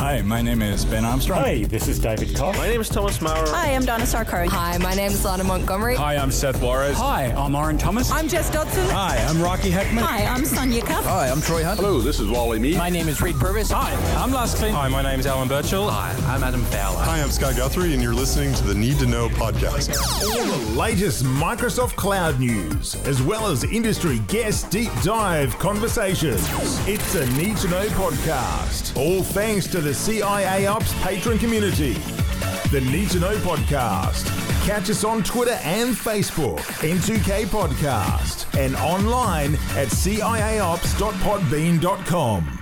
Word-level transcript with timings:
Hi, 0.00 0.22
my 0.22 0.40
name 0.40 0.62
is 0.62 0.86
Ben 0.86 1.04
Armstrong. 1.04 1.44
Hey, 1.44 1.64
this 1.64 1.86
is 1.86 1.98
David 1.98 2.34
Cox. 2.34 2.56
My 2.56 2.66
name 2.66 2.80
is 2.80 2.88
Thomas 2.88 3.20
Maurer. 3.20 3.46
Hi, 3.50 3.74
I'm 3.74 3.84
Donna 3.84 4.04
Sarkari. 4.04 4.48
Hi, 4.48 4.78
my 4.78 4.94
name 4.94 5.12
is 5.12 5.22
Lana 5.22 5.44
Montgomery. 5.44 5.94
Hi, 5.94 6.16
I'm 6.16 6.30
Seth 6.30 6.58
Juarez. 6.62 6.96
Hi, 6.96 7.26
I'm 7.36 7.54
Orin 7.54 7.76
Thomas. 7.76 8.10
I'm 8.10 8.26
Jess 8.26 8.50
Dodson. 8.50 8.88
Hi, 8.88 9.18
I'm 9.28 9.42
Rocky 9.42 9.70
Heckman. 9.70 10.00
Hi, 10.00 10.24
I'm 10.24 10.46
Sonia 10.46 10.80
Cuff. 10.80 11.04
Hi, 11.04 11.28
I'm 11.28 11.42
Troy 11.42 11.64
Hunt. 11.64 11.80
Hello, 11.80 12.00
this 12.00 12.18
is 12.18 12.28
Wally 12.28 12.58
Mead. 12.58 12.78
My 12.78 12.88
name 12.88 13.08
is 13.08 13.20
Reed 13.20 13.36
Purvis. 13.36 13.70
Hi, 13.72 13.92
I'm 14.16 14.32
Lars 14.32 14.54
Klint. 14.54 14.70
Hi, 14.70 14.88
my 14.88 15.02
name 15.02 15.20
is 15.20 15.26
Alan 15.26 15.48
Birchall. 15.48 15.90
Hi, 15.90 16.16
I'm 16.34 16.42
Adam 16.42 16.62
Fowler. 16.64 17.00
Hi, 17.00 17.20
I'm 17.20 17.30
Scott 17.30 17.56
Guthrie, 17.56 17.92
and 17.92 18.02
you're 18.02 18.14
listening 18.14 18.54
to 18.54 18.64
the 18.64 18.74
Need 18.74 19.00
to 19.00 19.06
Know 19.06 19.28
podcast. 19.28 19.94
All 20.22 20.46
the 20.46 20.78
latest 20.78 21.24
Microsoft 21.24 21.96
Cloud 21.96 22.40
news, 22.40 22.94
as 23.06 23.20
well 23.20 23.48
as 23.48 23.64
industry 23.64 24.20
guest 24.28 24.70
deep 24.70 24.92
dive 25.02 25.58
conversations. 25.58 26.48
It's 26.88 27.16
a 27.16 27.26
Need 27.32 27.58
to 27.58 27.68
Know 27.68 27.86
podcast. 27.88 28.96
All 28.96 29.22
thanks 29.22 29.66
to 29.66 29.82
the 29.82 29.89
CIA 29.94 30.66
Ops 30.66 30.92
patron 31.02 31.38
community. 31.38 31.94
The 32.70 32.80
Need 32.90 33.10
to 33.10 33.20
Know 33.20 33.36
podcast. 33.38 34.26
Catch 34.66 34.90
us 34.90 35.04
on 35.04 35.22
Twitter 35.22 35.58
and 35.62 35.94
Facebook, 35.96 36.58
N2K 36.58 37.44
Podcast, 37.46 38.52
and 38.58 38.74
online 38.76 39.54
at 39.76 39.88
ciaops.podbean.com. 39.88 42.58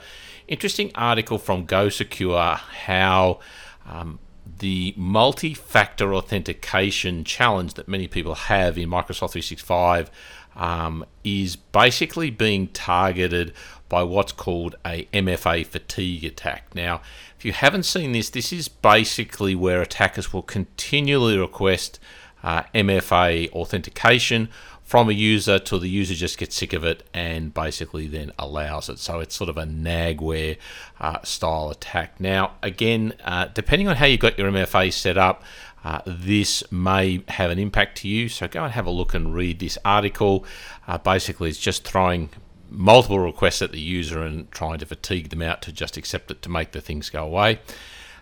interesting 0.47 0.91
article 0.93 1.39
from 1.39 1.65
GoSecure 1.65 2.57
how 2.57 3.39
um, 3.87 4.19
the 4.61 4.93
multi 4.95 5.55
factor 5.55 6.13
authentication 6.13 7.23
challenge 7.23 7.73
that 7.73 7.87
many 7.87 8.07
people 8.07 8.35
have 8.35 8.77
in 8.77 8.89
Microsoft 8.89 9.31
365 9.31 10.11
um, 10.55 11.03
is 11.23 11.55
basically 11.55 12.29
being 12.29 12.67
targeted 12.67 13.53
by 13.89 14.03
what's 14.03 14.31
called 14.31 14.75
a 14.85 15.05
MFA 15.05 15.65
fatigue 15.65 16.23
attack. 16.23 16.75
Now, 16.75 17.01
if 17.39 17.43
you 17.43 17.53
haven't 17.53 17.83
seen 17.83 18.11
this, 18.11 18.29
this 18.29 18.53
is 18.53 18.67
basically 18.67 19.55
where 19.55 19.81
attackers 19.81 20.31
will 20.31 20.43
continually 20.43 21.39
request 21.39 21.99
uh, 22.43 22.61
MFA 22.75 23.51
authentication 23.53 24.47
from 24.91 25.07
a 25.07 25.13
user 25.13 25.57
till 25.57 25.79
the 25.79 25.87
user 25.87 26.13
just 26.13 26.37
gets 26.37 26.53
sick 26.53 26.73
of 26.73 26.83
it 26.83 27.01
and 27.13 27.53
basically 27.53 28.07
then 28.07 28.29
allows 28.37 28.89
it. 28.89 28.99
So 28.99 29.21
it's 29.21 29.33
sort 29.33 29.49
of 29.49 29.55
a 29.55 29.63
nagware 29.63 30.57
uh, 30.99 31.21
style 31.23 31.69
attack. 31.69 32.19
Now, 32.19 32.55
again, 32.61 33.13
uh, 33.23 33.45
depending 33.53 33.87
on 33.87 33.95
how 33.95 34.05
you 34.05 34.17
got 34.17 34.37
your 34.37 34.51
MFA 34.51 34.91
set 34.91 35.17
up, 35.17 35.43
uh, 35.85 36.01
this 36.05 36.69
may 36.73 37.23
have 37.29 37.51
an 37.51 37.57
impact 37.57 37.99
to 37.99 38.09
you. 38.09 38.27
So 38.27 38.49
go 38.49 38.65
and 38.65 38.73
have 38.73 38.85
a 38.85 38.91
look 38.91 39.13
and 39.13 39.33
read 39.33 39.59
this 39.59 39.77
article. 39.85 40.43
Uh, 40.85 40.97
basically, 40.97 41.47
it's 41.47 41.57
just 41.57 41.85
throwing 41.85 42.27
multiple 42.69 43.19
requests 43.19 43.61
at 43.61 43.71
the 43.71 43.79
user 43.79 44.21
and 44.21 44.51
trying 44.51 44.79
to 44.79 44.85
fatigue 44.85 45.29
them 45.29 45.41
out 45.41 45.61
to 45.61 45.71
just 45.71 45.95
accept 45.95 46.31
it 46.31 46.41
to 46.41 46.49
make 46.49 46.73
the 46.73 46.81
things 46.81 47.09
go 47.09 47.23
away. 47.23 47.61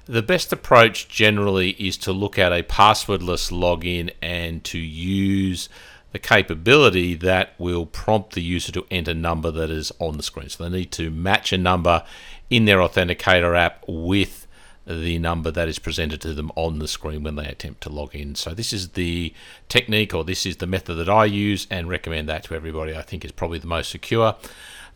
The 0.06 0.22
best 0.22 0.54
approach 0.54 1.08
generally 1.08 1.72
is 1.72 1.98
to 1.98 2.12
look 2.12 2.38
at 2.38 2.54
a 2.54 2.62
passwordless 2.62 3.52
login 3.52 4.12
and 4.22 4.64
to 4.66 4.78
use 4.78 5.68
the 6.12 6.20
capability 6.20 7.14
that 7.16 7.54
will 7.58 7.86
prompt 7.86 8.34
the 8.34 8.42
user 8.42 8.72
to 8.72 8.86
enter 8.90 9.12
a 9.12 9.16
number 9.16 9.52
that 9.52 9.70
is 9.70 9.92
on 10.00 10.18
the 10.18 10.24
screen. 10.24 10.50
So 10.50 10.64
they 10.64 10.78
need 10.78 10.92
to 10.94 11.12
match 11.12 11.54
a 11.54 11.58
number 11.58 12.04
in 12.50 12.66
their 12.66 12.78
authenticator 12.78 13.58
app 13.58 13.84
with 13.88 14.48
the 14.86 15.20
number 15.20 15.52
that 15.52 15.68
is 15.68 15.78
presented 15.78 16.20
to 16.22 16.34
them 16.34 16.52
on 16.56 16.80
the 16.80 16.88
screen 16.88 17.22
when 17.22 17.36
they 17.36 17.46
attempt 17.46 17.82
to 17.82 17.90
log 17.90 18.16
in. 18.16 18.34
So 18.34 18.56
this 18.56 18.74
is 18.74 18.90
the 18.90 19.34
technique 19.68 20.16
or 20.16 20.24
this 20.24 20.48
is 20.48 20.58
the 20.58 20.66
method 20.66 20.96
that 20.96 21.10
I 21.10 21.26
use 21.26 21.68
and 21.70 21.88
recommend 21.88 22.28
that 22.30 22.46
to 22.46 22.56
everybody. 22.56 22.96
I 22.96 23.04
think 23.04 23.24
is 23.24 23.32
probably 23.32 23.60
the 23.60 23.68
most 23.68 23.92
secure. 23.92 24.36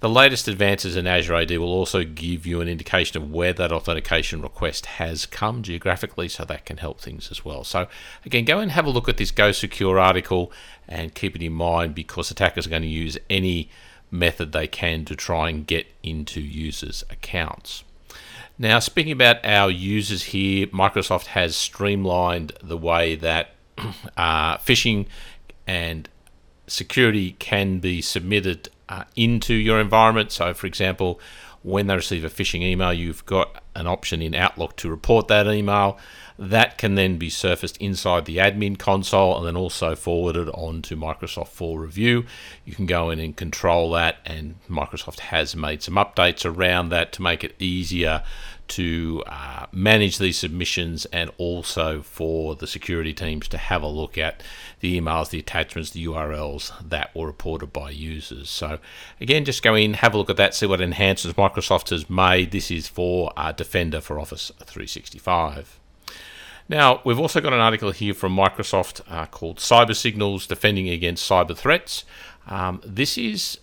The 0.04 0.10
latest 0.10 0.50
advances 0.50 0.98
in 0.98 1.08
Azure 1.08 1.36
AD 1.36 1.52
will 1.52 1.72
also 1.72 2.04
give 2.04 2.46
you 2.46 2.60
an 2.60 2.68
indication 2.68 3.22
of 3.22 3.32
where 3.32 3.54
that 3.54 3.72
authentication 3.72 4.42
request 4.42 4.86
has 4.86 5.26
come 5.26 5.64
geographically, 5.64 6.28
so 6.28 6.44
that 6.44 6.66
can 6.66 6.76
help 6.76 7.00
things 7.00 7.32
as 7.32 7.46
well. 7.46 7.64
So, 7.64 7.88
again, 8.26 8.44
go 8.44 8.60
and 8.60 8.72
have 8.72 8.86
a 8.86 8.90
look 8.90 9.08
at 9.08 9.16
this 9.16 9.32
GoSecure 9.32 9.98
article 9.98 10.52
and 10.90 11.16
keep 11.16 11.38
it 11.38 11.42
in 11.42 11.54
mind 11.54 11.96
because 11.96 12.30
attackers 12.30 12.68
are 12.68 12.70
going 12.70 12.82
to 12.82 12.88
use 12.90 13.18
any 13.30 13.70
method 14.12 14.52
they 14.52 14.68
can 14.68 15.06
to 15.06 15.16
try 15.16 15.48
and 15.48 15.66
get 15.66 15.88
into 16.04 16.42
users' 16.42 17.06
accounts. 17.10 17.86
Now, 18.60 18.80
speaking 18.80 19.14
about 19.14 19.46
our 19.46 19.72
users 19.72 20.24
here, 20.24 20.68
Microsoft 20.68 21.28
has 21.28 21.56
streamlined 21.56 22.52
the 22.62 22.76
way 22.76 23.16
that 23.16 23.52
uh, 24.18 24.58
phishing 24.58 25.06
and 25.66 26.10
security 26.68 27.38
can 27.40 27.80
be 27.80 28.02
submitted 28.02 28.68
uh, 28.90 29.04
into 29.16 29.54
your 29.54 29.80
environment. 29.80 30.32
So, 30.32 30.54
for 30.54 30.68
example, 30.68 31.20
when 31.64 31.88
they 31.88 31.96
receive 31.96 32.26
a 32.26 32.30
phishing 32.30 32.62
email, 32.62 32.94
you've 32.94 33.26
got 33.26 33.64
an 33.76 33.88
option 33.88 34.22
in 34.22 34.36
Outlook 34.36 34.76
to 34.78 34.90
report 34.90 35.30
that 35.30 35.48
email. 35.48 35.98
That 36.38 36.78
can 36.78 36.96
then 36.96 37.18
be 37.18 37.30
surfaced 37.30 37.78
inside 37.78 38.26
the 38.26 38.38
admin 38.38 38.78
console 38.78 39.38
and 39.38 39.48
then 39.48 39.56
also 39.56 39.96
forwarded 39.96 40.50
on 40.50 40.82
to 40.84 40.98
Microsoft 40.98 41.50
for 41.50 41.80
review. 41.80 42.26
You 42.66 42.76
can 42.76 42.86
go 42.86 43.10
in 43.10 43.20
and 43.20 43.36
control 43.36 43.92
that, 43.92 44.18
and 44.26 44.56
Microsoft 44.70 45.20
has 45.20 45.56
made 45.56 45.82
some 45.82 45.96
updates 45.96 46.44
around 46.44 46.90
that 46.90 47.14
to 47.14 47.22
make 47.22 47.44
it 47.44 47.56
easier 47.60 48.24
to 48.76 49.24
uh, 49.28 49.68
manage 49.72 50.18
these 50.18 50.38
submissions 50.38 51.06
and 51.06 51.30
also 51.38 52.02
for 52.02 52.56
the 52.56 52.66
security 52.66 53.14
teams 53.14 53.48
to 53.48 53.58
have 53.58 53.84
a 53.84 53.88
look 53.88 54.18
at 54.18 54.42
the 54.80 55.00
emails, 55.00 55.30
the 55.30 55.40
attachments, 55.40 55.92
the 55.92 56.06
URLs 56.06 56.72
that 56.90 57.16
were 57.16 57.28
reported 57.28 57.72
by 57.72 57.92
users. 57.92 58.50
So, 58.50 58.80
again, 59.22 59.46
just 59.46 59.62
go 59.62 59.76
in, 59.76 59.96
have 59.96 60.14
a 60.14 60.18
look 60.18 60.30
at 60.30 60.38
that, 60.38 60.56
see 60.56 60.66
what 60.66 60.82
enhancements 60.82 61.38
Microsoft 61.38 61.92
has 61.92 62.10
made. 62.10 62.52
This 62.52 62.72
is 62.72 62.88
for 62.88 63.32
uh, 63.38 63.52
Defender 63.52 64.02
for 64.02 64.20
Office 64.20 64.52
365. 64.58 65.80
Now, 66.68 67.02
we've 67.04 67.20
also 67.20 67.42
got 67.42 67.54
an 67.54 67.60
article 67.60 67.92
here 67.92 68.14
from 68.14 68.36
Microsoft 68.36 69.02
uh, 69.10 69.26
called 69.28 69.58
Cyber 69.58 69.96
Signals 69.96 70.48
Defending 70.48 70.90
Against 70.90 71.30
Cyber 71.30 71.56
Threats. 71.56 72.06
Um, 72.48 72.82
this 72.84 73.18
is 73.18 73.60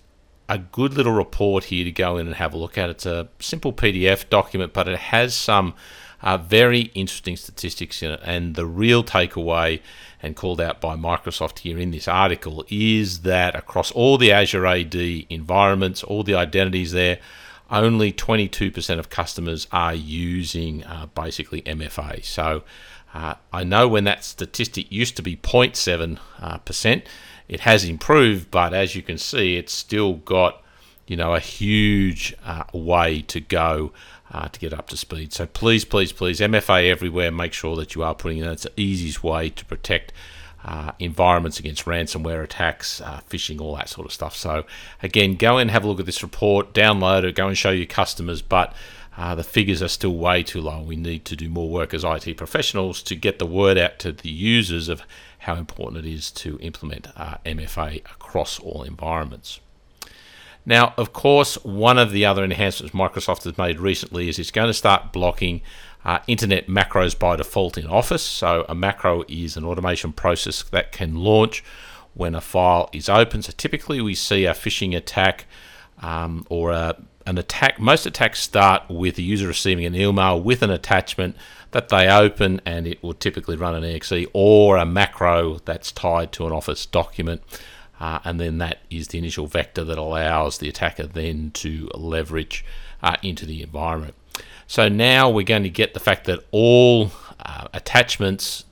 a 0.51 0.59
good 0.59 0.95
little 0.95 1.13
report 1.13 1.65
here 1.65 1.85
to 1.85 1.93
go 1.93 2.19
in 2.19 2.27
and 2.27 2.35
have 2.37 2.53
a 2.53 2.59
look 2.59 2.77
at. 2.77 2.91
It's 2.91 3.07
a 3.07 3.29
simple 3.39 3.73
PDF 3.73 4.29
document, 4.29 4.73
but 4.73 4.89
it 4.89 4.99
has 4.99 5.33
some 5.33 5.75
uh, 6.23 6.39
very 6.39 6.91
interesting 6.95 7.37
statistics 7.37 8.03
in 8.03 8.11
it. 8.11 8.21
And 8.25 8.57
the 8.57 8.67
real 8.67 9.05
takeaway, 9.05 9.81
and 10.21 10.35
called 10.35 10.61
out 10.61 10.81
by 10.81 10.97
Microsoft 10.97 11.61
here 11.61 11.79
in 11.79 11.93
this 11.93 12.09
article, 12.09 12.65
is 12.69 13.21
that 13.21 13.55
across 13.55 13.93
all 13.93 14.19
the 14.19 14.33
Azure 14.33 14.67
AD 14.67 14.95
environments, 14.95 16.03
all 16.03 16.25
the 16.25 16.35
identities 16.35 16.91
there, 16.91 17.21
only 17.71 18.13
22% 18.13 18.99
of 18.99 19.09
customers 19.09 19.69
are 19.71 19.95
using 19.95 20.83
uh, 20.83 21.07
basically 21.15 21.63
MFA. 21.63 22.25
So 22.25 22.65
uh, 23.15 23.35
I 23.53 23.63
know 23.63 23.87
when 23.87 24.03
that 24.05 24.25
statistic 24.25 24.91
used 24.91 25.15
to 25.17 25.23
be 25.23 25.37
0.7 25.37 26.19
uh, 26.41 26.59
percent, 26.59 27.05
it 27.51 27.61
has 27.61 27.85
improved, 27.85 28.49
but 28.53 28.73
as 28.73 28.95
you 28.95 29.03
can 29.03 29.19
see, 29.19 29.57
it's 29.57 29.73
still 29.73 30.15
got 30.15 30.63
you 31.09 31.17
know 31.17 31.35
a 31.35 31.41
huge 31.41 32.33
uh, 32.45 32.63
way 32.73 33.23
to 33.23 33.41
go 33.41 33.93
uh, 34.31 34.47
to 34.49 34.61
get 34.61 34.73
up 34.73 34.89
to 34.91 34.97
speed. 34.97 35.33
So 35.33 35.47
please, 35.47 35.85
please, 35.85 36.13
please, 36.13 36.39
MFA 36.39 36.89
everywhere. 36.89 37.33
Make 37.33 37.53
sure 37.53 37.75
that 37.75 37.97
you 37.97 38.05
are 38.05 38.15
putting 38.15 38.39
in. 38.39 38.45
It's 38.45 38.63
the 38.63 38.81
easiest 38.81 39.25
way 39.25 39.51
to 39.51 39.65
protect. 39.65 40.13
Uh, 40.63 40.93
environments 40.99 41.59
against 41.59 41.87
ransomware 41.87 42.45
attacks, 42.45 43.01
uh, 43.01 43.23
phishing, 43.31 43.63
all 43.63 43.77
that 43.77 43.89
sort 43.89 44.07
of 44.07 44.13
stuff. 44.13 44.37
So, 44.37 44.67
again, 45.03 45.37
go 45.37 45.57
and 45.57 45.71
have 45.71 45.85
a 45.85 45.89
look 45.89 46.01
at 46.01 46.05
this 46.05 46.23
report, 46.23 46.75
download 46.75 47.25
it, 47.25 47.35
go 47.35 47.49
and 47.49 47.57
show 47.57 47.71
your 47.71 47.87
customers. 47.87 48.43
But 48.43 48.75
uh, 49.17 49.35
the 49.35 49.43
figures 49.43 49.83
are 49.83 49.89
still 49.89 50.15
way 50.15 50.43
too 50.43 50.61
low. 50.61 50.83
We 50.83 50.97
need 50.97 51.25
to 51.25 51.35
do 51.35 51.49
more 51.49 51.71
work 51.71 51.95
as 51.95 52.05
IT 52.05 52.37
professionals 52.37 53.03
to 53.05 53.17
get 53.17 53.39
the 53.39 53.47
word 53.47 53.79
out 53.79 53.99
to 54.01 54.13
the 54.13 54.29
users 54.29 54.91
of 54.91 55.03
how 55.41 55.55
important 55.57 56.05
it 56.05 56.11
is 56.11 56.31
to 56.31 56.59
implement 56.61 57.09
uh, 57.17 57.37
MFA 57.47 57.99
across 57.99 58.59
all 58.59 58.83
environments. 58.83 59.61
Now, 60.67 60.93
of 60.99 61.13
course, 61.13 61.55
one 61.65 61.99
of 61.99 62.13
the 62.13 62.27
other 62.27 62.45
enhancements 62.45 62.95
Microsoft 62.95 63.45
has 63.45 63.57
made 63.57 63.81
recently 63.81 64.29
is 64.29 64.39
it's 64.39 64.51
going 64.51 64.69
to 64.69 64.75
start 64.75 65.13
blocking 65.13 65.63
uh, 66.05 66.19
internet 66.27 66.67
macros 66.67 67.19
by 67.19 67.37
default 67.37 67.79
in 67.79 67.87
Office. 67.87 68.23
So, 68.23 68.67
a 68.69 68.75
macro 68.75 69.25
is 69.29 69.57
an 69.57 69.65
automation 69.65 70.13
process 70.13 70.63
that 70.65 70.93
can 70.93 71.17
launch 71.17 71.65
when 72.13 72.35
a 72.35 72.41
file 72.41 72.91
is 72.93 73.09
open. 73.09 73.41
So, 73.43 73.53
typically, 73.57 74.03
we 74.03 74.15
see 74.15 74.45
a 74.45 74.53
phishing 74.53 74.95
attack 74.95 75.47
um, 76.03 76.47
or 76.51 76.71
a, 76.73 76.97
an 77.27 77.39
attack. 77.39 77.81
Most 77.81 78.05
attacks 78.05 78.41
start 78.41 78.83
with 78.91 79.17
the 79.17 79.23
user 79.23 79.47
receiving 79.47 79.87
an 79.87 79.95
email 79.95 80.41
with 80.41 80.63
an 80.63 80.71
attachment 80.71 81.37
that 81.73 81.89
they 81.89 82.09
open, 82.09 82.61
and 82.65 82.87
it 82.87 83.03
will 83.03 83.15
typically 83.15 83.57
run 83.57 83.75
an 83.75 83.85
exe 83.85 84.27
or 84.33 84.77
a 84.77 84.87
macro 84.87 85.59
that's 85.65 85.93
tied 85.93 86.33
to 86.33 86.47
an 86.47 86.53
Office 86.53 86.87
document. 86.87 87.43
Uh, 88.01 88.19
and 88.25 88.41
then 88.41 88.59
that 88.59 88.79
is 88.89 89.09
the 89.09 89.19
initial 89.19 89.47
vector 89.47 89.85
that 89.85 89.99
allows 89.99 90.59
the 90.59 90.69
attacker 90.69 91.07
then 91.07 91.51
to 91.53 91.89
leverage 91.95 92.65
uh, 93.03 93.17
into 93.23 93.45
the 93.45 93.63
environment. 93.63 94.15
So 94.67 94.89
now 94.89 95.29
we're 95.29 95.45
going 95.45 95.65
to 95.65 95.71
get 95.71 95.95
the 95.95 96.01
fact 96.01 96.25
that 96.25 96.41
all 96.51 97.11
uh, 97.45 97.69
attachments 97.75 98.65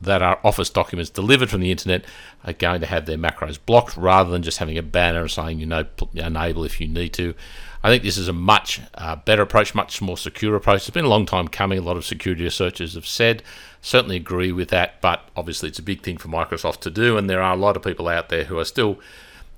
that 0.00 0.22
are 0.22 0.38
Office 0.44 0.70
documents 0.70 1.10
delivered 1.10 1.50
from 1.50 1.60
the 1.60 1.70
internet 1.70 2.04
are 2.44 2.52
going 2.52 2.80
to 2.80 2.86
have 2.86 3.06
their 3.06 3.18
macros 3.18 3.58
blocked 3.64 3.96
rather 3.96 4.30
than 4.30 4.42
just 4.42 4.58
having 4.58 4.78
a 4.78 4.82
banner 4.82 5.28
saying 5.28 5.58
you 5.58 5.66
know 5.66 5.84
enable 6.14 6.64
if 6.64 6.80
you 6.80 6.88
need 6.88 7.12
to. 7.14 7.34
I 7.82 7.88
think 7.88 8.02
this 8.02 8.18
is 8.18 8.28
a 8.28 8.32
much 8.32 8.80
uh, 8.94 9.16
better 9.16 9.42
approach, 9.42 9.74
much 9.74 10.02
more 10.02 10.18
secure 10.18 10.54
approach. 10.54 10.82
It's 10.82 10.90
been 10.90 11.04
a 11.04 11.08
long 11.08 11.24
time 11.24 11.48
coming. 11.48 11.78
A 11.78 11.82
lot 11.82 11.96
of 11.96 12.04
security 12.04 12.44
researchers 12.44 12.94
have 12.94 13.06
said, 13.06 13.42
certainly 13.80 14.16
agree 14.16 14.52
with 14.52 14.68
that, 14.68 15.00
but 15.00 15.28
obviously 15.34 15.70
it's 15.70 15.78
a 15.78 15.82
big 15.82 16.02
thing 16.02 16.18
for 16.18 16.28
Microsoft 16.28 16.80
to 16.80 16.90
do, 16.90 17.16
and 17.16 17.28
there 17.28 17.40
are 17.40 17.54
a 17.54 17.58
lot 17.58 17.76
of 17.76 17.82
people 17.82 18.08
out 18.08 18.28
there 18.28 18.44
who 18.44 18.58
are 18.58 18.64
still 18.64 18.98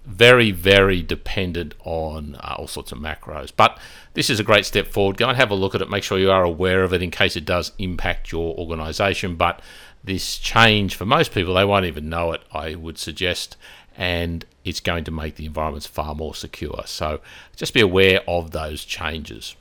very, 0.04 0.50
very 0.50 1.02
dependent 1.02 1.74
on 1.84 2.36
uh, 2.36 2.56
all 2.58 2.66
sorts 2.66 2.92
of 2.92 2.98
macros. 2.98 3.52
But 3.56 3.78
this 4.14 4.30
is 4.30 4.40
a 4.40 4.44
great 4.44 4.66
step 4.66 4.88
forward. 4.88 5.16
Go 5.16 5.28
and 5.28 5.36
have 5.36 5.50
a 5.50 5.56
look 5.56 5.74
at 5.74 5.82
it. 5.82 5.90
Make 5.90 6.02
sure 6.02 6.18
you 6.18 6.30
are 6.30 6.44
aware 6.44 6.82
of 6.82 6.92
it 6.92 7.02
in 7.02 7.10
case 7.10 7.36
it 7.36 7.44
does 7.44 7.72
impact 7.78 8.32
your 8.32 8.56
organization. 8.56 9.36
But 9.36 9.60
this 10.02 10.38
change, 10.38 10.96
for 10.96 11.06
most 11.06 11.32
people, 11.32 11.54
they 11.54 11.64
won't 11.64 11.86
even 11.86 12.08
know 12.08 12.32
it, 12.32 12.42
I 12.52 12.74
would 12.74 12.98
suggest 12.98 13.56
and 13.96 14.44
it's 14.64 14.80
going 14.80 15.04
to 15.04 15.10
make 15.10 15.36
the 15.36 15.46
environments 15.46 15.86
far 15.86 16.14
more 16.14 16.34
secure. 16.34 16.82
So 16.86 17.20
just 17.56 17.74
be 17.74 17.80
aware 17.80 18.20
of 18.28 18.50
those 18.50 18.84
changes. 18.84 19.56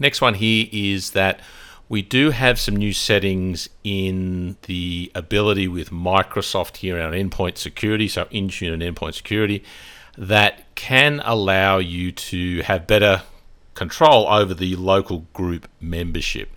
Next 0.00 0.20
one 0.20 0.34
here 0.34 0.66
is 0.72 1.10
that 1.10 1.40
we 1.88 2.00
do 2.00 2.30
have 2.30 2.58
some 2.58 2.74
new 2.74 2.92
settings 2.92 3.68
in 3.84 4.56
the 4.62 5.12
ability 5.14 5.68
with 5.68 5.90
Microsoft 5.90 6.78
here 6.78 6.96
around 6.96 7.12
endpoint 7.12 7.58
security, 7.58 8.08
so 8.08 8.24
Intune 8.26 8.72
and 8.72 8.82
endpoint 8.82 9.14
security, 9.14 9.62
that 10.16 10.74
can 10.74 11.20
allow 11.24 11.78
you 11.78 12.12
to 12.12 12.62
have 12.62 12.86
better 12.86 13.22
control 13.74 14.26
over 14.28 14.54
the 14.54 14.76
local 14.76 15.26
group 15.32 15.68
membership. 15.80 16.50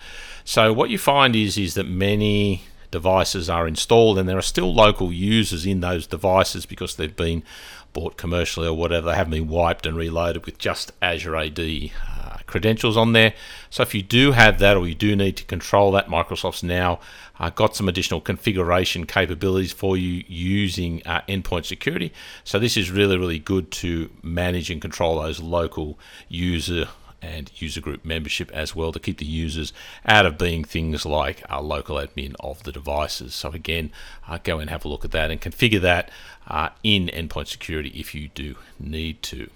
So 0.45 0.71
what 0.71 0.89
you 0.89 0.97
find 0.97 1.35
is 1.35 1.57
is 1.57 1.73
that 1.73 1.87
many 1.87 2.63
devices 2.95 3.49
are 3.49 3.67
installed, 3.67 4.17
and 4.17 4.27
there 4.27 4.37
are 4.37 4.53
still 4.53 4.73
local 4.73 5.11
users 5.11 5.65
in 5.65 5.81
those 5.81 6.07
devices 6.07 6.65
because 6.65 6.95
they've 6.95 7.13
been 7.13 7.43
bought 7.91 8.15
commercially 8.15 8.67
or 8.67 8.73
whatever. 8.73 9.09
They 9.09 9.17
haven't 9.17 9.31
been 9.31 9.49
wiped 9.49 9.85
and 9.85 9.97
reloaded 9.97 10.45
with 10.45 10.57
just 10.57 10.93
Azure 11.01 11.35
AD 11.35 11.59
uh, 11.59 12.37
credentials 12.45 12.95
on 12.95 13.11
there. 13.11 13.33
So 13.69 13.83
if 13.83 13.93
you 13.93 14.01
do 14.01 14.31
have 14.31 14.59
that 14.59 14.77
or 14.77 14.87
you 14.87 14.95
do 14.95 15.13
need 15.13 15.35
to 15.35 15.43
control 15.43 15.91
that, 15.91 16.07
Microsoft's 16.07 16.63
now 16.63 17.01
uh, 17.37 17.49
got 17.49 17.75
some 17.75 17.89
additional 17.89 18.21
configuration 18.21 19.05
capabilities 19.05 19.73
for 19.73 19.97
you 19.97 20.23
using 20.25 21.01
uh, 21.05 21.19
endpoint 21.27 21.65
security. 21.65 22.13
So 22.45 22.59
this 22.59 22.77
is 22.77 22.91
really, 22.91 23.17
really 23.17 23.39
good 23.39 23.71
to 23.83 24.09
manage 24.23 24.69
and 24.71 24.81
control 24.81 25.21
those 25.21 25.41
local 25.41 25.99
user 26.29 26.87
and 27.21 27.51
user 27.55 27.81
group 27.81 28.05
membership 28.05 28.51
as 28.51 28.75
well 28.75 28.91
to 28.91 28.99
keep 28.99 29.17
the 29.17 29.25
users 29.25 29.73
out 30.05 30.25
of 30.25 30.37
being 30.37 30.63
things 30.63 31.05
like 31.05 31.43
a 31.49 31.61
local 31.61 31.97
admin 31.97 32.35
of 32.39 32.63
the 32.63 32.71
devices. 32.71 33.33
So 33.33 33.49
again, 33.51 33.91
uh, 34.27 34.39
go 34.43 34.59
and 34.59 34.69
have 34.69 34.85
a 34.85 34.87
look 34.87 35.05
at 35.05 35.11
that 35.11 35.31
and 35.31 35.41
configure 35.41 35.81
that 35.81 36.11
uh, 36.47 36.69
in 36.83 37.07
endpoint 37.07 37.47
security 37.47 37.89
if 37.89 38.13
you 38.13 38.29
do 38.29 38.55
need 38.79 39.21
to. 39.23 39.49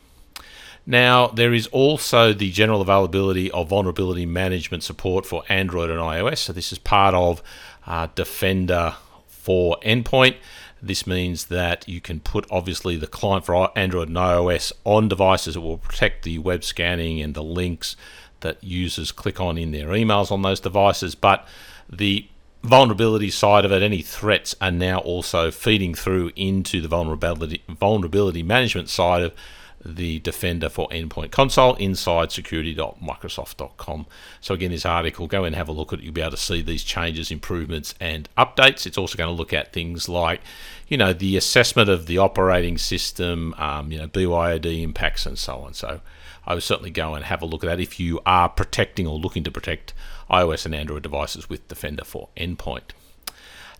Now, 0.86 1.28
there 1.28 1.54
is 1.54 1.68
also 1.68 2.34
the 2.34 2.52
general 2.52 2.82
availability 2.82 3.52
of 3.52 3.70
vulnerability 3.70 4.26
management 4.26 4.82
support 4.84 5.26
for 5.26 5.44
Android 5.48 5.92
and 5.92 6.00
iOS. 6.00 6.40
So, 6.40 6.54
this 6.54 6.72
is 6.72 6.80
part 6.80 7.14
of 7.14 7.44
uh, 7.86 8.08
Defender 8.16 8.96
for 9.28 9.78
Endpoint. 9.84 10.38
This 10.82 11.06
means 11.06 11.46
that 11.46 11.88
you 11.88 12.00
can 12.02 12.20
put 12.20 12.46
obviously 12.50 12.96
the 12.96 13.08
client 13.08 13.46
for 13.46 13.78
Android 13.78 14.08
and 14.08 14.18
iOS 14.18 14.72
on 14.86 15.08
devices. 15.08 15.56
It 15.56 15.60
will 15.60 15.78
protect 15.78 16.24
the 16.24 16.38
web 16.40 16.64
scanning 16.64 17.22
and 17.22 17.34
the 17.34 17.44
links 17.44 17.96
that 18.42 18.64
users 18.64 19.12
click 19.12 19.40
on 19.40 19.58
in 19.58 19.72
their 19.72 19.88
emails 19.88 20.32
on 20.32 20.42
those 20.42 20.60
devices. 20.60 21.16
But 21.16 21.48
the 21.90 22.28
vulnerability 22.64 23.30
side 23.30 23.66
of 23.66 23.72
it, 23.72 23.82
any 23.82 24.02
threats 24.02 24.56
are 24.62 24.72
now 24.72 25.00
also 25.00 25.52
feeding 25.52 25.94
through 25.94 26.32
into 26.36 26.82
the 26.82 26.88
vulnerability 26.88 27.64
vulnerability 27.68 28.44
management 28.44 28.90
side 28.90 29.24
of 29.24 29.34
the 29.84 30.20
Defender 30.20 30.70
for 30.70 30.88
Endpoint 30.90 31.32
Console 31.32 31.76
inside 31.76 32.32
security.microsoft.com. 32.32 34.06
So, 34.42 34.54
again, 34.54 34.72
this 34.72 34.86
article, 34.86 35.28
go 35.28 35.44
and 35.44 35.56
have 35.56 35.70
a 35.70 35.72
look 35.72 35.94
at 35.94 36.00
it. 36.00 36.06
You'll 36.06 36.14
be 36.14 36.22
able 36.22 36.32
to 36.32 36.38
see 36.38 36.62
these 36.62 36.84
changes, 36.84 37.32
improvements, 37.32 37.96
and 38.00 38.28
updates. 38.38 38.86
It's 38.86 38.98
also 38.98 39.18
going 39.18 39.30
to 39.30 39.34
look 39.34 39.54
at 39.54 39.74
things 39.74 40.10
like, 40.10 40.42
you 40.88 40.98
know, 40.98 41.14
the 41.14 41.38
assessment 41.38 41.90
of 41.90 42.08
the 42.08 42.18
operating 42.18 42.78
system, 42.78 43.54
um, 43.58 43.92
you 43.92 43.98
know, 43.98 44.08
BYOD 44.08 44.82
impacts, 44.82 45.26
and 45.26 45.38
so 45.38 45.60
on. 45.60 45.74
So, 45.74 46.02
I 46.46 46.54
would 46.56 46.64
certainly 46.64 46.92
go 46.92 47.14
and 47.14 47.26
have 47.26 47.42
a 47.42 47.46
look 47.46 47.64
at 47.64 47.68
that 47.68 47.80
if 47.80 48.00
you 48.00 48.20
are 48.26 48.50
protecting 48.50 49.06
or 49.06 49.18
looking 49.18 49.44
to 49.44 49.52
protect 49.52 49.94
iOS 50.30 50.66
and 50.66 50.74
Android 50.74 51.04
devices 51.04 51.50
with 51.50 51.68
Defender 51.68 52.04
for 52.04 52.30
Endpoint. 52.36 52.92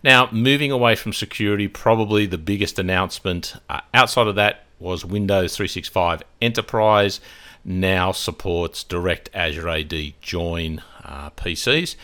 Now, 0.02 0.28
moving 0.30 0.70
away 0.70 0.96
from 0.96 1.12
security, 1.12 1.68
probably 1.68 2.26
the 2.26 2.38
biggest 2.38 2.78
announcement 2.78 3.54
uh, 3.68 3.80
outside 3.92 4.28
of 4.28 4.34
that 4.36 4.64
was 4.80 5.04
Windows 5.04 5.56
365 5.56 6.22
Enterprise 6.40 7.20
now 7.64 8.12
supports 8.12 8.82
Direct 8.84 9.30
Azure 9.34 9.68
AD 9.68 9.94
Join 10.20 10.82
uh, 11.04 11.30
PCs. 11.30 11.96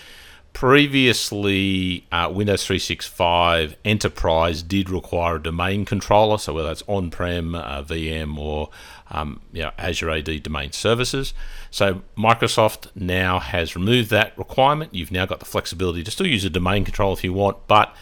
Previously, 0.53 2.07
uh, 2.11 2.31
Windows 2.33 2.65
365 2.65 3.77
Enterprise 3.85 4.63
did 4.63 4.89
require 4.89 5.37
a 5.37 5.43
domain 5.43 5.85
controller, 5.85 6.39
so 6.39 6.55
whether 6.55 6.69
that's 6.69 6.83
on-prem, 6.87 7.55
uh, 7.55 7.83
VM, 7.83 8.39
or 8.39 8.71
um, 9.11 9.41
you 9.53 9.63
know, 9.63 9.71
Azure 9.77 10.11
AD 10.11 10.43
domain 10.43 10.73
services. 10.73 11.35
So 11.71 12.01
Microsoft 12.17 12.89
now 12.95 13.39
has 13.39 13.77
removed 13.77 14.09
that 14.11 14.37
requirement. 14.39 14.95
You've 14.95 15.13
now 15.13 15.27
got 15.27 15.41
the 15.41 15.45
flexibility 15.45 16.03
to 16.03 16.11
still 16.11 16.27
use 16.27 16.45
a 16.47 16.51
domain 16.51 16.87
controller 16.87 17.13
if 17.13 17.25
you 17.25 17.35
want, 17.35 17.67
but 17.67 17.95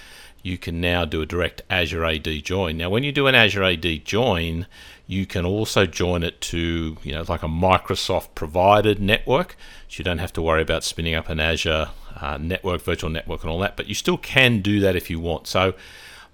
you 0.45 0.59
can 0.59 0.79
now 0.79 1.07
do 1.07 1.23
a 1.23 1.27
direct 1.27 1.63
Azure 1.71 2.05
AD 2.05 2.29
join. 2.45 2.77
Now, 2.77 2.91
when 2.91 3.03
you 3.03 3.13
do 3.13 3.27
an 3.27 3.35
Azure 3.35 3.65
AD 3.65 4.05
join, 4.05 4.67
you 5.07 5.25
can 5.25 5.47
also 5.47 5.87
join 5.87 6.23
it 6.23 6.39
to, 6.43 6.99
you 7.03 7.13
know, 7.13 7.25
like 7.27 7.43
a 7.43 7.49
Microsoft 7.49 8.35
provided 8.35 9.01
network. 9.01 9.57
So 9.89 10.01
you 10.01 10.05
don't 10.05 10.19
have 10.19 10.35
to 10.35 10.43
worry 10.43 10.61
about 10.61 10.85
spinning 10.85 11.15
up 11.15 11.31
an 11.31 11.41
Azure 11.41 11.89
uh, 12.21 12.37
network, 12.37 12.83
virtual 12.83 13.09
network, 13.09 13.43
and 13.43 13.51
all 13.51 13.59
that, 13.61 13.75
but 13.75 13.87
you 13.87 13.95
still 13.95 14.19
can 14.19 14.61
do 14.61 14.81
that 14.81 14.95
if 14.95 15.09
you 15.09 15.19
want. 15.19 15.47
So, 15.47 15.75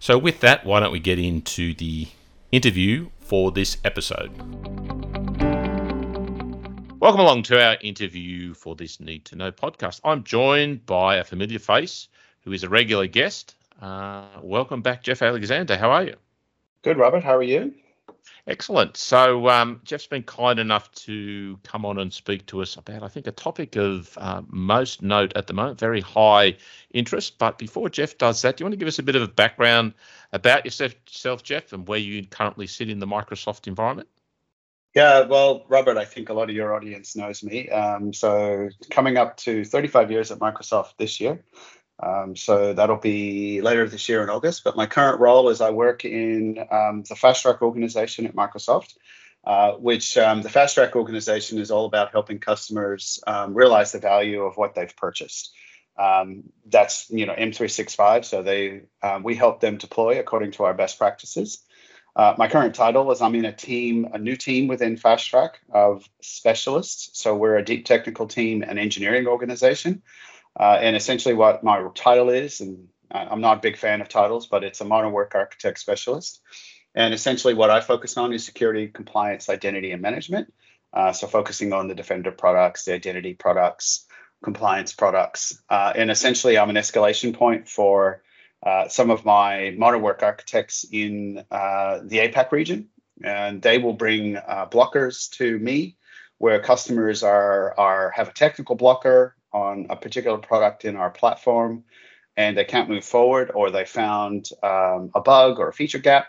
So, 0.00 0.16
with 0.16 0.38
that, 0.40 0.64
why 0.64 0.78
don't 0.80 0.92
we 0.92 1.00
get 1.00 1.18
into 1.18 1.74
the 1.74 2.08
interview 2.52 3.10
for 3.20 3.50
this 3.50 3.78
episode. 3.84 5.17
Welcome 7.00 7.20
along 7.20 7.44
to 7.44 7.64
our 7.64 7.76
interview 7.80 8.54
for 8.54 8.74
this 8.74 8.98
Need 8.98 9.24
to 9.26 9.36
Know 9.36 9.52
podcast. 9.52 10.00
I'm 10.02 10.24
joined 10.24 10.84
by 10.84 11.18
a 11.18 11.24
familiar 11.24 11.60
face 11.60 12.08
who 12.40 12.50
is 12.50 12.64
a 12.64 12.68
regular 12.68 13.06
guest. 13.06 13.54
Uh, 13.80 14.24
welcome 14.42 14.82
back, 14.82 15.04
Jeff 15.04 15.22
Alexander. 15.22 15.76
How 15.76 15.92
are 15.92 16.02
you? 16.02 16.16
Good, 16.82 16.98
Robert. 16.98 17.22
How 17.22 17.36
are 17.36 17.42
you? 17.44 17.72
Excellent. 18.48 18.96
So, 18.96 19.48
um, 19.48 19.80
Jeff's 19.84 20.08
been 20.08 20.24
kind 20.24 20.58
enough 20.58 20.90
to 21.06 21.56
come 21.62 21.86
on 21.86 22.00
and 22.00 22.12
speak 22.12 22.46
to 22.46 22.62
us 22.62 22.74
about, 22.74 23.04
I 23.04 23.08
think, 23.08 23.28
a 23.28 23.32
topic 23.32 23.76
of 23.76 24.18
uh, 24.20 24.42
most 24.48 25.00
note 25.00 25.32
at 25.36 25.46
the 25.46 25.52
moment, 25.52 25.78
very 25.78 26.00
high 26.00 26.56
interest. 26.92 27.38
But 27.38 27.58
before 27.58 27.88
Jeff 27.88 28.18
does 28.18 28.42
that, 28.42 28.56
do 28.56 28.62
you 28.62 28.64
want 28.64 28.72
to 28.72 28.78
give 28.78 28.88
us 28.88 28.98
a 28.98 29.04
bit 29.04 29.14
of 29.14 29.22
a 29.22 29.28
background 29.28 29.94
about 30.32 30.64
yourself, 30.64 31.44
Jeff, 31.44 31.72
and 31.72 31.86
where 31.86 32.00
you 32.00 32.26
currently 32.26 32.66
sit 32.66 32.90
in 32.90 32.98
the 32.98 33.06
Microsoft 33.06 33.68
environment? 33.68 34.08
Yeah, 34.98 35.26
well, 35.26 35.64
Robert, 35.68 35.96
I 35.96 36.04
think 36.04 36.28
a 36.28 36.32
lot 36.32 36.50
of 36.50 36.56
your 36.56 36.74
audience 36.74 37.14
knows 37.14 37.44
me. 37.44 37.68
Um, 37.68 38.12
so, 38.12 38.68
coming 38.90 39.16
up 39.16 39.36
to 39.36 39.64
35 39.64 40.10
years 40.10 40.32
at 40.32 40.40
Microsoft 40.40 40.96
this 40.98 41.20
year. 41.20 41.44
Um, 42.02 42.34
so 42.34 42.72
that'll 42.72 42.96
be 42.96 43.60
later 43.60 43.88
this 43.88 44.08
year 44.08 44.24
in 44.24 44.28
August. 44.28 44.64
But 44.64 44.74
my 44.74 44.86
current 44.86 45.20
role 45.20 45.50
is 45.50 45.60
I 45.60 45.70
work 45.70 46.04
in 46.04 46.58
um, 46.72 47.04
the 47.08 47.14
Fast 47.14 47.42
Track 47.42 47.62
organization 47.62 48.26
at 48.26 48.34
Microsoft, 48.34 48.96
uh, 49.44 49.74
which 49.74 50.18
um, 50.18 50.42
the 50.42 50.50
Fast 50.50 50.74
Track 50.74 50.96
organization 50.96 51.60
is 51.60 51.70
all 51.70 51.86
about 51.86 52.10
helping 52.10 52.40
customers 52.40 53.20
um, 53.24 53.54
realize 53.54 53.92
the 53.92 54.00
value 54.00 54.42
of 54.42 54.56
what 54.56 54.74
they've 54.74 54.96
purchased. 54.96 55.54
Um, 55.96 56.42
that's 56.66 57.08
you 57.08 57.24
know 57.24 57.36
M365. 57.36 58.24
So 58.24 58.42
they 58.42 58.82
we 59.22 59.36
help 59.36 59.60
them 59.60 59.76
deploy 59.76 60.18
according 60.18 60.50
to 60.52 60.64
our 60.64 60.74
best 60.74 60.98
practices. 60.98 61.62
Uh, 62.18 62.34
my 62.36 62.48
current 62.48 62.74
title 62.74 63.12
is 63.12 63.22
I'm 63.22 63.36
in 63.36 63.44
a 63.44 63.52
team, 63.52 64.08
a 64.12 64.18
new 64.18 64.34
team 64.34 64.66
within 64.66 64.96
Fast 64.96 65.28
Track 65.30 65.60
of 65.72 66.10
specialists. 66.20 67.10
So 67.12 67.36
we're 67.36 67.56
a 67.56 67.64
deep 67.64 67.86
technical 67.86 68.26
team 68.26 68.64
and 68.66 68.76
engineering 68.76 69.28
organization. 69.28 70.02
Uh, 70.58 70.78
and 70.80 70.96
essentially, 70.96 71.34
what 71.34 71.62
my 71.62 71.80
title 71.94 72.28
is, 72.28 72.60
and 72.60 72.88
I'm 73.12 73.40
not 73.40 73.58
a 73.58 73.60
big 73.60 73.76
fan 73.76 74.00
of 74.00 74.08
titles, 74.08 74.48
but 74.48 74.64
it's 74.64 74.80
a 74.80 74.84
modern 74.84 75.12
work 75.12 75.36
architect 75.36 75.78
specialist. 75.78 76.40
And 76.96 77.14
essentially, 77.14 77.54
what 77.54 77.70
I 77.70 77.80
focus 77.80 78.16
on 78.16 78.32
is 78.32 78.44
security, 78.44 78.88
compliance, 78.88 79.48
identity, 79.48 79.92
and 79.92 80.02
management. 80.02 80.52
Uh, 80.92 81.12
so, 81.12 81.28
focusing 81.28 81.72
on 81.72 81.86
the 81.86 81.94
Defender 81.94 82.32
products, 82.32 82.84
the 82.84 82.94
identity 82.94 83.34
products, 83.34 84.06
compliance 84.42 84.92
products. 84.92 85.62
Uh, 85.70 85.92
and 85.94 86.10
essentially, 86.10 86.58
I'm 86.58 86.70
an 86.70 86.76
escalation 86.76 87.32
point 87.32 87.68
for 87.68 88.22
uh, 88.64 88.88
some 88.88 89.10
of 89.10 89.24
my 89.24 89.74
modern 89.76 90.02
work 90.02 90.22
architects 90.22 90.84
in 90.90 91.44
uh, 91.50 92.00
the 92.04 92.18
APAC 92.18 92.52
region. 92.52 92.88
And 93.22 93.60
they 93.60 93.78
will 93.78 93.94
bring 93.94 94.36
uh, 94.36 94.66
blockers 94.70 95.30
to 95.32 95.58
me 95.58 95.96
where 96.38 96.60
customers 96.60 97.22
are, 97.22 97.74
are 97.78 98.10
have 98.10 98.28
a 98.28 98.32
technical 98.32 98.76
blocker 98.76 99.34
on 99.52 99.86
a 99.90 99.96
particular 99.96 100.38
product 100.38 100.84
in 100.84 100.96
our 100.96 101.10
platform 101.10 101.84
and 102.36 102.56
they 102.56 102.64
can't 102.64 102.88
move 102.88 103.04
forward 103.04 103.50
or 103.52 103.70
they 103.70 103.84
found 103.84 104.48
um, 104.62 105.10
a 105.14 105.20
bug 105.20 105.58
or 105.58 105.68
a 105.68 105.72
feature 105.72 105.98
gap, 105.98 106.28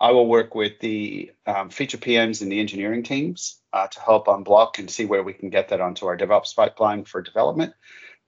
I 0.00 0.10
will 0.10 0.26
work 0.26 0.54
with 0.54 0.80
the 0.80 1.30
um, 1.46 1.70
feature 1.70 1.96
PMs 1.96 2.42
and 2.42 2.50
the 2.50 2.58
engineering 2.58 3.04
teams 3.04 3.60
uh, 3.72 3.86
to 3.86 4.00
help 4.00 4.26
unblock 4.26 4.78
and 4.78 4.90
see 4.90 5.06
where 5.06 5.22
we 5.22 5.32
can 5.32 5.48
get 5.48 5.68
that 5.68 5.80
onto 5.80 6.06
our 6.06 6.16
DevOps 6.16 6.54
pipeline 6.54 7.04
for 7.04 7.22
development 7.22 7.74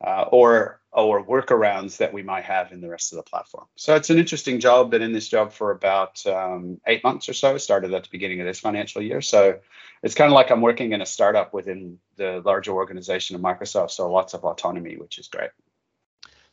uh, 0.07 0.27
or 0.31 0.78
or 0.93 1.25
workarounds 1.25 1.99
that 1.99 2.13
we 2.13 2.23
might 2.23 2.45
have 2.45 2.73
in 2.73 2.81
the 2.81 2.89
rest 2.89 3.13
of 3.13 3.17
the 3.17 3.23
platform. 3.23 3.67
So 3.77 3.95
it's 3.95 4.11
an 4.11 4.19
interesting 4.19 4.59
job. 4.59 4.91
Been 4.91 5.03
in 5.03 5.13
this 5.13 5.29
job 5.29 5.53
for 5.53 5.71
about 5.71 6.27
um, 6.27 6.81
eight 6.87 7.05
months 7.05 7.29
or 7.29 7.35
so. 7.35 7.59
Started 7.59 7.93
at 7.93 8.05
the 8.05 8.09
beginning 8.11 8.41
of 8.41 8.47
this 8.47 8.61
financial 8.61 9.03
year. 9.03 9.21
So 9.21 9.59
it's 10.03 10.15
kind 10.15 10.31
of 10.31 10.35
like 10.35 10.51
I'm 10.51 10.63
working 10.63 10.93
in 10.93 11.03
a 11.03 11.07
startup 11.07 11.53
within 11.53 11.99
the 12.17 12.43
larger 12.45 12.73
organization 12.73 13.37
of 13.37 13.43
Microsoft. 13.43 13.91
So 13.91 14.11
lots 14.11 14.35
of 14.35 14.45
autonomy, 14.45 14.97
which 14.97 15.19
is 15.19 15.29
great. 15.29 15.51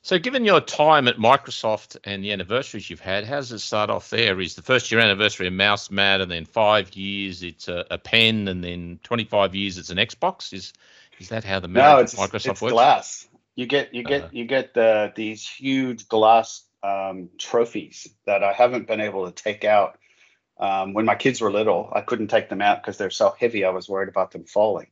So, 0.02 0.20
given 0.20 0.46
your 0.46 0.62
time 0.62 1.08
at 1.08 1.18
Microsoft 1.18 1.98
and 2.04 2.24
the 2.24 2.32
anniversaries 2.32 2.92
you've 2.92 3.00
had, 3.00 3.26
how 3.26 3.38
does 3.38 3.52
it 3.52 3.58
start 3.58 3.90
off 3.90 4.12
there? 4.12 4.40
Is 4.40 4.54
the 4.54 4.62
first 4.62 4.92
year 4.92 5.02
anniversary 5.02 5.48
a 5.48 5.52
mouse 5.52 5.90
mat, 5.90 6.22
and 6.22 6.30
then 6.30 6.46
five 6.46 6.96
years 6.96 7.42
it's 7.42 7.68
a, 7.68 7.88
a 7.90 7.98
pen, 7.98 8.48
and 8.48 8.64
then 8.64 9.00
25 9.02 9.56
years 9.56 9.80
it's 9.80 9.90
an 9.90 9.98
Xbox? 9.98 10.54
Is 10.54 10.74
is 11.18 11.30
that 11.30 11.44
how 11.44 11.60
the 11.60 11.68
no, 11.68 11.98
it's, 11.98 12.14
Microsoft 12.14 12.52
it's 12.52 12.62
works? 12.62 12.74
glass. 12.74 13.28
You 13.56 13.68
get 13.68 13.94
you 13.94 14.04
get 14.04 14.24
uh, 14.24 14.30
you 14.32 14.46
get 14.46 14.74
the 14.74 15.14
these 15.16 15.48
huge 15.48 16.08
glass 16.08 16.66
um, 16.84 17.30
trophies 17.38 18.08
that 18.26 18.44
I 18.44 18.54
haven't 18.54 18.88
been 18.88 19.02
able 19.02 19.26
to 19.26 19.44
take 19.44 19.64
out. 19.64 19.98
Um, 20.58 20.94
when 20.94 21.06
my 21.06 21.16
kids 21.16 21.42
were 21.42 21.52
little, 21.52 21.90
I 21.92 22.02
couldn't 22.02 22.28
take 22.28 22.48
them 22.48 22.62
out 22.62 22.82
because 22.82 22.98
they're 22.98 23.10
so 23.10 23.36
heavy. 23.38 23.66
I 23.66 23.72
was 23.72 23.90
worried 23.90 24.10
about 24.10 24.32
them 24.32 24.46
falling. 24.46 24.88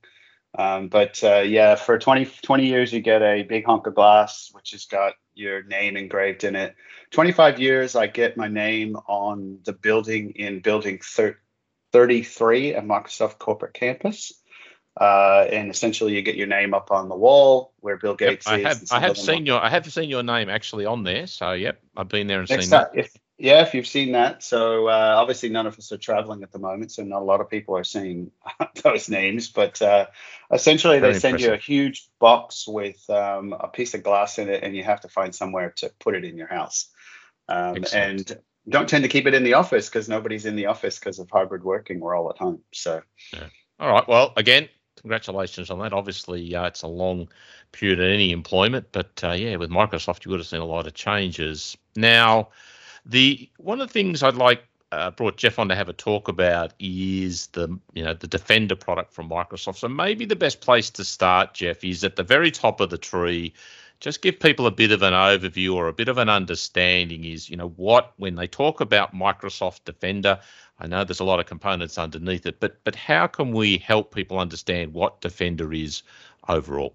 Um, 0.57 0.87
but 0.87 1.23
uh, 1.23 1.39
yeah, 1.39 1.75
for 1.75 1.97
20, 1.97 2.25
20 2.25 2.67
years, 2.67 2.93
you 2.93 2.99
get 2.99 3.21
a 3.21 3.43
big 3.43 3.65
hunk 3.65 3.87
of 3.87 3.95
glass, 3.95 4.49
which 4.51 4.71
has 4.71 4.85
got 4.85 5.13
your 5.33 5.63
name 5.63 5.97
engraved 5.97 6.43
in 6.43 6.55
it. 6.55 6.75
25 7.11 7.59
years, 7.59 7.95
I 7.95 8.07
get 8.07 8.37
my 8.37 8.47
name 8.47 8.95
on 9.07 9.59
the 9.63 9.73
building 9.73 10.31
in 10.31 10.59
building 10.59 10.99
thir- 11.01 11.39
33 11.91 12.75
at 12.75 12.85
Microsoft 12.85 13.39
Corporate 13.39 13.73
Campus. 13.73 14.33
Uh, 14.99 15.47
and 15.51 15.71
essentially, 15.71 16.15
you 16.15 16.21
get 16.21 16.35
your 16.35 16.47
name 16.47 16.73
up 16.73 16.91
on 16.91 17.09
the 17.09 17.15
wall 17.15 17.73
where 17.79 17.97
Bill 17.97 18.15
Gates 18.15 18.45
yep, 18.45 18.65
I 18.65 18.69
is. 18.69 18.91
Have, 18.91 18.91
I 18.91 18.99
have 18.99 19.17
seen 19.17 19.45
your 19.45 19.59
I 19.59 19.69
have 19.69 19.91
seen 19.91 20.09
your 20.09 20.21
name 20.21 20.49
actually 20.49 20.85
on 20.85 21.03
there. 21.03 21.25
So 21.25 21.53
yep, 21.53 21.81
I've 21.97 22.09
been 22.09 22.27
there 22.27 22.41
and 22.41 22.49
Next 22.49 22.65
seen 22.65 22.71
time, 22.71 22.87
that. 22.93 22.99
If, 22.99 23.11
yeah, 23.39 23.63
if 23.63 23.73
you've 23.73 23.87
seen 23.87 24.11
that. 24.11 24.43
So 24.43 24.87
uh, 24.87 25.15
obviously, 25.17 25.49
none 25.49 25.65
of 25.65 25.77
us 25.79 25.91
are 25.91 25.97
traveling 25.97 26.43
at 26.43 26.51
the 26.51 26.59
moment, 26.59 26.91
so 26.91 27.03
not 27.03 27.23
a 27.23 27.25
lot 27.25 27.41
of 27.41 27.49
people 27.49 27.75
are 27.75 27.83
seeing 27.83 28.29
those 28.83 29.09
names. 29.09 29.49
But 29.49 29.81
uh, 29.81 30.07
essentially, 30.51 30.99
Very 30.99 31.13
they 31.13 31.19
send 31.19 31.39
impressive. 31.39 31.49
you 31.49 31.55
a 31.55 31.57
huge 31.57 32.07
box 32.19 32.67
with 32.67 33.03
um, 33.09 33.53
a 33.59 33.69
piece 33.69 33.95
of 33.95 34.03
glass 34.03 34.37
in 34.37 34.49
it, 34.49 34.63
and 34.63 34.75
you 34.75 34.83
have 34.83 35.01
to 35.01 35.07
find 35.07 35.33
somewhere 35.33 35.73
to 35.77 35.91
put 35.99 36.13
it 36.13 36.23
in 36.23 36.37
your 36.37 36.47
house. 36.47 36.89
Um, 37.49 37.83
and 37.93 38.39
don't 38.69 38.87
tend 38.87 39.03
to 39.03 39.09
keep 39.09 39.25
it 39.25 39.33
in 39.33 39.43
the 39.43 39.55
office 39.55 39.89
because 39.89 40.07
nobody's 40.07 40.45
in 40.45 40.55
the 40.55 40.67
office 40.67 40.99
because 40.99 41.17
of 41.17 41.29
hybrid 41.31 41.63
working. 41.63 41.99
We're 41.99 42.15
all 42.15 42.29
at 42.29 42.37
home. 42.37 42.61
So. 42.71 43.01
Yeah. 43.33 43.47
All 43.79 43.91
right. 43.91 44.07
Well, 44.07 44.33
again, 44.37 44.69
congratulations 44.99 45.69
on 45.69 45.79
that. 45.79 45.93
Obviously, 45.93 46.55
uh, 46.55 46.65
it's 46.65 46.81
a 46.81 46.87
long 46.87 47.29
period 47.71 47.99
of 47.99 48.05
any 48.05 48.31
employment, 48.31 48.87
but 48.91 49.23
uh, 49.23 49.31
yeah, 49.31 49.55
with 49.55 49.69
Microsoft, 49.69 50.25
you 50.25 50.31
would 50.31 50.39
have 50.39 50.47
seen 50.47 50.61
a 50.61 50.65
lot 50.65 50.87
of 50.87 50.93
changes. 50.93 51.77
Now, 51.95 52.49
the 53.05 53.49
one 53.57 53.81
of 53.81 53.87
the 53.87 53.93
things 53.93 54.23
I'd 54.23 54.35
like 54.35 54.63
uh, 54.91 55.09
brought 55.11 55.37
Jeff 55.37 55.57
on 55.57 55.69
to 55.69 55.75
have 55.75 55.89
a 55.89 55.93
talk 55.93 56.27
about 56.27 56.73
is 56.79 57.47
the 57.47 57.79
you 57.93 58.03
know 58.03 58.13
the 58.13 58.27
Defender 58.27 58.75
product 58.75 59.11
from 59.11 59.29
Microsoft. 59.29 59.77
So 59.77 59.87
maybe 59.87 60.25
the 60.25 60.35
best 60.35 60.61
place 60.61 60.89
to 60.91 61.03
start, 61.03 61.55
Jeff, 61.55 61.83
is 61.83 62.03
at 62.03 62.15
the 62.15 62.23
very 62.23 62.51
top 62.51 62.79
of 62.79 62.89
the 62.89 62.97
tree. 62.97 63.53
Just 64.03 64.21
give 64.21 64.37
people 64.37 64.67
a 64.67 64.71
bit 64.71 64.91
of 64.91 65.01
an 65.01 65.13
overview 65.13 65.75
or 65.75 65.87
a 65.87 65.93
bit 65.93 66.09
of 66.09 66.17
an 66.17 66.27
understanding. 66.27 67.23
Is 67.23 67.49
you 67.49 67.55
know 67.55 67.69
what 67.69 68.11
when 68.17 68.35
they 68.35 68.47
talk 68.47 68.81
about 68.81 69.15
Microsoft 69.15 69.85
Defender, 69.85 70.41
I 70.77 70.87
know 70.87 71.05
there's 71.05 71.21
a 71.21 71.23
lot 71.23 71.39
of 71.39 71.45
components 71.45 71.97
underneath 71.97 72.45
it, 72.45 72.59
but 72.59 72.83
but 72.83 72.95
how 72.95 73.27
can 73.27 73.53
we 73.53 73.77
help 73.77 74.13
people 74.13 74.39
understand 74.39 74.93
what 74.93 75.21
Defender 75.21 75.71
is 75.71 76.03
overall? 76.49 76.93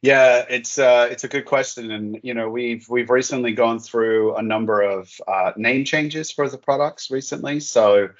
Yeah, 0.00 0.44
it's 0.48 0.78
uh, 0.78 1.08
it's 1.10 1.24
a 1.24 1.28
good 1.28 1.44
question, 1.44 1.90
and 1.90 2.20
you 2.22 2.34
know 2.34 2.48
we've 2.48 2.88
we've 2.88 3.10
recently 3.10 3.52
gone 3.52 3.80
through 3.80 4.36
a 4.36 4.42
number 4.42 4.80
of 4.80 5.20
uh, 5.26 5.50
name 5.56 5.84
changes 5.84 6.30
for 6.30 6.48
the 6.48 6.56
products 6.56 7.10
recently. 7.10 7.58
So 7.58 8.10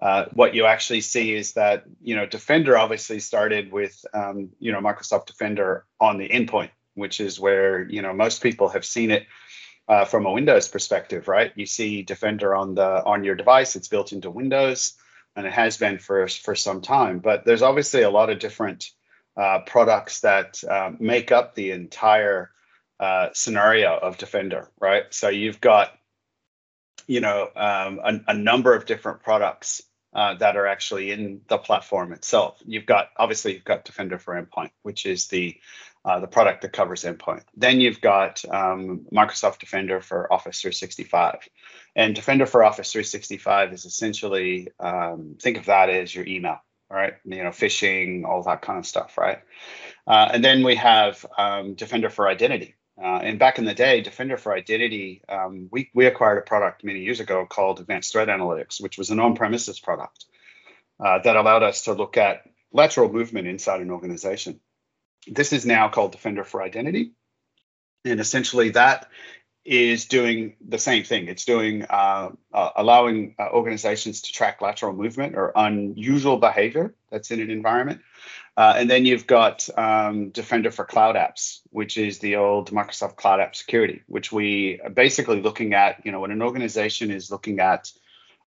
uh, 0.00 0.24
what 0.32 0.54
you 0.54 0.64
actually 0.64 1.02
see 1.02 1.34
is 1.34 1.52
that 1.52 1.84
you 2.02 2.16
know 2.16 2.24
Defender 2.24 2.78
obviously 2.78 3.20
started 3.20 3.70
with 3.70 4.02
um, 4.14 4.48
you 4.60 4.72
know 4.72 4.80
Microsoft 4.80 5.26
Defender 5.26 5.84
on 6.00 6.16
the 6.16 6.30
endpoint, 6.30 6.70
which 6.94 7.20
is 7.20 7.40
where 7.40 7.88
you 7.88 8.02
know 8.02 8.12
most 8.12 8.42
people 8.42 8.68
have 8.68 8.84
seen 8.84 9.10
it 9.10 9.26
uh, 9.88 10.04
from 10.04 10.26
a 10.26 10.32
Windows 10.32 10.68
perspective, 10.68 11.28
right? 11.28 11.52
You 11.56 11.66
see 11.66 12.02
Defender 12.02 12.54
on 12.54 12.74
the 12.74 13.04
on 13.04 13.24
your 13.24 13.34
device; 13.34 13.76
it's 13.76 13.88
built 13.88 14.12
into 14.12 14.30
Windows, 14.30 14.94
and 15.36 15.46
it 15.46 15.52
has 15.52 15.76
been 15.76 15.98
for 15.98 16.28
for 16.28 16.54
some 16.54 16.80
time. 16.80 17.18
But 17.18 17.44
there's 17.44 17.62
obviously 17.62 18.02
a 18.02 18.10
lot 18.10 18.30
of 18.30 18.38
different 18.38 18.90
uh, 19.36 19.60
products 19.60 20.20
that 20.20 20.62
uh, 20.68 20.92
make 20.98 21.32
up 21.32 21.54
the 21.54 21.70
entire 21.70 22.50
uh, 23.00 23.30
scenario 23.32 23.96
of 23.96 24.18
Defender, 24.18 24.68
right? 24.78 25.04
So 25.10 25.28
you've 25.28 25.60
got, 25.60 25.90
you 27.06 27.20
know, 27.20 27.48
um, 27.56 28.00
a, 28.04 28.20
a, 28.28 28.34
number 28.34 28.74
of 28.74 28.84
different 28.84 29.22
products 29.22 29.82
uh, 30.12 30.34
that 30.34 30.56
are 30.56 30.66
actually 30.66 31.10
in 31.10 31.40
the 31.48 31.56
platform 31.56 32.12
itself. 32.12 32.60
You've 32.66 32.84
got 32.84 33.08
obviously 33.16 33.54
you've 33.54 33.64
got 33.64 33.86
Defender 33.86 34.18
for 34.18 34.34
Endpoint, 34.34 34.72
which 34.82 35.06
is 35.06 35.28
the 35.28 35.56
uh, 36.04 36.20
the 36.20 36.26
product 36.26 36.62
that 36.62 36.72
covers 36.72 37.04
endpoint. 37.04 37.42
Then 37.56 37.80
you've 37.80 38.00
got 38.00 38.44
um, 38.50 39.06
Microsoft 39.12 39.58
Defender 39.58 40.00
for 40.00 40.32
Office 40.32 40.60
365, 40.60 41.48
and 41.94 42.14
Defender 42.14 42.46
for 42.46 42.64
Office 42.64 42.92
365 42.92 43.72
is 43.72 43.84
essentially 43.84 44.68
um, 44.78 45.36
think 45.40 45.58
of 45.58 45.66
that 45.66 45.90
as 45.90 46.14
your 46.14 46.26
email 46.26 46.60
right? 46.90 47.14
You 47.24 47.44
know, 47.44 47.50
phishing, 47.50 48.24
all 48.24 48.42
that 48.42 48.62
kind 48.62 48.78
of 48.78 48.86
stuff, 48.86 49.16
right? 49.16 49.38
Uh, 50.06 50.28
and 50.32 50.44
then 50.44 50.64
we 50.64 50.74
have 50.74 51.24
um, 51.38 51.74
Defender 51.74 52.10
for 52.10 52.28
Identity. 52.28 52.74
Uh, 53.02 53.20
and 53.22 53.38
back 53.38 53.58
in 53.58 53.64
the 53.64 53.74
day, 53.74 54.02
Defender 54.02 54.36
for 54.36 54.52
Identity, 54.52 55.22
um, 55.28 55.68
we, 55.70 55.90
we 55.94 56.06
acquired 56.06 56.38
a 56.38 56.42
product 56.42 56.84
many 56.84 57.00
years 57.00 57.20
ago 57.20 57.46
called 57.46 57.80
Advanced 57.80 58.12
Threat 58.12 58.28
Analytics, 58.28 58.82
which 58.82 58.98
was 58.98 59.10
an 59.10 59.20
on 59.20 59.36
premises 59.36 59.80
product 59.80 60.26
uh, 60.98 61.20
that 61.20 61.36
allowed 61.36 61.62
us 61.62 61.82
to 61.82 61.94
look 61.94 62.18
at 62.18 62.42
lateral 62.72 63.10
movement 63.10 63.46
inside 63.46 63.80
an 63.80 63.90
organization. 63.90 64.60
This 65.26 65.52
is 65.52 65.66
now 65.66 65.88
called 65.88 66.12
Defender 66.12 66.44
for 66.44 66.62
Identity. 66.62 67.12
And 68.04 68.20
essentially, 68.20 68.70
that 68.70 69.08
is 69.64 70.06
doing 70.06 70.56
the 70.66 70.78
same 70.78 71.04
thing. 71.04 71.28
It's 71.28 71.44
doing 71.44 71.84
uh, 71.84 72.30
uh, 72.52 72.70
allowing 72.76 73.34
uh, 73.38 73.50
organizations 73.52 74.22
to 74.22 74.32
track 74.32 74.62
lateral 74.62 74.94
movement 74.94 75.36
or 75.36 75.52
unusual 75.54 76.38
behavior 76.38 76.94
that's 77.10 77.30
in 77.30 77.40
an 77.40 77.50
environment. 77.50 78.00
Uh, 78.56 78.74
and 78.76 78.90
then 78.90 79.04
you've 79.04 79.26
got 79.26 79.68
um, 79.76 80.30
Defender 80.30 80.70
for 80.70 80.84
Cloud 80.84 81.14
Apps, 81.14 81.60
which 81.70 81.98
is 81.98 82.18
the 82.18 82.36
old 82.36 82.70
Microsoft 82.70 83.16
Cloud 83.16 83.40
App 83.40 83.54
Security, 83.54 84.02
which 84.06 84.32
we 84.32 84.80
are 84.82 84.90
basically 84.90 85.40
looking 85.40 85.74
at. 85.74 86.04
You 86.04 86.12
know, 86.12 86.20
when 86.20 86.30
an 86.30 86.42
organization 86.42 87.10
is 87.10 87.30
looking 87.30 87.60
at 87.60 87.92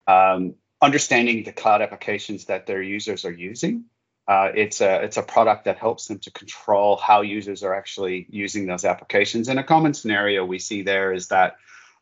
um, 0.08 0.56
understanding 0.82 1.44
the 1.44 1.52
cloud 1.52 1.82
applications 1.82 2.46
that 2.46 2.66
their 2.66 2.82
users 2.82 3.26
are 3.26 3.32
using 3.32 3.86
uh, 4.30 4.52
it's 4.54 4.80
a 4.80 5.02
it's 5.02 5.18
a 5.18 5.24
product 5.24 5.66
that 5.66 5.80
helps 5.80 6.06
them 6.06 6.20
to 6.20 6.30
control 6.30 6.98
how 6.98 7.22
users 7.22 7.64
are 7.64 7.74
actually 7.74 8.28
using 8.30 8.68
those 8.68 8.86
applications. 8.86 9.50
And 9.50 9.58
a 9.58 9.64
common 9.64 9.96
scenario 9.96 10.46
we 10.46 10.60
see 10.60 10.84
there 10.84 11.12
is 11.12 11.30
that, 11.30 11.56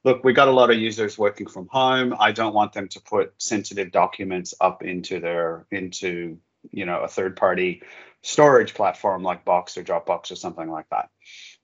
look, 0.03 0.25
we 0.25 0.33
got 0.33 0.49
a 0.49 0.51
lot 0.51 0.69
of 0.69 0.77
users 0.77 1.17
working 1.17 1.47
from 1.47 1.69
home. 1.69 2.13
I 2.19 2.33
don't 2.33 2.53
want 2.53 2.73
them 2.73 2.89
to 2.89 2.99
put 2.99 3.33
sensitive 3.37 3.93
documents 3.93 4.53
up 4.59 4.83
into 4.83 5.21
their 5.21 5.67
into 5.71 6.37
you 6.69 6.85
know 6.85 6.99
a 6.99 7.07
third 7.07 7.37
party 7.37 7.81
storage 8.23 8.73
platform 8.73 9.23
like 9.23 9.45
Box 9.45 9.77
or 9.77 9.83
Dropbox 9.85 10.29
or 10.29 10.35
something 10.35 10.69
like 10.69 10.89
that. 10.89 11.09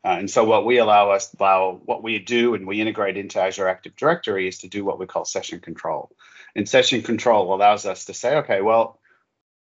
Uh, 0.05 0.15
and 0.19 0.31
so 0.31 0.45
what 0.45 0.65
we 0.65 0.77
allow 0.77 1.11
us 1.11 1.35
allow 1.37 1.81
what 1.83 2.03
we 2.03 2.19
do 2.19 2.55
and 2.55 2.65
we 2.65 2.79
integrate 2.79 3.17
into 3.17 3.41
Azure 3.41 3.67
Active 3.67 3.97
Directory 3.97 4.47
is 4.47 4.59
to 4.59 4.69
do 4.69 4.85
what 4.85 4.97
we 4.97 5.07
call 5.07 5.25
session 5.25 5.59
control. 5.59 6.09
And 6.55 6.69
session 6.69 7.01
control 7.01 7.53
allows 7.53 7.85
us 7.85 8.05
to 8.05 8.13
say, 8.13 8.37
okay, 8.37 8.61
well, 8.61 9.01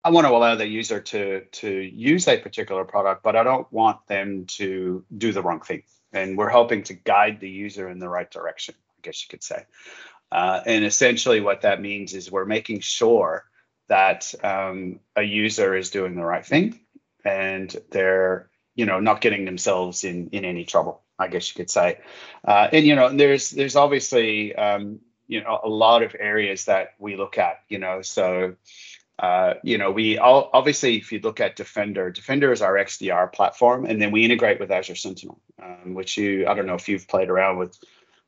I 0.05 0.11
want 0.11 0.27
to 0.27 0.33
allow 0.33 0.55
the 0.55 0.67
user 0.67 1.01
to 1.01 1.41
to 1.41 1.71
use 1.71 2.29
a 2.29 2.39
particular 2.39 2.85
product, 2.85 3.23
but 3.23 3.37
I 3.37 3.43
don't 3.43 3.71
want 3.73 4.07
them 4.07 4.45
to 4.59 5.05
do 5.17 5.33
the 5.33 5.43
wrong 5.43 5.61
thing. 5.61 5.83
And 6.13 6.37
we're 6.37 6.51
helping 6.51 6.83
to 6.85 6.95
guide 6.95 7.41
the 7.41 7.49
user 7.49 7.89
in 7.89 7.99
the 7.99 8.09
right 8.09 8.31
direction, 8.31 8.75
I 8.91 9.01
guess 9.03 9.23
you 9.23 9.29
could 9.29 9.43
say. 9.43 9.65
Uh, 10.31 10.61
and 10.67 10.85
essentially, 10.85 11.41
what 11.41 11.63
that 11.63 11.81
means 11.81 12.15
is 12.15 12.31
we're 12.31 12.45
making 12.45 12.81
sure 12.81 13.45
that 13.89 14.35
um, 14.43 15.01
a 15.17 15.23
user 15.23 15.75
is 15.77 15.91
doing 15.91 16.15
the 16.15 16.25
right 16.25 16.45
thing 16.45 16.81
and 17.25 17.77
they're 17.91 18.51
you 18.75 18.87
know 18.87 19.01
not 19.01 19.21
getting 19.21 19.45
themselves 19.45 20.05
in 20.05 20.29
in 20.31 20.45
any 20.45 20.65
trouble 20.65 21.03
i 21.19 21.29
guess 21.29 21.49
you 21.51 21.57
could 21.57 21.71
say 21.71 21.99
uh, 22.47 22.69
and 22.73 22.87
you 22.87 22.95
know 22.95 23.09
there's 23.11 23.51
there's 23.51 23.77
obviously 23.77 24.55
um, 24.55 25.01
you 25.27 25.43
know 25.43 25.61
a 25.63 25.69
lot 25.69 26.03
of 26.03 26.15
areas 26.19 26.67
that 26.67 26.95
we 26.99 27.17
look 27.17 27.39
at 27.39 27.61
you 27.69 27.79
know 27.79 28.03
so 28.03 28.55
uh, 29.19 29.55
you 29.63 29.79
know, 29.79 29.93
we 29.93 30.19
all, 30.19 30.51
obviously, 30.53 30.97
if 30.97 31.13
you 31.13 31.21
look 31.21 31.41
at 31.41 31.55
Defender, 31.57 32.11
Defender 32.11 32.53
is 32.53 32.63
our 32.63 32.75
XDR 32.75 33.33
platform, 33.33 33.85
and 33.85 34.03
then 34.03 34.11
we 34.11 34.25
integrate 34.25 34.59
with 34.59 34.71
Azure 34.71 34.97
Sentinel, 34.97 35.41
um, 35.63 35.95
which 35.95 36.17
you, 36.17 36.47
I 36.49 36.55
don't 36.55 36.67
know 36.67 36.75
if 36.75 36.89
you've 36.89 37.07
played 37.07 37.31
around 37.31 37.59
with 37.59 37.79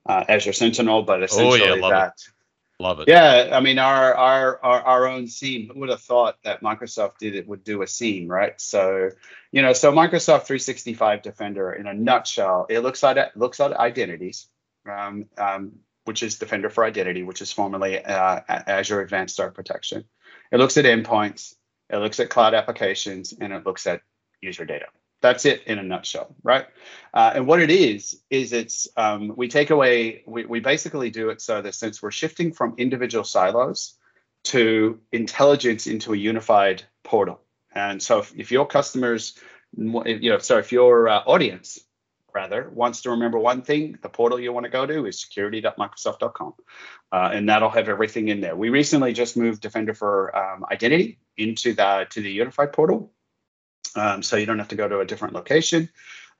uh, 0.09 0.25
Azure 0.29 0.53
Sentinel, 0.53 1.03
but 1.03 1.22
essentially 1.22 1.62
oh, 1.62 1.75
yeah, 1.75 1.81
love 1.81 1.90
that. 1.90 2.09
It. 2.09 2.33
Love 2.79 3.01
it. 3.01 3.09
Yeah, 3.09 3.51
I 3.53 3.61
mean, 3.61 3.79
our, 3.79 4.14
our 4.14 4.62
our 4.62 4.83
our 4.83 5.07
own 5.09 5.29
SIEM. 5.29 5.70
Who 5.72 5.81
would 5.81 5.88
have 5.88 6.03
thought 6.03 6.37
that 6.44 6.61
Microsoft 6.61 7.16
did 7.18 7.35
it 7.35 7.49
would 7.49 7.64
do 7.64 7.81
a 7.81 7.87
SIEM, 7.87 8.29
right? 8.29 8.61
So, 8.61 9.09
you 9.51 9.62
know, 9.62 9.72
so 9.72 9.92
Microsoft 9.92 10.44
365 10.44 11.22
Defender, 11.22 11.72
in 11.72 11.87
a 11.87 11.94
nutshell, 11.94 12.66
it 12.68 12.81
looks 12.81 13.03
at 13.03 13.16
it 13.16 13.31
looks 13.35 13.61
at 13.61 13.72
identities, 13.72 14.49
um, 14.87 15.25
um, 15.38 15.72
which 16.05 16.22
is 16.22 16.38
Defender 16.38 16.68
for 16.68 16.85
Identity, 16.85 17.22
which 17.22 17.40
is 17.40 17.51
formerly 17.51 18.05
uh, 18.05 18.40
Azure 18.46 19.01
Advanced 19.01 19.37
Threat 19.37 19.55
Protection. 19.55 20.05
It 20.53 20.59
looks 20.59 20.77
at 20.77 20.85
endpoints, 20.85 21.55
it 21.91 21.97
looks 21.99 22.21
at 22.21 22.31
cloud 22.31 22.55
applications, 22.55 23.33
and 23.41 23.53
it 23.53 23.65
looks 23.65 23.87
at 23.87 24.03
user 24.41 24.65
data. 24.65 24.87
That's 25.23 25.45
it 25.45 25.63
in 25.67 25.79
a 25.79 25.83
nutshell, 25.83 26.35
right? 26.43 26.67
Uh, 27.15 27.33
and 27.37 27.47
what 27.47 27.61
it 27.61 27.71
is 27.71 28.21
is 28.31 28.53
it's 28.53 28.87
um, 28.97 29.33
we 29.35 29.49
take 29.49 29.71
away 29.71 30.23
we, 30.27 30.45
we 30.45 30.61
basically 30.61 31.11
do 31.11 31.31
it 31.31 31.41
so 31.41 31.63
that 31.63 31.75
since 31.75 32.03
we're 32.03 32.11
shifting 32.11 32.53
from 32.53 32.75
individual 32.77 33.25
silos 33.25 33.95
to 34.45 35.01
intelligence 35.13 35.87
into 35.87 36.13
a 36.13 36.17
unified 36.17 36.83
portal. 37.03 37.41
And 37.75 38.03
so 38.03 38.19
if, 38.19 38.35
if 38.37 38.53
your 38.53 38.67
customers, 38.67 39.39
you 39.77 40.31
know, 40.31 40.39
so 40.39 40.59
if 40.59 40.71
your 40.71 41.09
uh, 41.09 41.23
audience 41.27 41.81
rather 42.37 42.68
wants 42.68 43.01
to 43.03 43.11
remember 43.11 43.38
one 43.38 43.62
thing, 43.62 43.99
the 44.03 44.11
portal 44.11 44.38
you 44.38 44.53
want 44.53 44.64
to 44.64 44.70
go 44.70 44.85
to 44.85 45.07
is 45.07 45.18
security.microsoft.com, 45.18 46.53
uh, 47.11 47.31
and 47.33 47.49
that'll 47.49 47.70
have 47.70 47.88
everything 47.88 48.29
in 48.29 48.42
there. 48.42 48.55
We 48.55 48.68
recently 48.68 49.14
just 49.14 49.38
moved 49.38 49.62
Defender 49.62 49.94
for 49.94 50.37
um, 50.37 50.64
Identity 50.70 51.18
into 51.38 51.72
the 51.72 52.07
to 52.11 52.20
the 52.20 52.31
unified 52.31 52.75
portal, 52.75 53.11
um, 53.96 54.22
so 54.22 54.37
you 54.37 54.44
don't 54.44 54.59
have 54.59 54.68
to 54.68 54.77
go 54.77 54.87
to 54.87 55.01
a 55.01 55.07
different 55.07 55.35
location. 55.35 55.88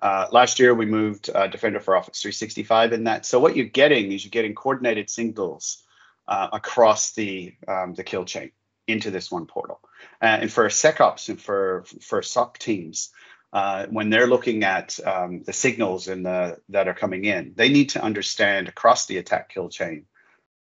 Uh, 0.00 0.26
last 0.30 0.59
year 0.59 0.74
we 0.74 0.85
moved 0.85 1.30
uh, 1.35 1.46
Defender 1.46 1.80
for 1.80 1.96
Office 1.96 2.20
365 2.20 2.92
in 2.92 3.04
that. 3.04 3.24
So 3.24 3.40
what 3.40 3.56
you're 3.56 3.66
getting 3.66 4.12
is 4.12 4.22
you're 4.22 4.30
getting 4.30 4.54
coordinated 4.54 5.09
signals 5.09 5.82
uh, 6.28 6.48
across 6.52 7.12
the 7.12 7.54
um, 7.66 7.94
the 7.94 8.04
kill 8.04 8.26
chain 8.26 8.50
into 8.87 9.11
this 9.11 9.30
one 9.30 9.46
portal. 9.46 9.80
Uh, 10.20 10.38
and 10.42 10.52
for 10.52 10.68
SecOps 10.68 11.30
and 11.30 11.40
for 11.40 11.85
for 12.02 12.22
SOC 12.22 12.59
teams, 12.59 13.11
uh, 13.52 13.87
when 13.87 14.11
they're 14.11 14.26
looking 14.26 14.64
at 14.64 14.98
um, 15.06 15.42
the 15.44 15.52
signals 15.52 16.09
in 16.09 16.22
the, 16.22 16.59
that 16.68 16.88
are 16.88 16.94
coming 16.94 17.24
in, 17.24 17.52
they 17.56 17.68
need 17.68 17.90
to 17.90 18.02
understand 18.02 18.68
across 18.68 19.06
the 19.06 19.18
attack 19.18 19.48
kill 19.48 19.68
chain 19.68 20.06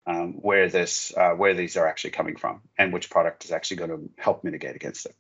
um, 0.07 0.35
where 0.35 0.69
this 0.69 1.13
uh, 1.17 1.31
where 1.31 1.55
these 1.55 1.77
are 1.77 1.87
actually 1.87 2.11
coming 2.11 2.37
from 2.37 2.61
and 2.77 2.93
which 2.93 3.11
product 3.11 3.45
is 3.45 3.53
actually 3.53 3.77
going 3.79 3.91
to 3.91 4.11
help 4.19 4.45
mitigate 4.45 4.77
against 4.77 5.07
it. 5.07 5.15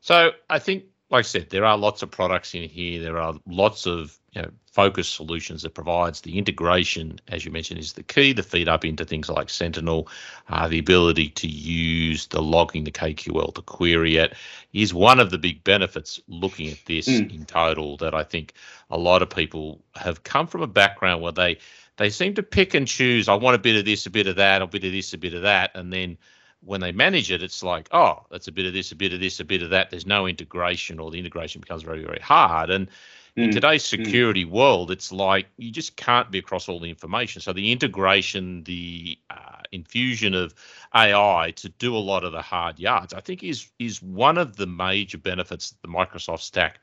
So 0.00 0.32
I 0.50 0.58
think, 0.58 0.84
like 1.10 1.20
I 1.20 1.22
said, 1.22 1.50
there 1.50 1.64
are 1.64 1.78
lots 1.78 2.02
of 2.02 2.10
products 2.10 2.54
in 2.54 2.68
here. 2.68 3.00
There 3.00 3.18
are 3.18 3.34
lots 3.46 3.86
of 3.86 4.18
you 4.36 4.42
know, 4.42 4.50
focused 4.70 5.14
solutions 5.14 5.62
that 5.62 5.72
provides 5.72 6.20
the 6.20 6.36
integration, 6.36 7.18
as 7.28 7.46
you 7.46 7.50
mentioned, 7.50 7.80
is 7.80 7.94
the 7.94 8.02
key. 8.02 8.34
The 8.34 8.42
feed 8.42 8.68
up 8.68 8.84
into 8.84 9.06
things 9.06 9.30
like 9.30 9.48
Sentinel, 9.48 10.08
uh, 10.50 10.68
the 10.68 10.78
ability 10.78 11.30
to 11.30 11.48
use 11.48 12.26
the 12.26 12.42
logging, 12.42 12.84
the 12.84 12.90
KQL 12.90 13.54
to 13.54 13.62
query 13.62 14.16
it, 14.16 14.34
is 14.74 14.92
one 14.92 15.20
of 15.20 15.30
the 15.30 15.38
big 15.38 15.64
benefits. 15.64 16.20
Looking 16.28 16.70
at 16.70 16.84
this 16.84 17.08
mm. 17.08 17.34
in 17.34 17.46
total, 17.46 17.96
that 17.96 18.14
I 18.14 18.24
think 18.24 18.52
a 18.90 18.98
lot 18.98 19.22
of 19.22 19.30
people 19.30 19.80
have 19.94 20.22
come 20.22 20.46
from 20.46 20.60
a 20.60 20.66
background 20.66 21.22
where 21.22 21.32
they 21.32 21.56
they 21.96 22.10
seem 22.10 22.34
to 22.34 22.42
pick 22.42 22.74
and 22.74 22.86
choose. 22.86 23.30
I 23.30 23.34
want 23.34 23.54
a 23.54 23.58
bit 23.58 23.76
of 23.76 23.86
this, 23.86 24.04
a 24.04 24.10
bit 24.10 24.26
of 24.26 24.36
that, 24.36 24.60
a 24.60 24.66
bit 24.66 24.84
of 24.84 24.92
this, 24.92 25.14
a 25.14 25.18
bit 25.18 25.32
of 25.32 25.42
that, 25.42 25.70
and 25.74 25.90
then 25.90 26.18
when 26.60 26.82
they 26.82 26.92
manage 26.92 27.30
it, 27.30 27.42
it's 27.42 27.62
like, 27.62 27.88
oh, 27.92 28.26
that's 28.30 28.48
a 28.48 28.52
bit 28.52 28.66
of 28.66 28.74
this, 28.74 28.92
a 28.92 28.96
bit 28.96 29.14
of 29.14 29.20
this, 29.20 29.40
a 29.40 29.44
bit 29.44 29.62
of 29.62 29.70
that. 29.70 29.88
There's 29.88 30.04
no 30.04 30.26
integration, 30.26 30.98
or 31.00 31.10
the 31.10 31.18
integration 31.18 31.62
becomes 31.62 31.84
very, 31.84 32.04
very 32.04 32.20
hard. 32.20 32.68
And 32.68 32.88
in 33.36 33.50
mm. 33.50 33.52
today's 33.52 33.84
mm. 33.84 33.88
security 33.88 34.44
world, 34.44 34.90
it's 34.90 35.12
like 35.12 35.46
you 35.58 35.70
just 35.70 35.96
can't 35.96 36.30
be 36.30 36.38
across 36.38 36.68
all 36.68 36.80
the 36.80 36.88
information. 36.88 37.42
So 37.42 37.52
the 37.52 37.70
integration, 37.70 38.64
the 38.64 39.18
uh, 39.30 39.62
infusion 39.72 40.34
of 40.34 40.54
AI 40.94 41.52
to 41.56 41.68
do 41.68 41.94
a 41.94 41.98
lot 41.98 42.24
of 42.24 42.32
the 42.32 42.42
hard 42.42 42.78
yards, 42.78 43.12
I 43.12 43.20
think 43.20 43.42
is 43.42 43.68
is 43.78 44.02
one 44.02 44.38
of 44.38 44.56
the 44.56 44.66
major 44.66 45.18
benefits 45.18 45.70
that 45.70 45.82
the 45.82 45.88
Microsoft 45.88 46.40
stack 46.40 46.80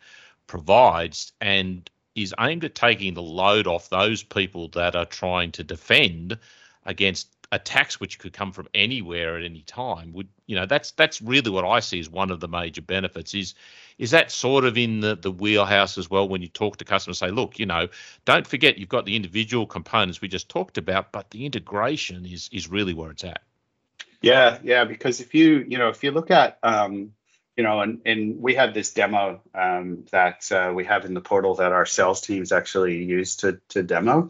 provides 0.48 1.34
and 1.42 1.90
is 2.16 2.34
aimed 2.40 2.64
at 2.64 2.76
taking 2.76 3.16
the 3.16 3.24
load 3.24 3.66
off 3.66 3.90
those 3.90 4.22
people 4.22 4.68
that 4.70 4.96
are 4.96 5.06
trying 5.06 5.52
to 5.54 5.64
defend 5.64 6.38
against 6.86 7.30
attacks 7.54 8.00
which 8.00 8.18
could 8.18 8.34
come 8.34 8.52
from 8.52 8.68
anywhere 8.74 9.38
at 9.38 9.44
any 9.44 9.62
time 9.62 10.12
would 10.12 10.28
you 10.48 10.56
know 10.56 10.66
that's 10.66 10.90
that's 10.92 11.22
really 11.22 11.52
what 11.52 11.64
I 11.64 11.82
see 11.82 12.00
as 12.00 12.10
one 12.10 12.32
of 12.32 12.40
the 12.40 12.48
major 12.48 12.82
benefits 12.82 13.36
is 13.36 13.54
is 14.00 14.10
that 14.10 14.32
sort 14.32 14.66
of 14.66 14.76
in 14.76 15.02
the, 15.02 15.16
the 15.16 15.30
wheelhouse 15.30 16.00
as 16.00 16.10
well 16.10 16.28
when 16.28 16.42
you 16.42 16.48
talk 16.48 16.78
to 16.78 16.86
customers 16.86 17.20
say 17.20 17.30
look 17.30 17.60
you 17.60 17.68
know 17.68 17.90
don't 18.26 18.48
forget 18.48 18.80
you've 18.80 18.90
got 18.90 19.06
the 19.06 19.16
individual 19.16 19.68
components 19.68 20.20
we 20.20 20.28
just 20.28 20.50
talked 20.50 20.80
about 20.80 21.12
but 21.12 21.30
the 21.30 21.46
integration 21.46 22.26
is 22.26 22.50
is 22.52 22.68
really 22.68 22.96
where 22.96 23.12
it's 23.12 23.24
at. 23.24 23.44
Yeah 24.20 24.58
yeah 24.64 24.86
because 24.86 25.22
if 25.22 25.36
you 25.36 25.64
you 25.68 25.78
know 25.78 25.90
if 25.90 26.04
you 26.04 26.10
look 26.10 26.32
at 26.32 26.58
um 26.64 27.12
you 27.56 27.64
know 27.64 27.82
and 27.82 28.02
and 28.04 28.42
we 28.42 28.56
have 28.56 28.74
this 28.74 28.96
demo 28.96 29.42
um 29.54 30.06
that 30.12 30.52
uh, 30.52 30.72
we 30.74 30.86
have 30.86 31.06
in 31.06 31.14
the 31.14 31.22
portal 31.22 31.54
that 31.56 31.72
our 31.72 31.86
sales 31.86 32.22
teams 32.22 32.52
actually 32.52 33.04
use 33.04 33.36
to 33.38 33.62
to 33.70 33.84
demo 33.84 34.30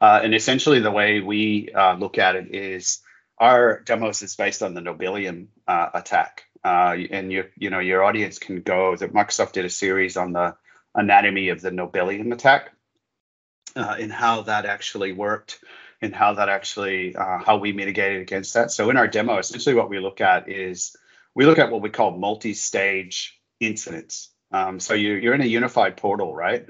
uh, 0.00 0.20
and 0.22 0.34
essentially 0.34 0.80
the 0.80 0.90
way 0.90 1.20
we 1.20 1.70
uh, 1.74 1.94
look 1.94 2.18
at 2.18 2.36
it 2.36 2.54
is 2.54 3.00
our 3.38 3.80
demos 3.80 4.22
is 4.22 4.36
based 4.36 4.62
on 4.62 4.74
the 4.74 4.80
Nobelium 4.80 5.46
uh, 5.66 5.90
attack 5.94 6.44
uh, 6.64 6.96
and 7.10 7.32
your 7.32 7.46
you 7.56 7.70
know 7.70 7.78
your 7.78 8.02
audience 8.04 8.38
can 8.38 8.60
go 8.60 8.96
that 8.96 9.12
Microsoft 9.12 9.52
did 9.52 9.64
a 9.64 9.70
series 9.70 10.16
on 10.16 10.32
the 10.32 10.54
anatomy 10.94 11.48
of 11.48 11.60
the 11.60 11.70
Nobelium 11.70 12.32
attack 12.32 12.72
uh, 13.76 13.96
and 13.98 14.12
how 14.12 14.42
that 14.42 14.66
actually 14.66 15.12
worked 15.12 15.60
and 16.02 16.14
how 16.14 16.34
that 16.34 16.48
actually 16.48 17.14
uh, 17.14 17.38
how 17.38 17.58
we 17.58 17.72
mitigated 17.72 18.22
against 18.22 18.54
that. 18.54 18.70
So 18.70 18.90
in 18.90 18.96
our 18.96 19.06
demo, 19.06 19.38
essentially 19.38 19.74
what 19.74 19.90
we 19.90 19.98
look 20.00 20.20
at 20.20 20.48
is 20.48 20.96
we 21.34 21.46
look 21.46 21.58
at 21.58 21.70
what 21.70 21.82
we 21.82 21.90
call 21.90 22.10
multi-stage 22.12 23.38
incidents. 23.60 24.30
Um, 24.52 24.80
so 24.80 24.94
you, 24.94 25.12
you're 25.14 25.34
in 25.34 25.42
a 25.42 25.46
unified 25.46 25.96
portal, 25.96 26.34
right? 26.34 26.66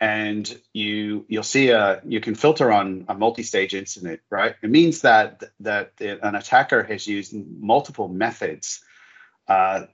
And 0.00 0.58
you 0.72 1.26
you'll 1.28 1.42
see 1.42 1.70
a 1.70 2.00
you 2.06 2.20
can 2.20 2.34
filter 2.34 2.72
on 2.72 3.04
a 3.08 3.14
multi-stage 3.14 3.74
incident, 3.74 4.20
right? 4.30 4.54
It 4.62 4.70
means 4.70 5.02
that 5.02 5.42
that 5.60 5.92
an 6.00 6.34
attacker 6.34 6.82
has 6.82 7.06
used 7.06 7.34
multiple 7.34 8.08
methods 8.08 8.80
uh, 9.46 9.86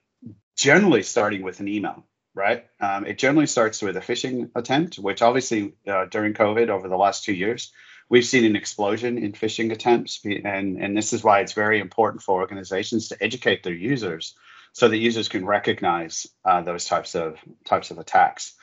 generally 0.57 1.03
starting 1.03 1.43
with 1.43 1.61
an 1.61 1.69
email, 1.69 2.05
right? 2.35 2.67
Um, 2.81 3.07
it 3.07 3.19
generally 3.19 3.47
starts 3.47 3.83
with 3.83 3.97
a 3.97 4.01
phishing 4.01 4.51
attempt, 4.55 4.97
which 4.97 5.23
obviously 5.23 5.75
uh, 5.87 6.05
during 6.07 6.35
COVID 6.35 6.69
over 6.69 6.89
the 6.89 6.97
last 6.97 7.25
two 7.25 7.35
years, 7.35 7.73
we've 8.09 8.25
seen 8.25 8.45
an 8.45 8.57
explosion 8.57 9.19
in 9.19 9.33
phishing 9.33 9.73
attempts. 9.73 10.21
And, 10.25 10.83
and 10.83 10.97
this 10.97 11.13
is 11.13 11.25
why 11.25 11.41
it's 11.41 11.53
very 11.53 11.81
important 11.81 12.23
for 12.23 12.41
organizations 12.41 13.09
to 13.09 13.23
educate 13.23 13.63
their 13.63 13.75
users 13.75 14.35
so 14.73 14.89
that 14.89 14.99
users 14.99 15.29
can 15.29 15.47
recognize 15.47 16.27
uh, 16.45 16.61
those 16.63 16.85
types 16.85 17.15
of 17.15 17.39
types 17.65 17.91
of 17.91 17.99
attacks. 17.99 18.55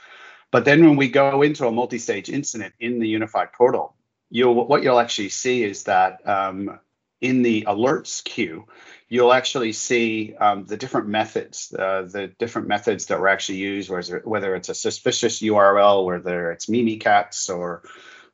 But 0.53 0.65
then 0.65 0.85
when 0.85 0.97
we 0.97 1.09
go 1.09 1.41
into 1.41 1.65
a 1.65 1.71
multi-stage 1.71 2.29
incident 2.29 2.75
in 2.79 2.99
the 2.99 3.07
unified 3.07 3.53
portal, 3.53 3.95
you'll 4.29 4.67
what 4.67 4.83
you'll 4.83 4.99
actually 4.99 5.29
see 5.29 5.63
is 5.63 5.85
that 5.85 6.19
um, 6.29 6.79
in 7.21 7.41
the 7.41 7.63
alerts 7.63 8.23
queue, 8.23 8.67
you'll 9.09 9.33
actually 9.33 9.73
see 9.73 10.35
um, 10.35 10.65
the 10.65 10.77
different 10.77 11.07
methods, 11.07 11.73
uh, 11.73 12.03
the 12.03 12.27
different 12.37 12.67
methods 12.67 13.07
that 13.07 13.19
were 13.19 13.29
actually 13.29 13.57
used, 13.57 13.89
whether, 13.89 14.21
whether 14.25 14.55
it's 14.55 14.69
a 14.69 14.75
suspicious 14.75 15.41
URL, 15.41 16.05
whether 16.05 16.51
it's 16.51 16.67
Mimikatz 16.67 17.49
or 17.49 17.81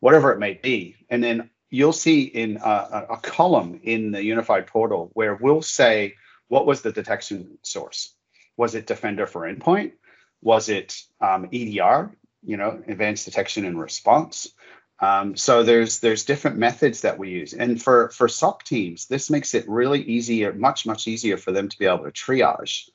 whatever 0.02 0.34
it 0.34 0.40
may 0.40 0.56
be. 0.56 0.98
And 1.10 1.24
then 1.24 1.50
you'll 1.70 1.94
see 1.94 2.24
in 2.24 2.58
a, 2.58 3.06
a 3.12 3.18
column 3.22 3.80
in 3.84 4.12
the 4.12 4.22
unified 4.22 4.68
portal 4.68 5.10
where 5.14 5.36
we'll 5.36 5.62
say, 5.62 6.16
what 6.50 6.66
was 6.66 6.82
the 6.82 6.92
detection 6.92 7.60
source? 7.62 8.14
Was 8.58 8.76
it 8.76 8.88
Defender 8.88 9.26
for 9.26 9.44
Endpoint? 9.44 9.94
Was 10.42 10.70
it 10.70 11.02
um, 11.22 11.50
EDR, 11.52 12.12
you 12.44 12.58
know, 12.58 12.82
Advanced 12.88 13.26
Detection 13.26 13.66
and 13.66 13.80
Response? 13.80 14.54
Um, 15.02 15.38
so 15.38 15.64
there's 15.64 16.00
there's 16.00 16.26
different 16.26 16.58
methods 16.58 17.02
that 17.02 17.18
we 17.18 17.30
use, 17.30 17.54
and 17.54 17.82
for 17.82 18.10
for 18.10 18.28
SOC 18.28 18.64
teams, 18.64 19.08
this 19.08 19.30
makes 19.30 19.54
it 19.54 19.68
really 19.68 20.02
easier, 20.02 20.54
much 20.54 20.86
much 20.86 21.08
easier 21.08 21.38
for 21.38 21.52
them 21.52 21.70
to 21.70 21.80
be 21.80 21.86
able 21.86 22.04
to 22.04 22.12
triage 22.12 22.90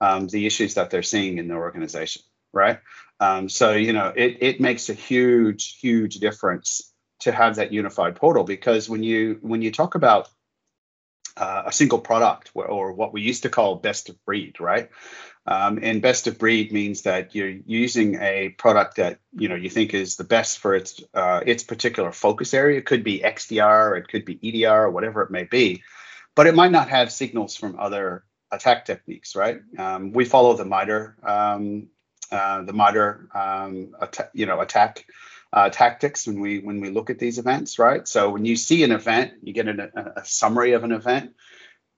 um, 0.00 0.28
the 0.28 0.46
issues 0.46 0.74
that 0.74 0.90
they're 0.90 1.02
seeing 1.02 1.38
in 1.38 1.48
their 1.48 1.58
organization, 1.58 2.22
right? 2.52 2.78
Um, 3.18 3.48
so 3.48 3.72
you 3.72 3.92
know 3.92 4.12
it 4.14 4.38
it 4.40 4.60
makes 4.60 4.88
a 4.88 4.94
huge 4.94 5.78
huge 5.80 6.16
difference 6.16 6.92
to 7.20 7.32
have 7.32 7.56
that 7.56 7.72
unified 7.72 8.14
portal 8.14 8.44
because 8.44 8.88
when 8.88 9.02
you 9.02 9.38
when 9.42 9.60
you 9.60 9.72
talk 9.72 9.96
about 9.96 10.28
uh, 11.36 11.64
a 11.66 11.72
single 11.72 11.98
product 11.98 12.50
or, 12.54 12.66
or 12.66 12.92
what 12.92 13.12
we 13.12 13.22
used 13.22 13.44
to 13.44 13.48
call 13.48 13.76
best 13.76 14.08
of 14.08 14.24
breed, 14.24 14.60
right? 14.60 14.90
Um, 15.50 15.78
and 15.82 16.02
best 16.02 16.26
of 16.26 16.38
breed 16.38 16.72
means 16.72 17.02
that 17.02 17.34
you're 17.34 17.54
using 17.64 18.16
a 18.20 18.50
product 18.50 18.96
that 18.96 19.18
you 19.32 19.48
know 19.48 19.54
you 19.54 19.70
think 19.70 19.94
is 19.94 20.16
the 20.16 20.24
best 20.24 20.58
for 20.58 20.74
its 20.74 21.02
uh, 21.14 21.40
its 21.46 21.64
particular 21.64 22.12
focus 22.12 22.52
area. 22.52 22.76
It 22.76 22.84
could 22.84 23.02
be 23.02 23.20
XDR, 23.20 23.98
it 23.98 24.08
could 24.08 24.26
be 24.26 24.38
EDR, 24.42 24.84
or 24.84 24.90
whatever 24.90 25.22
it 25.22 25.30
may 25.30 25.44
be, 25.44 25.82
but 26.34 26.46
it 26.46 26.54
might 26.54 26.70
not 26.70 26.90
have 26.90 27.10
signals 27.10 27.56
from 27.56 27.80
other 27.80 28.24
attack 28.52 28.84
techniques. 28.84 29.34
Right? 29.34 29.60
Um, 29.78 30.12
we 30.12 30.26
follow 30.26 30.54
the 30.54 30.66
MITRE 30.66 31.16
um, 31.22 31.86
uh, 32.30 32.62
the 32.62 32.74
MITRE 32.74 33.30
um, 33.34 33.96
att- 33.98 34.30
you 34.34 34.44
know 34.44 34.60
attack 34.60 35.06
uh, 35.54 35.70
tactics 35.70 36.26
when 36.26 36.40
we 36.40 36.58
when 36.58 36.82
we 36.82 36.90
look 36.90 37.08
at 37.08 37.18
these 37.18 37.38
events. 37.38 37.78
Right? 37.78 38.06
So 38.06 38.28
when 38.28 38.44
you 38.44 38.54
see 38.54 38.84
an 38.84 38.92
event, 38.92 39.32
you 39.42 39.54
get 39.54 39.66
an, 39.66 39.80
a, 39.80 40.12
a, 40.16 40.24
summary 40.26 40.72
of 40.72 40.84
an 40.84 40.92
event. 40.92 41.32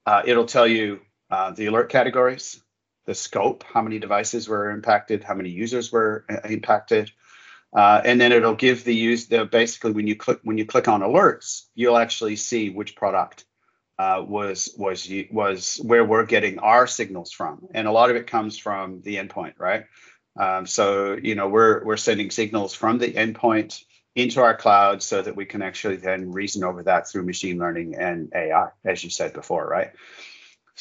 Uh, 0.06 0.22
it'll 0.24 0.46
tell 0.46 0.68
you 0.68 1.00
uh, 1.32 1.50
the 1.50 1.66
alert 1.66 1.88
categories 1.88 2.62
the 3.06 3.14
scope, 3.14 3.64
how 3.64 3.82
many 3.82 3.98
devices 3.98 4.48
were 4.48 4.70
impacted, 4.70 5.24
how 5.24 5.34
many 5.34 5.50
users 5.50 5.90
were 5.90 6.24
uh, 6.28 6.48
impacted. 6.48 7.10
Uh, 7.72 8.00
and 8.04 8.20
then 8.20 8.32
it'll 8.32 8.54
give 8.54 8.84
the 8.84 8.94
use 8.94 9.28
the 9.28 9.44
basically 9.44 9.92
when 9.92 10.06
you 10.06 10.16
click 10.16 10.40
when 10.42 10.58
you 10.58 10.66
click 10.66 10.88
on 10.88 11.02
alerts, 11.02 11.66
you'll 11.74 11.96
actually 11.96 12.36
see 12.36 12.70
which 12.70 12.96
product 12.96 13.44
uh, 13.98 14.24
was 14.26 14.74
was 14.76 15.10
was 15.30 15.80
where 15.84 16.04
we're 16.04 16.24
getting 16.24 16.58
our 16.58 16.86
signals 16.86 17.30
from, 17.30 17.68
and 17.72 17.86
a 17.86 17.92
lot 17.92 18.10
of 18.10 18.16
it 18.16 18.26
comes 18.26 18.58
from 18.58 19.02
the 19.02 19.16
endpoint, 19.16 19.54
right? 19.58 19.84
Um, 20.38 20.66
so 20.66 21.16
you 21.22 21.36
know 21.36 21.48
we're 21.48 21.84
we're 21.84 21.96
sending 21.96 22.30
signals 22.30 22.74
from 22.74 22.98
the 22.98 23.12
endpoint 23.12 23.84
into 24.16 24.40
our 24.40 24.56
cloud 24.56 25.02
so 25.02 25.22
that 25.22 25.36
we 25.36 25.44
can 25.44 25.62
actually 25.62 25.96
then 25.96 26.32
reason 26.32 26.64
over 26.64 26.82
that 26.82 27.08
through 27.08 27.24
machine 27.24 27.58
learning 27.58 27.94
and 27.94 28.32
AI, 28.34 28.68
as 28.84 29.04
you 29.04 29.10
said 29.10 29.32
before, 29.32 29.66
right? 29.66 29.92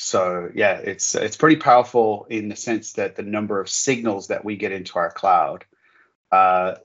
So 0.02 0.50
yeah, 0.56 0.78
it's 0.78 1.14
it's 1.14 1.36
pretty 1.36 1.58
powerful 1.58 2.26
in 2.30 2.48
the 2.48 2.56
sense 2.56 2.94
that 2.94 3.18
the 3.18 3.22
number 3.22 3.60
of 3.60 3.70
signals 3.70 4.28
that 4.28 4.46
we 4.46 4.56
get 4.56 4.72
into 4.72 4.98
our 4.98 5.12
cloud, 5.12 5.66
uh, 6.32 6.76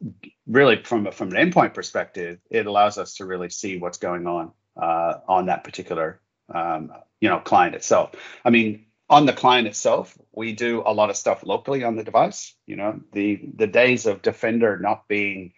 really 0.49 0.83
from 0.83 1.07
a, 1.07 1.13
from 1.13 1.33
an 1.33 1.53
endpoint 1.53 1.75
perspective, 1.75 2.41
it 2.51 2.67
allows 2.67 2.99
us 2.99 3.15
to 3.17 3.25
really 3.25 3.51
see 3.51 3.79
what's 3.79 3.99
going 3.99 4.27
on 4.27 4.51
uh, 4.77 5.21
on 5.29 5.47
that 5.47 5.63
particular 5.63 6.21
um, 6.53 6.93
you 7.21 7.29
know 7.29 7.39
client 7.39 7.77
itself. 7.77 8.17
I 8.45 8.51
mean, 8.51 8.87
on 9.09 9.27
the 9.27 9.33
client 9.33 9.69
itself, 9.69 10.19
we 10.33 10.53
do 10.53 10.83
a 10.85 10.93
lot 10.93 11.09
of 11.09 11.17
stuff 11.17 11.45
locally 11.47 11.85
on 11.85 11.95
the 11.95 12.03
device. 12.03 12.57
You 12.67 12.75
know, 12.75 13.01
the 13.13 13.49
the 13.55 13.69
days 13.69 14.07
of 14.07 14.23
Defender 14.23 14.77
not 14.77 15.07
being 15.07 15.53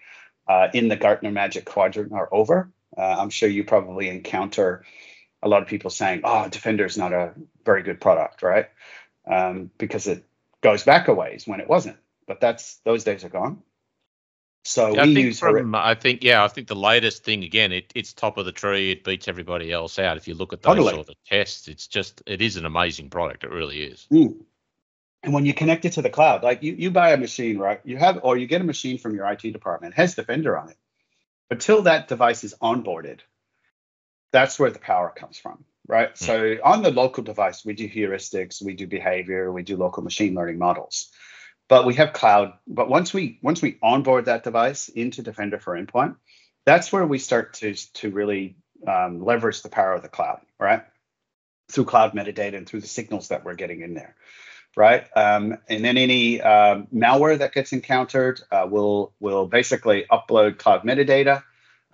uh, 0.46 0.68
in 0.74 0.88
the 0.88 0.96
Gartner 0.96 1.30
Magic 1.30 1.64
Quadrant 1.64 2.12
are 2.12 2.28
over. 2.30 2.70
Uh, 2.98 3.16
I'm 3.18 3.30
sure 3.30 3.48
you 3.48 3.64
probably 3.64 4.10
encounter 4.10 4.84
a 5.46 5.48
lot 5.48 5.62
of 5.62 5.68
people 5.68 5.90
saying, 5.90 6.22
"Oh, 6.24 6.48
Defender 6.48 6.84
is 6.84 6.98
not 6.98 7.12
a 7.12 7.32
very 7.64 7.82
good 7.82 8.00
product," 8.00 8.42
right? 8.42 8.66
Um, 9.26 9.70
because 9.78 10.06
it 10.06 10.24
goes 10.60 10.82
back 10.82 11.08
a 11.08 11.14
ways 11.14 11.46
when 11.46 11.60
it 11.60 11.68
wasn't. 11.68 11.96
But 12.26 12.40
that's 12.40 12.76
those 12.84 13.04
days 13.04 13.24
are 13.24 13.28
gone. 13.28 13.62
So 14.64 14.88
yeah, 14.88 15.04
we 15.04 15.12
I 15.12 15.14
think 15.14 15.26
use 15.26 15.38
from, 15.38 15.74
I 15.76 15.94
think 15.94 16.24
yeah, 16.24 16.42
I 16.42 16.48
think 16.48 16.66
the 16.66 16.74
latest 16.74 17.22
thing 17.22 17.44
again, 17.44 17.70
it, 17.70 17.92
it's 17.94 18.12
top 18.12 18.36
of 18.36 18.44
the 18.44 18.52
tree. 18.52 18.90
It 18.90 19.04
beats 19.04 19.28
everybody 19.28 19.70
else 19.70 20.00
out. 20.00 20.16
If 20.16 20.26
you 20.26 20.34
look 20.34 20.52
at 20.52 20.62
those 20.62 20.74
Totally. 20.74 20.92
sort 20.92 21.08
of 21.08 21.14
tests, 21.24 21.68
it's 21.68 21.86
just 21.86 22.20
it 22.26 22.42
is 22.42 22.56
an 22.56 22.66
amazing 22.66 23.10
product. 23.10 23.44
It 23.44 23.50
really 23.50 23.82
is. 23.82 24.08
Mm. 24.10 24.40
And 25.22 25.32
when 25.32 25.46
you 25.46 25.54
connect 25.54 25.84
it 25.84 25.92
to 25.94 26.02
the 26.02 26.10
cloud, 26.10 26.42
like 26.42 26.62
you, 26.62 26.74
you 26.74 26.90
buy 26.90 27.12
a 27.12 27.16
machine, 27.16 27.58
right? 27.58 27.80
You 27.84 27.96
have, 27.96 28.20
or 28.22 28.36
you 28.36 28.46
get 28.46 28.60
a 28.60 28.64
machine 28.64 28.98
from 28.98 29.14
your 29.14 29.30
IT 29.30 29.42
department, 29.42 29.94
it 29.94 29.96
has 29.96 30.14
Defender 30.14 30.56
on 30.58 30.70
it. 30.70 30.76
Until 31.50 31.82
that 31.82 32.08
device 32.08 32.44
is 32.44 32.54
onboarded, 32.60 33.20
that's 34.32 34.58
where 34.58 34.70
the 34.70 34.78
power 34.78 35.12
comes 35.14 35.38
from, 35.38 35.64
right? 35.86 36.10
Hmm. 36.10 36.24
So 36.24 36.56
on 36.64 36.82
the 36.82 36.90
local 36.90 37.22
device, 37.22 37.64
we 37.64 37.74
do 37.74 37.88
heuristics, 37.88 38.62
we 38.62 38.74
do 38.74 38.86
behavior, 38.86 39.52
we 39.52 39.62
do 39.62 39.76
local 39.76 40.02
machine 40.02 40.34
learning 40.34 40.58
models. 40.58 41.10
But 41.68 41.84
we 41.84 41.94
have 41.94 42.12
cloud. 42.12 42.52
But 42.68 42.88
once 42.88 43.12
we 43.12 43.40
once 43.42 43.60
we 43.60 43.78
onboard 43.82 44.26
that 44.26 44.44
device 44.44 44.88
into 44.88 45.22
Defender 45.22 45.58
for 45.58 45.76
Endpoint, 45.76 46.14
that's 46.64 46.92
where 46.92 47.04
we 47.04 47.18
start 47.18 47.54
to 47.54 47.74
to 47.94 48.10
really 48.10 48.56
um, 48.86 49.24
leverage 49.24 49.62
the 49.62 49.68
power 49.68 49.92
of 49.92 50.02
the 50.02 50.08
cloud, 50.08 50.40
right? 50.60 50.82
Through 51.70 51.86
cloud 51.86 52.12
metadata 52.12 52.56
and 52.56 52.68
through 52.68 52.82
the 52.82 52.86
signals 52.86 53.28
that 53.28 53.44
we're 53.44 53.54
getting 53.54 53.80
in 53.80 53.94
there, 53.94 54.14
right? 54.76 55.06
Um, 55.16 55.58
and 55.68 55.84
then 55.84 55.96
any 55.96 56.40
um, 56.40 56.86
malware 56.94 57.38
that 57.38 57.52
gets 57.52 57.72
encountered 57.72 58.40
uh, 58.52 58.66
will 58.70 59.12
will 59.18 59.46
basically 59.46 60.04
upload 60.10 60.58
cloud 60.58 60.82
metadata, 60.82 61.42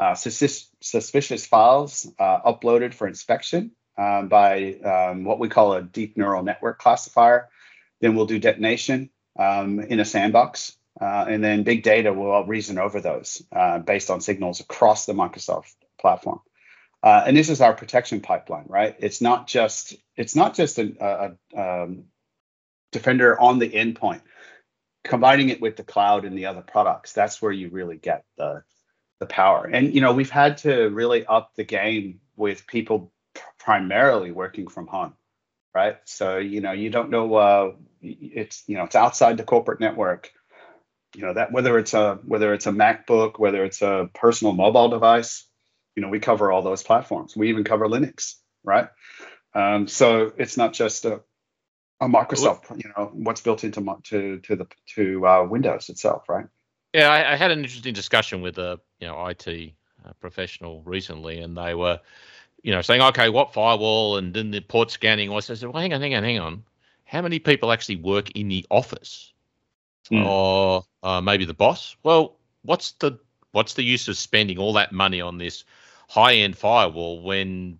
uh, 0.03 0.15
sus- 0.15 0.71
suspicious 0.81 1.47
files 1.47 1.93
uh, 2.19 2.53
uploaded 2.53 2.93
for 2.95 3.07
inspection 3.09 3.62
um, 3.97 4.29
by 4.29 4.75
um, 4.93 5.25
what 5.25 5.38
we 5.38 5.49
call 5.49 5.75
a 5.75 5.83
deep 5.83 6.17
neural 6.17 6.43
network 6.43 6.79
classifier. 6.85 7.49
Then 8.01 8.17
we'll 8.17 8.27
do 8.35 8.38
detonation. 8.38 9.11
um, 9.38 9.81
in 9.81 10.01
a 10.01 10.05
sandbox, 10.05 10.77
uh, 11.01 11.25
and 11.29 11.43
then 11.43 11.62
big 11.62 11.83
data 11.83 12.12
will 12.12 12.45
reason 12.45 12.79
over 12.79 13.01
those 13.01 13.43
uh, 13.55 13.79
based 13.79 14.11
on 14.11 14.21
signals 14.21 14.61
across 14.61 15.07
the 15.07 15.12
Microsoft 15.15 15.75
platform. 16.01 16.41
Uh, 17.03 17.25
and 17.27 17.37
this 17.37 17.49
is 17.49 17.61
our 17.61 17.75
protection 17.75 18.21
pipeline, 18.21 18.67
right? 18.69 18.97
It's 18.99 19.21
not 19.21 19.49
just 19.49 19.97
it's 20.17 20.37
not 20.37 20.55
just 20.55 20.79
a, 20.79 20.95
a, 21.01 21.59
a 21.59 21.83
um, 21.83 22.05
defender 22.93 23.38
on 23.41 23.59
the 23.59 23.69
endpoint. 23.69 24.23
Combining 25.05 25.49
it 25.49 25.61
with 25.61 25.77
the 25.77 25.83
cloud 25.83 26.25
and 26.25 26.38
the 26.38 26.47
other 26.47 26.62
products, 26.62 27.12
that's 27.12 27.43
where 27.43 27.51
you 27.51 27.71
really 27.71 27.97
get 27.97 28.25
the 28.37 28.62
the 29.18 29.27
power. 29.27 29.64
And 29.66 29.94
you 29.94 30.01
know, 30.01 30.12
we've 30.12 30.31
had 30.31 30.59
to 30.59 30.88
really 30.88 31.25
up 31.27 31.53
the 31.57 31.64
game 31.64 32.20
with 32.37 32.66
people 32.66 33.12
primarily 33.59 34.33
working 34.33 34.68
from 34.68 34.87
home, 34.87 35.14
right? 35.75 35.98
So 36.05 36.38
you 36.38 36.61
know, 36.61 36.72
you 36.72 36.90
don't 36.90 37.11
know 37.11 37.35
uh, 37.35 37.72
it's 38.01 38.64
you 38.66 38.77
know 38.77 38.85
it's 38.85 38.96
outside 38.96 39.37
the 39.37 39.44
corporate 39.44 39.81
network. 39.81 40.33
You 41.14 41.22
know 41.22 41.35
that 41.35 41.53
whether 41.53 41.79
it's 41.79 41.94
a 41.94 42.18
whether 42.25 42.55
it's 42.55 42.66
a 42.66 42.72
MacBook, 42.72 43.38
whether 43.38 43.64
it's 43.64 43.83
a 43.83 44.09
personal 44.14 44.55
mobile 44.55 44.88
device, 44.88 45.46
you 45.94 46.03
know 46.03 46.09
we 46.09 46.20
cover 46.20 46.51
all 46.51 46.62
those 46.62 46.83
platforms. 46.83 47.37
We 47.37 47.51
even 47.51 47.64
cover 47.64 47.87
Linux, 47.87 48.37
right? 48.64 48.88
Um, 49.55 49.87
so 49.87 50.33
it's 50.37 50.57
not 50.57 50.72
just 50.72 51.05
a, 51.05 51.20
a 52.01 52.07
Microsoft, 52.07 52.83
you 52.83 52.90
know, 52.96 53.11
what's 53.12 53.42
built 53.42 53.64
into 53.64 53.85
to 54.05 54.38
to 54.40 54.57
the 54.57 54.66
to 54.94 55.27
uh, 55.27 55.44
Windows 55.44 55.88
itself, 55.88 56.29
right? 56.29 56.46
Yeah, 56.92 57.09
I, 57.09 57.33
I, 57.33 57.37
had 57.37 57.51
an 57.51 57.61
interesting 57.61 57.94
discussion 57.94 58.42
with 58.42 58.59
a 58.59 58.79
you 59.03 59.09
know 59.09 59.27
IT 59.27 59.73
uh, 60.07 60.12
professional 60.21 60.81
recently, 60.85 61.41
and 61.41 61.57
they 61.57 61.75
were 61.75 62.01
you 62.62 62.73
know 62.73 62.81
saying, 62.81 63.03
okay, 63.03 63.29
what 63.29 63.53
firewall 63.53 64.17
and 64.17 64.33
then 64.33 64.53
the 64.53 64.61
port 64.61 64.91
scanning. 64.93 65.31
I 65.33 65.41
said, 65.41 65.61
well, 65.62 65.83
hang 65.83 65.93
on, 65.93 66.01
hang 66.01 66.15
on, 66.15 66.23
hang 66.23 66.38
on. 66.38 66.62
How 67.05 67.21
many 67.21 67.41
people 67.41 67.73
actually 67.73 67.97
work 67.97 68.31
in 68.31 68.49
the 68.49 68.65
office? 68.71 69.33
Mm. 70.11 70.25
Or 70.25 70.85
uh, 71.03 71.21
maybe 71.21 71.45
the 71.45 71.55
boss? 71.55 71.97
Well, 72.05 72.37
what's 72.62 72.93
the 72.93 73.19
what's 73.51 73.75
the 73.75 73.83
use 73.83 74.09
of 74.09 74.17
spending 74.17 74.59
all 74.59 74.73
that 74.75 74.93
money 74.93 75.21
on 75.21 75.37
this 75.37 75.65
high 76.09 76.35
end 76.35 76.57
firewall 76.57 77.23
when 77.23 77.79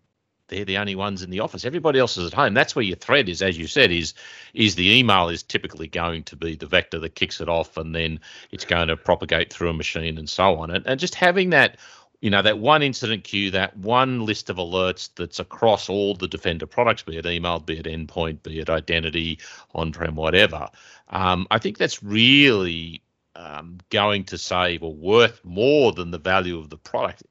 they're 0.53 0.65
the 0.67 0.77
only 0.77 0.95
ones 0.95 1.23
in 1.23 1.31
the 1.31 1.41
office. 1.41 1.65
Everybody 1.65 1.99
else 1.99 2.19
is 2.19 2.27
at 2.27 2.35
home. 2.35 2.53
That's 2.53 2.77
where 2.77 2.85
your 2.85 2.97
thread 2.97 3.29
is, 3.29 3.41
as 3.41 3.57
you 3.57 3.67
said, 3.67 3.91
is 3.91 4.13
is 4.53 4.75
the 4.75 4.99
email 4.99 5.31
is 5.31 5.43
typically 5.43 5.89
going 5.89 6.25
to 6.25 6.37
be 6.37 6.57
the 6.57 6.67
vector 6.67 6.99
that 6.99 7.15
kicks 7.15 7.41
it 7.41 7.49
off, 7.49 7.77
and 7.79 7.95
then 7.95 8.21
it's 8.51 8.67
going 8.67 8.89
to 8.89 8.97
propagate 8.97 9.53
through 9.53 9.71
a 9.71 9.73
machine 9.73 10.19
and 10.19 10.29
so 10.29 10.57
on. 10.57 10.71
And, 10.71 10.87
and 10.87 11.01
just 11.01 11.15
having 11.15 11.51
that, 11.51 11.79
you 12.21 12.29
know, 12.29 12.43
that 12.43 12.59
one 12.59 12.83
incident 12.83 13.25
queue, 13.25 13.51
that 13.53 13.77
one 13.79 14.27
list 14.27 14.51
of 14.51 14.57
alerts 14.57 15.09
that's 15.17 15.41
across 15.41 15.89
all 15.89 16.15
the 16.15 16.29
Defender 16.29 16.67
products, 16.67 17.03
be 17.03 17.17
it 17.17 17.27
email, 17.27 17.59
be 17.59 17.79
it 17.79 17.87
endpoint, 17.87 18.43
be 18.43 18.61
it 18.61 18.69
identity, 18.69 19.39
on-prem, 19.75 20.17
whatever. 20.17 20.69
Um, 21.09 21.47
I 21.51 21.59
think 21.59 21.79
that's 21.79 22.03
really 22.03 23.03
um, 23.35 23.79
going 23.89 24.25
to 24.25 24.39
save 24.39 24.83
or 24.83 24.95
worth 24.95 25.41
more 25.45 25.93
than 25.93 26.11
the 26.11 26.19
value 26.19 26.59
of 26.59 26.69
the 26.69 26.77
product 26.77 27.23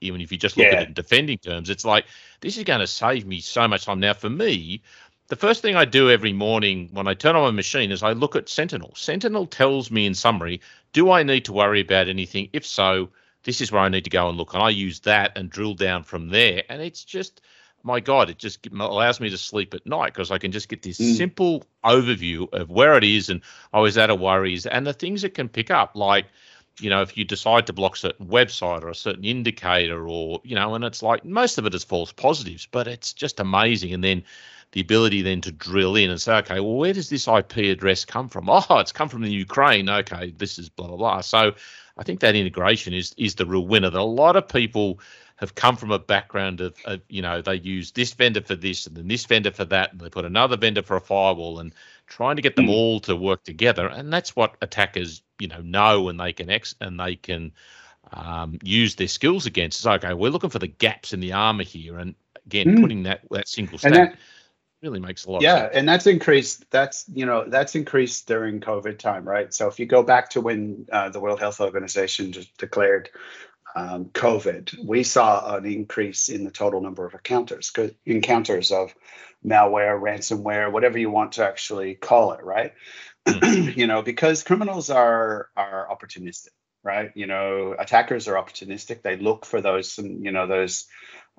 even 0.00 0.20
if 0.20 0.32
you 0.32 0.38
just 0.38 0.56
look 0.56 0.66
yeah. 0.66 0.74
at 0.74 0.82
it 0.82 0.88
in 0.88 0.94
defending 0.94 1.38
terms, 1.38 1.70
it's 1.70 1.84
like 1.84 2.06
this 2.40 2.56
is 2.56 2.64
going 2.64 2.80
to 2.80 2.86
save 2.86 3.26
me 3.26 3.40
so 3.40 3.66
much 3.68 3.84
time. 3.84 4.00
Now, 4.00 4.14
for 4.14 4.30
me, 4.30 4.82
the 5.28 5.36
first 5.36 5.62
thing 5.62 5.76
I 5.76 5.84
do 5.84 6.10
every 6.10 6.32
morning 6.32 6.88
when 6.92 7.06
I 7.06 7.14
turn 7.14 7.36
on 7.36 7.42
my 7.42 7.50
machine 7.50 7.92
is 7.92 8.02
I 8.02 8.12
look 8.12 8.34
at 8.34 8.48
Sentinel. 8.48 8.92
Sentinel 8.96 9.46
tells 9.46 9.90
me 9.90 10.06
in 10.06 10.14
summary, 10.14 10.60
do 10.92 11.10
I 11.10 11.22
need 11.22 11.44
to 11.44 11.52
worry 11.52 11.80
about 11.80 12.08
anything? 12.08 12.48
If 12.52 12.66
so, 12.66 13.10
this 13.44 13.60
is 13.60 13.70
where 13.70 13.82
I 13.82 13.88
need 13.88 14.04
to 14.04 14.10
go 14.10 14.28
and 14.28 14.36
look. 14.36 14.54
And 14.54 14.62
I 14.62 14.70
use 14.70 15.00
that 15.00 15.38
and 15.38 15.48
drill 15.48 15.74
down 15.74 16.02
from 16.02 16.30
there. 16.30 16.64
And 16.68 16.82
it's 16.82 17.04
just, 17.04 17.42
my 17.82 18.00
God, 18.00 18.28
it 18.28 18.38
just 18.38 18.66
allows 18.66 19.20
me 19.20 19.30
to 19.30 19.38
sleep 19.38 19.72
at 19.72 19.86
night 19.86 20.12
because 20.12 20.30
I 20.30 20.38
can 20.38 20.50
just 20.50 20.68
get 20.68 20.82
this 20.82 20.98
mm. 20.98 21.16
simple 21.16 21.64
overview 21.84 22.52
of 22.52 22.68
where 22.68 22.96
it 22.96 23.04
is 23.04 23.30
and 23.30 23.40
I 23.72 23.80
was 23.80 23.96
out 23.96 24.10
of 24.10 24.20
worries 24.20 24.66
and 24.66 24.86
the 24.86 24.92
things 24.92 25.22
it 25.22 25.34
can 25.34 25.48
pick 25.48 25.70
up, 25.70 25.94
like 25.94 26.26
you 26.80 26.90
know, 26.90 27.02
if 27.02 27.16
you 27.16 27.24
decide 27.24 27.66
to 27.66 27.72
block 27.72 27.96
certain 27.96 28.26
website 28.26 28.82
or 28.82 28.88
a 28.88 28.94
certain 28.94 29.24
indicator 29.24 30.08
or, 30.08 30.40
you 30.44 30.54
know, 30.54 30.74
and 30.74 30.84
it's 30.84 31.02
like 31.02 31.24
most 31.24 31.58
of 31.58 31.66
it 31.66 31.74
is 31.74 31.84
false 31.84 32.12
positives, 32.12 32.66
but 32.70 32.86
it's 32.86 33.12
just 33.12 33.40
amazing. 33.40 33.92
And 33.92 34.02
then 34.02 34.24
the 34.72 34.80
ability 34.80 35.22
then 35.22 35.40
to 35.42 35.52
drill 35.52 35.96
in 35.96 36.10
and 36.10 36.20
say, 36.20 36.36
okay, 36.36 36.60
well, 36.60 36.76
where 36.76 36.92
does 36.92 37.08
this 37.08 37.26
IP 37.26 37.56
address 37.56 38.04
come 38.04 38.28
from? 38.28 38.48
Oh, 38.50 38.78
it's 38.78 38.92
come 38.92 39.08
from 39.08 39.22
the 39.22 39.30
Ukraine. 39.30 39.88
Okay, 39.88 40.32
this 40.36 40.58
is 40.58 40.68
blah, 40.68 40.86
blah, 40.86 40.96
blah. 40.96 41.20
So 41.20 41.52
I 41.96 42.04
think 42.04 42.20
that 42.20 42.36
integration 42.36 42.94
is 42.94 43.14
is 43.16 43.34
the 43.34 43.46
real 43.46 43.66
winner. 43.66 43.90
That 43.90 44.00
a 44.00 44.02
lot 44.02 44.36
of 44.36 44.48
people 44.48 45.00
have 45.36 45.54
come 45.54 45.74
from 45.74 45.90
a 45.90 45.98
background 45.98 46.60
of, 46.60 46.76
of, 46.84 47.00
you 47.08 47.22
know, 47.22 47.40
they 47.40 47.54
use 47.54 47.92
this 47.92 48.12
vendor 48.12 48.42
for 48.42 48.54
this 48.54 48.86
and 48.86 48.94
then 48.96 49.08
this 49.08 49.24
vendor 49.24 49.50
for 49.50 49.64
that, 49.64 49.92
and 49.92 50.00
they 50.00 50.10
put 50.10 50.24
another 50.24 50.56
vendor 50.56 50.82
for 50.82 50.96
a 50.96 51.00
firewall 51.00 51.58
and 51.58 51.74
trying 52.10 52.36
to 52.36 52.42
get 52.42 52.56
them 52.56 52.66
mm. 52.66 52.72
all 52.72 53.00
to 53.00 53.16
work 53.16 53.44
together. 53.44 53.86
And 53.86 54.12
that's 54.12 54.36
what 54.36 54.56
attackers 54.60 55.22
you 55.38 55.48
know 55.48 55.62
know 55.62 56.10
and 56.10 56.20
they 56.20 56.34
can 56.34 56.50
ex 56.50 56.74
and 56.80 57.00
they 57.00 57.16
can 57.16 57.52
um, 58.12 58.58
use 58.62 58.96
their 58.96 59.08
skills 59.08 59.46
against. 59.46 59.78
It's 59.78 59.86
okay. 59.86 60.12
We're 60.12 60.30
looking 60.30 60.50
for 60.50 60.58
the 60.58 60.66
gaps 60.66 61.12
in 61.14 61.20
the 61.20 61.32
armor 61.32 61.64
here, 61.64 61.98
and 61.98 62.14
again, 62.46 62.66
mm. 62.66 62.80
putting 62.82 63.04
that 63.04 63.22
that 63.30 63.48
single 63.48 63.78
stack 63.78 63.92
that, 63.92 64.16
really 64.82 65.00
makes 65.00 65.24
a 65.24 65.30
lot. 65.30 65.42
Yeah, 65.42 65.68
and 65.72 65.88
that's 65.88 66.06
increased. 66.06 66.70
That's 66.70 67.04
you 67.12 67.24
know 67.24 67.44
that's 67.46 67.74
increased 67.74 68.26
during 68.26 68.60
COVID 68.60 68.98
time, 68.98 69.26
right? 69.26 69.52
So 69.54 69.68
if 69.68 69.78
you 69.78 69.86
go 69.86 70.02
back 70.02 70.30
to 70.30 70.40
when 70.40 70.86
uh, 70.92 71.08
the 71.10 71.20
World 71.20 71.40
Health 71.40 71.60
Organization 71.60 72.32
just 72.32 72.56
declared 72.58 73.10
um, 73.76 74.06
COVID, 74.06 74.84
we 74.84 75.04
saw 75.04 75.54
an 75.54 75.64
increase 75.64 76.28
in 76.28 76.44
the 76.44 76.50
total 76.50 76.80
number 76.80 77.06
of 77.06 77.14
encounters, 77.14 77.72
encounters 78.04 78.72
of 78.72 78.92
malware, 79.44 80.00
ransomware, 80.00 80.70
whatever 80.70 80.98
you 80.98 81.10
want 81.10 81.32
to 81.32 81.46
actually 81.46 81.94
call 81.94 82.32
it, 82.32 82.44
right? 82.44 82.72
Mm. 83.26 83.76
you 83.76 83.86
know, 83.86 84.02
because 84.02 84.42
criminals 84.42 84.90
are 84.90 85.48
are 85.56 85.88
opportunistic, 85.90 86.48
right? 86.82 87.10
You 87.14 87.26
know, 87.26 87.74
attackers 87.78 88.28
are 88.28 88.34
opportunistic. 88.34 89.02
They 89.02 89.16
look 89.16 89.44
for 89.44 89.60
those, 89.60 89.98
you 89.98 90.32
know, 90.32 90.46
those 90.46 90.86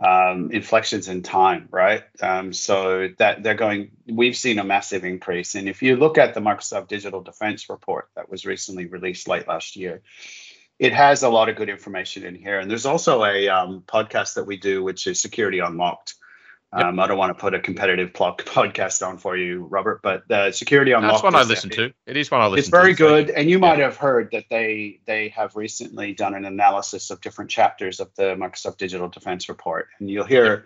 um, 0.03 0.51
inflections 0.51 1.07
in 1.07 1.21
time, 1.21 1.67
right? 1.71 2.03
Um, 2.21 2.53
so 2.53 3.09
that 3.17 3.43
they're 3.43 3.55
going. 3.55 3.91
We've 4.07 4.35
seen 4.35 4.59
a 4.59 4.63
massive 4.63 5.05
increase, 5.05 5.55
and 5.55 5.69
if 5.69 5.81
you 5.81 5.95
look 5.95 6.17
at 6.17 6.33
the 6.33 6.41
Microsoft 6.41 6.87
Digital 6.87 7.21
Defense 7.21 7.69
Report 7.69 8.09
that 8.15 8.29
was 8.29 8.45
recently 8.45 8.85
released 8.87 9.27
late 9.27 9.47
last 9.47 9.75
year, 9.75 10.01
it 10.79 10.93
has 10.93 11.21
a 11.21 11.29
lot 11.29 11.47
of 11.47 11.55
good 11.55 11.69
information 11.69 12.25
in 12.25 12.33
here. 12.33 12.59
And 12.59 12.69
there's 12.69 12.87
also 12.87 13.23
a 13.23 13.47
um, 13.49 13.83
podcast 13.85 14.33
that 14.33 14.47
we 14.47 14.57
do, 14.57 14.83
which 14.83 15.05
is 15.05 15.21
Security 15.21 15.59
Unlocked, 15.59 16.15
Yep. 16.75 16.85
Um, 16.85 16.99
I 17.01 17.07
don't 17.07 17.17
want 17.17 17.35
to 17.35 17.39
put 17.39 17.53
a 17.53 17.59
competitive 17.59 18.13
podcast 18.13 19.05
on 19.05 19.17
for 19.17 19.35
you, 19.35 19.65
Robert, 19.65 20.01
but 20.01 20.27
the 20.29 20.51
security 20.51 20.93
unlocked. 20.93 21.15
That's 21.15 21.23
one 21.23 21.35
I 21.35 21.43
listen 21.43 21.69
to. 21.71 21.93
It 22.05 22.15
is 22.15 22.31
one 22.31 22.39
I 22.39 22.45
listen 22.45 22.55
to. 22.55 22.59
It's 22.59 22.69
very 22.69 22.95
to, 22.95 22.97
good, 22.97 23.29
and 23.29 23.49
you 23.49 23.59
might 23.59 23.79
have 23.79 23.97
heard 23.97 24.29
that 24.31 24.45
they 24.49 25.01
they 25.05 25.29
have 25.29 25.55
recently 25.55 26.13
done 26.13 26.33
an 26.33 26.45
analysis 26.45 27.09
of 27.09 27.19
different 27.19 27.51
chapters 27.51 27.99
of 27.99 28.09
the 28.15 28.35
Microsoft 28.35 28.77
Digital 28.77 29.09
Defense 29.09 29.49
Report, 29.49 29.87
and 29.99 30.09
you'll 30.09 30.25
hear. 30.25 30.45
Yep. 30.45 30.65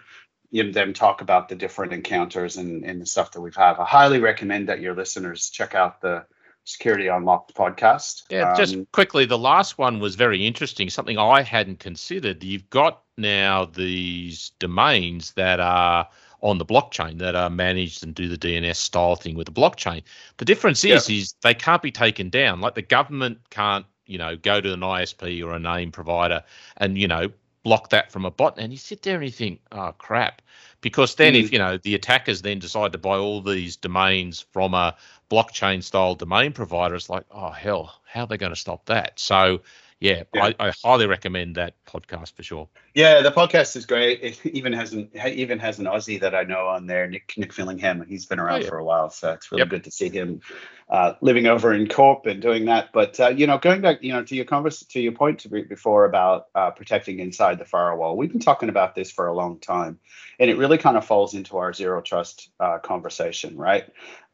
You 0.51 0.63
know, 0.63 0.71
them 0.71 0.93
talk 0.93 1.21
about 1.21 1.49
the 1.49 1.55
different 1.55 1.91
encounters 1.91 2.55
and, 2.55 2.85
and 2.85 3.01
the 3.01 3.05
stuff 3.05 3.31
that 3.31 3.41
we've 3.41 3.55
had. 3.55 3.77
I 3.77 3.83
highly 3.83 4.19
recommend 4.19 4.69
that 4.69 4.79
your 4.79 4.95
listeners 4.95 5.49
check 5.49 5.75
out 5.75 5.99
the 5.99 6.25
Security 6.65 7.07
Unlocked 7.07 7.55
podcast. 7.55 8.23
Yeah, 8.29 8.51
um, 8.51 8.57
just 8.57 8.91
quickly, 8.91 9.25
the 9.25 9.37
last 9.37 9.77
one 9.77 9.99
was 9.99 10.15
very 10.15 10.45
interesting, 10.45 10.89
something 10.89 11.17
I 11.17 11.41
hadn't 11.41 11.79
considered. 11.79 12.43
You've 12.43 12.69
got 12.69 13.03
now 13.17 13.65
these 13.65 14.51
domains 14.59 15.31
that 15.33 15.59
are 15.59 16.07
on 16.41 16.57
the 16.57 16.65
blockchain 16.65 17.17
that 17.19 17.35
are 17.35 17.49
managed 17.49 18.03
and 18.03 18.13
do 18.13 18.27
the 18.27 18.37
DNS 18.37 18.75
style 18.75 19.15
thing 19.15 19.35
with 19.35 19.47
the 19.47 19.53
blockchain. 19.53 20.03
The 20.37 20.45
difference 20.45 20.83
is 20.83 21.09
yeah. 21.09 21.15
is 21.17 21.35
they 21.41 21.53
can't 21.53 21.81
be 21.81 21.91
taken 21.91 22.29
down. 22.29 22.61
Like 22.61 22.75
the 22.75 22.81
government 22.81 23.39
can't, 23.49 23.85
you 24.05 24.17
know, 24.17 24.35
go 24.35 24.61
to 24.61 24.73
an 24.73 24.81
ISP 24.81 25.43
or 25.43 25.53
a 25.53 25.59
name 25.59 25.91
provider 25.91 26.43
and, 26.77 26.97
you 26.97 27.07
know, 27.07 27.29
block 27.63 27.89
that 27.89 28.11
from 28.11 28.25
a 28.25 28.31
bot. 28.31 28.59
And 28.59 28.71
you 28.71 28.77
sit 28.77 29.01
there 29.01 29.15
and 29.15 29.25
you 29.25 29.31
think, 29.31 29.59
oh 29.71 29.93
crap. 29.97 30.41
Because 30.81 31.15
then 31.15 31.33
mm. 31.33 31.43
if, 31.43 31.51
you 31.51 31.57
know, 31.57 31.77
the 31.77 31.95
attackers 31.95 32.43
then 32.43 32.59
decide 32.59 32.91
to 32.91 32.99
buy 32.99 33.17
all 33.17 33.41
these 33.41 33.75
domains 33.75 34.45
from 34.51 34.75
a 34.75 34.95
blockchain 35.29 35.83
style 35.83 36.15
domain 36.15 36.51
provider, 36.53 36.95
it's 36.95 37.09
like, 37.09 37.25
oh 37.31 37.49
hell, 37.49 37.93
how 38.05 38.21
are 38.21 38.27
they 38.27 38.37
going 38.37 38.51
to 38.51 38.59
stop 38.59 38.85
that? 38.85 39.19
So 39.19 39.61
yeah, 40.01 40.23
yeah. 40.33 40.51
I, 40.59 40.67
I, 40.67 40.73
highly 40.83 41.07
recommend 41.07 41.55
that 41.55 41.73
podcast 41.85 42.33
for 42.33 42.43
sure. 42.43 42.67
Yeah, 42.93 43.21
the 43.21 43.31
podcast 43.31 43.77
is 43.77 43.85
great. 43.85 44.21
It 44.21 44.45
even 44.45 44.73
has 44.73 44.93
an 44.93 45.09
even 45.25 45.57
has 45.59 45.79
an 45.79 45.85
Aussie 45.85 46.19
that 46.19 46.35
I 46.35 46.43
know 46.43 46.67
on 46.67 46.85
there, 46.85 47.07
Nick 47.07 47.33
Nick 47.37 47.53
Fillingham. 47.53 48.05
He's 48.05 48.25
been 48.25 48.39
around 48.39 48.59
oh, 48.59 48.63
yeah. 48.63 48.69
for 48.69 48.77
a 48.77 48.83
while, 48.83 49.09
so 49.09 49.31
it's 49.31 49.51
really 49.51 49.61
yep. 49.61 49.69
good 49.69 49.83
to 49.85 49.91
see 49.91 50.09
him 50.09 50.41
uh, 50.89 51.13
living 51.21 51.47
over 51.47 51.73
in 51.73 51.87
Corp 51.87 52.25
and 52.25 52.41
doing 52.41 52.65
that. 52.65 52.91
But 52.91 53.19
uh, 53.19 53.29
you 53.29 53.47
know, 53.47 53.57
going 53.57 53.81
back, 53.81 54.03
you 54.03 54.11
know, 54.11 54.23
to 54.23 54.35
your 54.35 54.45
converse 54.45 54.81
to 54.81 54.99
your 54.99 55.13
point 55.13 55.39
to 55.39 55.49
before 55.49 56.03
about 56.03 56.47
uh, 56.53 56.71
protecting 56.71 57.19
inside 57.19 57.57
the 57.57 57.65
firewall, 57.65 58.17
we've 58.17 58.31
been 58.31 58.41
talking 58.41 58.69
about 58.69 58.95
this 58.95 59.11
for 59.11 59.27
a 59.27 59.33
long 59.33 59.59
time, 59.59 59.97
and 60.39 60.49
it 60.49 60.57
really 60.57 60.77
kind 60.77 60.97
of 60.97 61.05
falls 61.05 61.33
into 61.33 61.57
our 61.57 61.71
zero 61.71 62.01
trust 62.01 62.49
uh, 62.59 62.79
conversation, 62.79 63.55
right? 63.55 63.85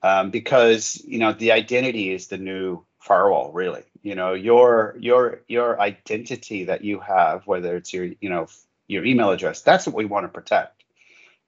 Um, 0.04 0.32
because 0.32 1.02
you 1.06 1.20
know, 1.20 1.34
the 1.34 1.52
identity 1.52 2.12
is 2.12 2.28
the 2.28 2.38
new 2.38 2.86
firewall, 3.00 3.52
really 3.54 3.84
you 4.04 4.16
know 4.16 4.34
your 4.34 4.96
your 5.00 5.42
your 5.48 5.80
identity 5.80 6.66
that 6.66 6.84
you 6.84 7.00
have 7.00 7.46
whether 7.48 7.76
it's 7.76 7.94
your 7.94 8.06
you 8.20 8.30
know 8.30 8.48
your 8.88 9.06
email 9.06 9.32
address 9.32 9.62
that's 9.62 9.86
what 9.86 9.96
we 9.96 10.06
want 10.06 10.24
to 10.26 10.30
protect 10.30 10.84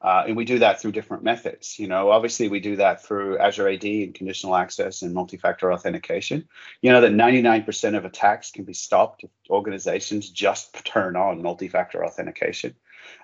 Uh, 0.02 0.26
and 0.28 0.36
we 0.38 0.46
do 0.46 0.60
that 0.60 0.82
through 0.82 0.92
different 0.92 1.24
methods. 1.24 1.80
You 1.80 1.88
know, 1.88 2.12
obviously 2.12 2.50
we 2.50 2.60
do 2.60 2.76
that 2.78 3.04
through 3.04 3.40
Azure 3.40 3.70
AD 3.70 3.86
and 3.86 4.14
conditional 4.14 4.56
access 4.56 5.02
and 5.02 5.14
multi-factor 5.14 5.72
authentication. 5.74 6.48
You 6.82 6.92
know 6.92 7.02
that 7.02 7.14
99% 7.14 7.98
of 7.98 8.06
attacks 8.06 8.52
can 8.52 8.66
be 8.66 8.74
stopped 8.74 9.24
if 9.24 9.32
organizations 9.50 10.30
just 10.30 10.74
turn 10.94 11.16
on 11.16 11.42
multi-factor 11.42 12.06
authentication, 12.06 12.76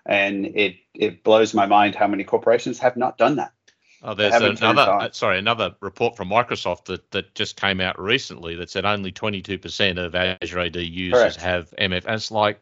and 0.05 0.45
it 0.45 0.77
it 0.93 1.23
blows 1.23 1.53
my 1.53 1.65
mind 1.65 1.95
how 1.95 2.07
many 2.07 2.23
corporations 2.23 2.79
have 2.79 2.97
not 2.97 3.17
done 3.17 3.35
that. 3.37 3.53
Oh, 4.01 4.13
there's 4.13 4.33
another 4.35 4.81
uh, 4.81 5.09
sorry 5.11 5.39
another 5.39 5.75
report 5.81 6.15
from 6.15 6.29
Microsoft 6.29 6.85
that, 6.85 7.11
that 7.11 7.35
just 7.35 7.59
came 7.59 7.81
out 7.81 7.99
recently 7.99 8.55
that 8.55 8.69
said 8.69 8.85
only 8.85 9.11
22% 9.11 10.03
of 10.03 10.15
Azure 10.15 10.59
AD 10.59 10.75
users 10.77 11.19
Correct. 11.19 11.35
have 11.37 11.73
MF. 11.77 12.05
And 12.05 12.15
it's 12.15 12.31
like, 12.31 12.61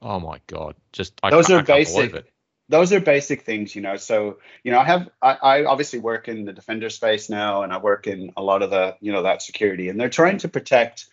oh 0.00 0.18
my 0.20 0.40
god, 0.46 0.76
just 0.92 1.20
those 1.22 1.50
are 1.50 1.58
I 1.58 1.62
basic 1.62 2.32
those 2.70 2.92
are 2.92 3.00
basic 3.00 3.42
things, 3.42 3.74
you 3.74 3.82
know. 3.82 3.96
So, 3.96 4.38
you 4.62 4.70
know, 4.70 4.78
I 4.78 4.84
have 4.84 5.10
I, 5.20 5.32
I, 5.32 5.64
obviously 5.64 5.98
work 5.98 6.28
in 6.28 6.44
the 6.44 6.52
defender 6.52 6.88
space 6.88 7.28
now, 7.28 7.62
and 7.62 7.72
I 7.72 7.78
work 7.78 8.06
in 8.06 8.32
a 8.36 8.42
lot 8.42 8.62
of 8.62 8.70
the 8.70 8.96
you 9.00 9.12
know 9.12 9.24
that 9.24 9.42
security, 9.42 9.88
and 9.88 10.00
they're 10.00 10.08
trying 10.08 10.38
to 10.38 10.48
protect 10.48 11.06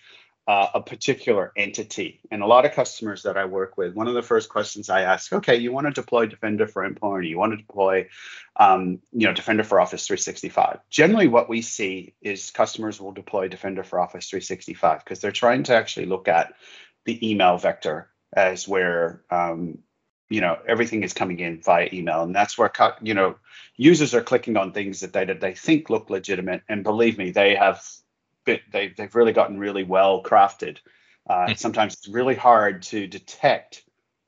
uh, 0.47 0.69
a 0.75 0.81
particular 0.81 1.51
entity. 1.57 2.21
And 2.31 2.41
a 2.41 2.47
lot 2.47 2.65
of 2.65 2.71
customers 2.71 3.23
that 3.23 3.37
I 3.37 3.45
work 3.45 3.77
with, 3.77 3.93
one 3.93 4.07
of 4.07 4.13
the 4.13 4.21
first 4.21 4.49
questions 4.49 4.89
I 4.89 5.01
ask, 5.01 5.33
okay, 5.33 5.57
you 5.57 5.73
want 5.73 5.87
to 5.87 5.91
deploy 5.91 6.25
Defender 6.25 6.67
for 6.67 6.89
Endpoint, 6.89 7.27
you 7.27 7.37
want 7.37 7.51
to 7.51 7.57
deploy, 7.57 8.07
um, 8.55 8.99
you 9.11 9.27
know, 9.27 9.33
Defender 9.33 9.65
for 9.65 9.79
Office 9.81 10.07
365. 10.07 10.79
Generally, 10.89 11.27
what 11.27 11.49
we 11.49 11.61
see 11.61 12.13
is 12.21 12.51
customers 12.51 13.01
will 13.01 13.11
deploy 13.11 13.49
Defender 13.49 13.83
for 13.83 13.99
Office 13.99 14.29
365 14.29 15.03
because 15.03 15.19
they're 15.19 15.31
trying 15.31 15.63
to 15.63 15.75
actually 15.75 16.05
look 16.05 16.29
at 16.29 16.53
the 17.05 17.29
email 17.29 17.57
vector 17.57 18.09
as 18.33 18.67
where 18.67 19.23
um, 19.29 19.79
you 20.29 20.41
know 20.41 20.57
everything 20.67 21.03
is 21.03 21.13
coming 21.13 21.39
in 21.39 21.61
via 21.61 21.89
email 21.93 22.23
and 22.23 22.35
that's 22.35 22.57
where 22.57 22.71
you 23.01 23.13
know 23.13 23.35
users 23.77 24.13
are 24.13 24.21
clicking 24.21 24.57
on 24.57 24.73
things 24.73 24.99
that 24.99 25.13
they 25.13 25.23
that 25.23 25.39
they 25.39 25.53
think 25.53 25.89
look 25.89 26.09
legitimate 26.09 26.63
and 26.67 26.83
believe 26.83 27.17
me 27.17 27.31
they 27.31 27.55
have 27.55 27.81
been, 28.47 28.59
they, 28.71 28.87
they've 28.97 29.13
really 29.13 29.33
gotten 29.33 29.59
really 29.59 29.83
well 29.83 30.23
crafted. 30.23 30.79
Uh, 31.29 31.49
hmm. 31.49 31.53
sometimes 31.53 31.93
it's 31.93 32.07
really 32.07 32.35
hard 32.35 32.81
to 32.81 33.05
detect 33.05 33.83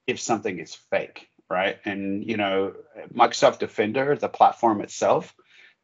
if 0.05 0.19
something 0.19 0.60
is 0.60 0.75
fake 0.75 1.29
right? 1.49 1.77
And 1.86 2.23
you 2.25 2.38
know 2.38 2.73
microsoft 3.13 3.60
defender 3.60 4.15
the 4.15 4.29
platform 4.29 4.82
itself 4.82 5.34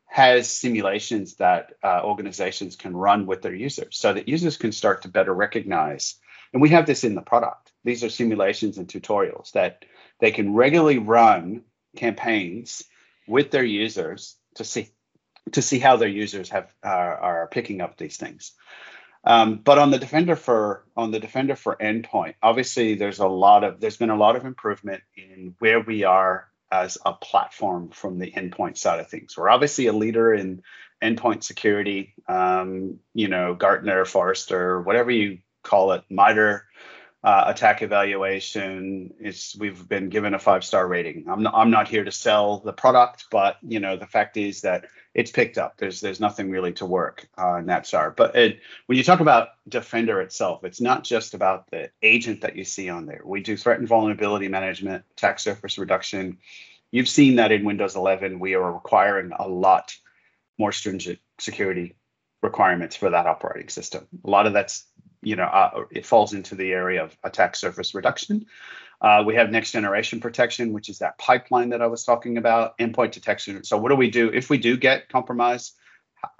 has 0.08 0.50
simulations 0.50 1.36
that 1.36 1.74
uh, 1.84 2.02
organizations 2.04 2.76
can 2.76 2.96
run 2.96 3.26
with 3.26 3.42
their 3.42 3.56
users 3.56 3.98
so 3.98 4.14
that 4.14 4.30
users 4.30 4.58
can 4.58 4.72
start 4.72 5.02
to 5.02 5.08
better 5.08 5.34
recognize. 5.34 6.16
And 6.54 6.62
we 6.62 6.70
have 6.70 6.86
this 6.86 7.04
in 7.04 7.16
the 7.16 7.22
product. 7.22 7.74
These 7.84 8.04
are 8.04 8.10
simulations 8.10 8.78
and 8.78 8.88
tutorials 8.88 9.52
that 9.54 9.84
they 10.20 10.32
can 10.32 10.54
regularly 10.54 11.00
run 11.00 11.64
campaigns 11.98 12.84
with 13.28 13.52
their 13.52 13.64
users 13.64 14.38
to 14.56 14.64
see 14.64 14.90
to 15.52 15.62
see 15.62 15.80
how 15.80 15.98
their 15.98 16.10
users 16.10 16.50
have 16.50 16.74
are, 16.84 17.18
are 17.18 17.48
picking 17.48 17.82
up 17.82 17.98
these 17.98 18.18
things. 18.18 18.54
Um, 19.24 19.62
but 19.64 19.80
on 19.80 19.90
the 19.90 19.98
defender 19.98 20.36
for 20.36 20.86
on 20.96 21.12
the 21.12 21.20
defender 21.20 21.56
for 21.56 21.76
endpoint, 21.78 22.36
obviously 22.44 22.96
there's 22.96 23.20
a 23.20 23.28
lot 23.28 23.64
of 23.64 23.80
there's 23.80 23.98
been 23.98 24.12
a 24.12 24.18
lot 24.18 24.36
of 24.36 24.46
improvement 24.46 25.02
in 25.18 25.56
where 25.60 25.80
we 25.80 26.04
are 26.04 26.48
as 26.72 26.98
a 27.06 27.14
platform 27.14 27.90
from 27.90 28.20
the 28.20 28.32
endpoint 28.32 28.78
side 28.78 29.00
of 29.00 29.10
things. 29.10 29.36
We're 29.38 29.50
obviously 29.50 29.88
a 29.88 29.94
leader 29.94 30.34
in 30.34 30.62
endpoint 31.02 31.44
security. 31.44 32.14
Um, 32.28 33.00
you 33.14 33.28
know, 33.28 33.56
Gartner, 33.56 34.06
Forrester, 34.06 34.82
whatever 34.82 35.12
you 35.12 35.40
call 35.64 35.94
it, 35.94 36.04
MITRE 36.10 36.66
uh, 37.26 37.46
ATT&CK 37.48 37.82
evaluation 37.82 39.12
is 39.20 39.56
we've 39.60 39.90
been 39.90 40.10
given 40.10 40.36
a 40.36 40.40
five 40.40 40.64
star 40.64 40.88
rating. 40.88 41.26
I'm 41.28 41.42
not, 41.42 41.56
I'm 41.56 41.72
not 41.72 41.88
here 41.88 42.04
to 42.04 42.12
sell 42.12 42.60
the 42.60 42.72
product, 42.72 43.26
but 43.32 43.58
you 43.64 43.80
know 43.80 43.98
the 43.98 44.06
fact 44.06 44.38
is 44.38 44.62
that 44.62 44.86
it's 45.16 45.32
picked 45.32 45.58
up. 45.58 45.78
There's 45.78 46.02
there's 46.02 46.20
nothing 46.20 46.52
really 46.52 46.72
to 46.74 46.86
work 46.86 47.28
on 47.36 47.66
that 47.66 47.88
star. 47.88 48.12
But 48.12 48.36
it, 48.36 48.60
when 48.86 49.00
you 49.00 49.04
talk 49.04 49.22
about 49.22 49.50
Defender 49.68 50.22
itself, 50.22 50.64
it's 50.64 50.80
not 50.80 51.04
just 51.04 51.34
about 51.34 51.72
the 51.72 51.90
agent 52.04 52.42
that 52.42 52.56
you 52.56 52.64
see 52.64 52.90
on 52.90 53.08
there. 53.08 53.22
We 53.26 53.42
do 53.42 53.58
threat 53.58 53.80
and 53.80 53.88
vulnerability 53.88 54.48
management, 54.48 55.04
attack 55.14 55.40
surface 55.40 55.80
reduction. 55.80 56.38
You've 56.92 57.10
seen 57.10 57.38
that 57.38 57.52
in 57.52 57.66
Windows 57.66 57.96
11. 57.96 58.38
We 58.38 58.54
are 58.54 58.72
requiring 58.72 59.32
a 59.38 59.48
lot 59.48 59.98
more 60.60 60.72
stringent 60.72 61.18
security 61.40 61.96
requirements 62.44 62.96
for 62.96 63.10
that 63.10 63.26
operating 63.26 63.70
system. 63.70 64.08
A 64.24 64.30
lot 64.30 64.46
of 64.46 64.54
that's 64.54 64.86
you 65.26 65.36
know, 65.36 65.44
uh, 65.44 65.86
it 65.90 66.06
falls 66.06 66.34
into 66.34 66.56
the 66.56 66.72
area 66.72 67.04
of 67.04 67.18
attack 67.24 67.56
surface 67.56 67.96
reduction. 67.96 68.46
Uh, 69.02 69.24
we 69.26 69.36
have 69.36 69.50
next 69.50 69.72
generation 69.72 70.20
protection, 70.20 70.72
which 70.72 70.88
is 70.88 71.00
that 71.00 71.18
pipeline 71.18 71.70
that 71.70 71.82
I 71.82 71.88
was 71.88 72.04
talking 72.04 72.38
about, 72.38 72.78
endpoint 72.78 73.12
detection. 73.12 73.64
So, 73.64 73.78
what 73.78 73.90
do 73.90 73.96
we 73.96 74.10
do 74.10 74.32
if 74.32 74.50
we 74.50 74.58
do 74.58 74.78
get 74.78 75.10
compromised? 75.10 75.74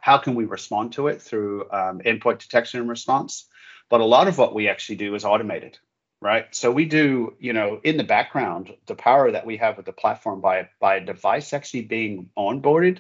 How 0.02 0.18
can 0.18 0.36
we 0.36 0.46
respond 0.46 0.94
to 0.94 1.08
it 1.08 1.22
through 1.22 1.64
um, 1.72 2.00
endpoint 2.00 2.40
detection 2.40 2.80
and 2.80 2.90
response? 2.90 3.48
But 3.90 4.02
a 4.02 4.06
lot 4.06 4.28
of 4.28 4.38
what 4.38 4.56
we 4.56 4.70
actually 4.70 4.96
do 4.96 5.14
is 5.16 5.26
automated, 5.26 5.78
right? 6.22 6.46
So 6.56 6.72
we 6.72 6.86
do, 6.86 7.36
you 7.40 7.54
know, 7.54 7.82
in 7.84 7.98
the 7.98 8.04
background, 8.04 8.74
the 8.88 8.96
power 8.96 9.32
that 9.32 9.46
we 9.46 9.58
have 9.58 9.78
with 9.78 9.86
the 9.86 9.94
platform 9.94 10.42
by 10.42 10.70
by 10.80 10.96
a 10.96 11.06
device 11.06 11.54
actually 11.54 11.84
being 11.84 12.30
onboarded 12.38 13.00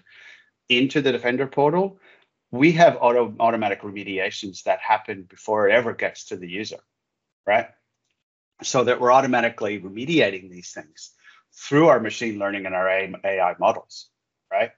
into 0.68 1.02
the 1.02 1.12
Defender 1.12 1.48
portal 1.48 2.00
we 2.56 2.72
have 2.74 2.98
auto 3.02 3.36
automatic 3.40 3.82
remediations 3.82 4.64
that 4.64 4.80
happen 4.80 5.24
before 5.24 5.68
it 5.68 5.74
ever 5.74 5.94
gets 5.94 6.26
to 6.26 6.38
the 6.38 6.50
user, 6.50 6.80
right? 7.46 7.68
So 8.64 8.86
that 8.86 9.00
we're 9.00 9.12
automatically 9.12 9.80
remediating 9.80 10.50
these 10.50 10.72
things 10.72 11.12
through 11.54 11.88
our 11.88 12.00
machine 12.00 12.40
learning 12.40 12.66
and 12.66 12.76
our 12.76 12.90
AI 12.90 13.56
models, 13.60 14.10
right? 14.52 14.72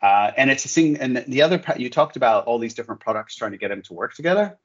Uh, 0.00 0.30
and 0.36 0.50
it's 0.50 0.64
a 0.64 0.68
thing. 0.68 0.96
And 0.98 1.24
the 1.28 1.42
other 1.42 1.58
part 1.58 1.80
you 1.80 1.90
talked 1.90 2.16
about 2.16 2.46
all 2.46 2.58
these 2.58 2.74
different 2.74 3.00
products 3.00 3.36
trying 3.36 3.52
to 3.52 3.58
get 3.58 3.68
them 3.68 3.82
to 3.82 3.94
work 3.94 4.14
together. 4.14 4.58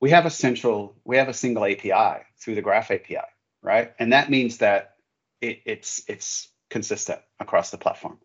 We 0.00 0.10
have 0.10 0.26
a 0.26 0.30
central, 0.30 0.96
we 1.04 1.16
have 1.16 1.28
a 1.28 1.34
single 1.34 1.64
API 1.64 2.24
through 2.40 2.56
the 2.56 2.62
Graph 2.62 2.90
API, 2.90 3.28
right? 3.62 3.92
And 3.98 4.12
that 4.12 4.30
means 4.30 4.58
that 4.58 4.96
it, 5.40 5.60
it's 5.64 6.02
it's 6.08 6.48
consistent 6.70 7.20
across 7.38 7.70
the 7.70 7.78
platform 7.78 8.18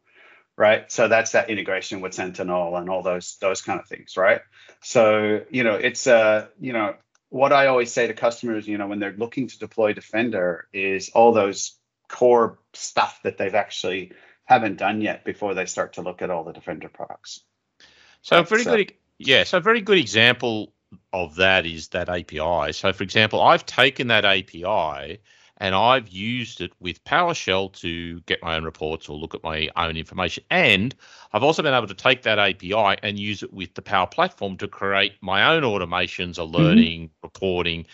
right? 0.57 0.91
So 0.91 1.07
that's 1.07 1.31
that 1.31 1.49
integration 1.49 2.01
with 2.01 2.13
Sentinel 2.13 2.75
and 2.75 2.89
all 2.89 3.03
those 3.03 3.37
those 3.39 3.61
kind 3.61 3.79
of 3.79 3.87
things, 3.87 4.17
right? 4.17 4.41
So 4.81 5.41
you 5.49 5.63
know, 5.63 5.75
it's 5.75 6.07
uh, 6.07 6.47
you 6.59 6.73
know, 6.73 6.95
what 7.29 7.53
I 7.53 7.67
always 7.67 7.91
say 7.91 8.07
to 8.07 8.13
customers, 8.13 8.67
you 8.67 8.77
know, 8.77 8.87
when 8.87 8.99
they're 8.99 9.15
looking 9.15 9.47
to 9.47 9.59
deploy 9.59 9.93
Defender, 9.93 10.67
is 10.73 11.09
all 11.09 11.31
those 11.31 11.77
core 12.09 12.59
stuff 12.73 13.19
that 13.23 13.37
they've 13.37 13.55
actually 13.55 14.13
haven't 14.45 14.77
done 14.77 15.01
yet 15.01 15.23
before 15.25 15.53
they 15.53 15.65
start 15.65 15.93
to 15.93 16.01
look 16.01 16.21
at 16.21 16.29
all 16.29 16.43
the 16.43 16.53
Defender 16.53 16.89
products. 16.89 17.41
So 18.21 18.39
a 18.39 18.43
very 18.43 18.65
uh, 18.65 18.75
good, 18.75 18.93
yeah. 19.19 19.43
So 19.43 19.59
a 19.59 19.61
very 19.61 19.81
good 19.81 19.99
example 19.99 20.73
of 21.13 21.35
that 21.35 21.65
is 21.65 21.89
that 21.89 22.09
API. 22.09 22.73
So 22.73 22.91
for 22.93 23.03
example, 23.03 23.41
I've 23.41 23.65
taken 23.65 24.07
that 24.07 24.25
API 24.25 25.19
and 25.59 25.73
I've 25.73 26.07
used 26.09 26.61
it 26.61 26.71
with 26.79 27.03
PowerShell 27.03 27.73
to 27.81 28.19
get 28.21 28.41
my 28.43 28.55
own 28.55 28.63
reports 28.63 29.09
or 29.09 29.17
look 29.17 29.33
at 29.33 29.43
my 29.43 29.69
own 29.75 29.97
information. 29.97 30.43
And 30.49 30.95
I've 31.33 31.43
also 31.43 31.63
been 31.63 31.73
able 31.73 31.87
to 31.87 31.93
take 31.93 32.21
that 32.23 32.39
API 32.39 32.97
and 33.01 33.17
use 33.17 33.43
it 33.43 33.51
with 33.51 33.73
the 33.73 33.81
Power 33.81 34.07
Platform 34.07 34.57
to 34.57 34.67
create 34.67 35.13
my 35.21 35.55
own 35.55 35.63
automations, 35.63 36.37
alerting, 36.37 37.05
mm-hmm. 37.05 37.13
reporting, 37.23 37.85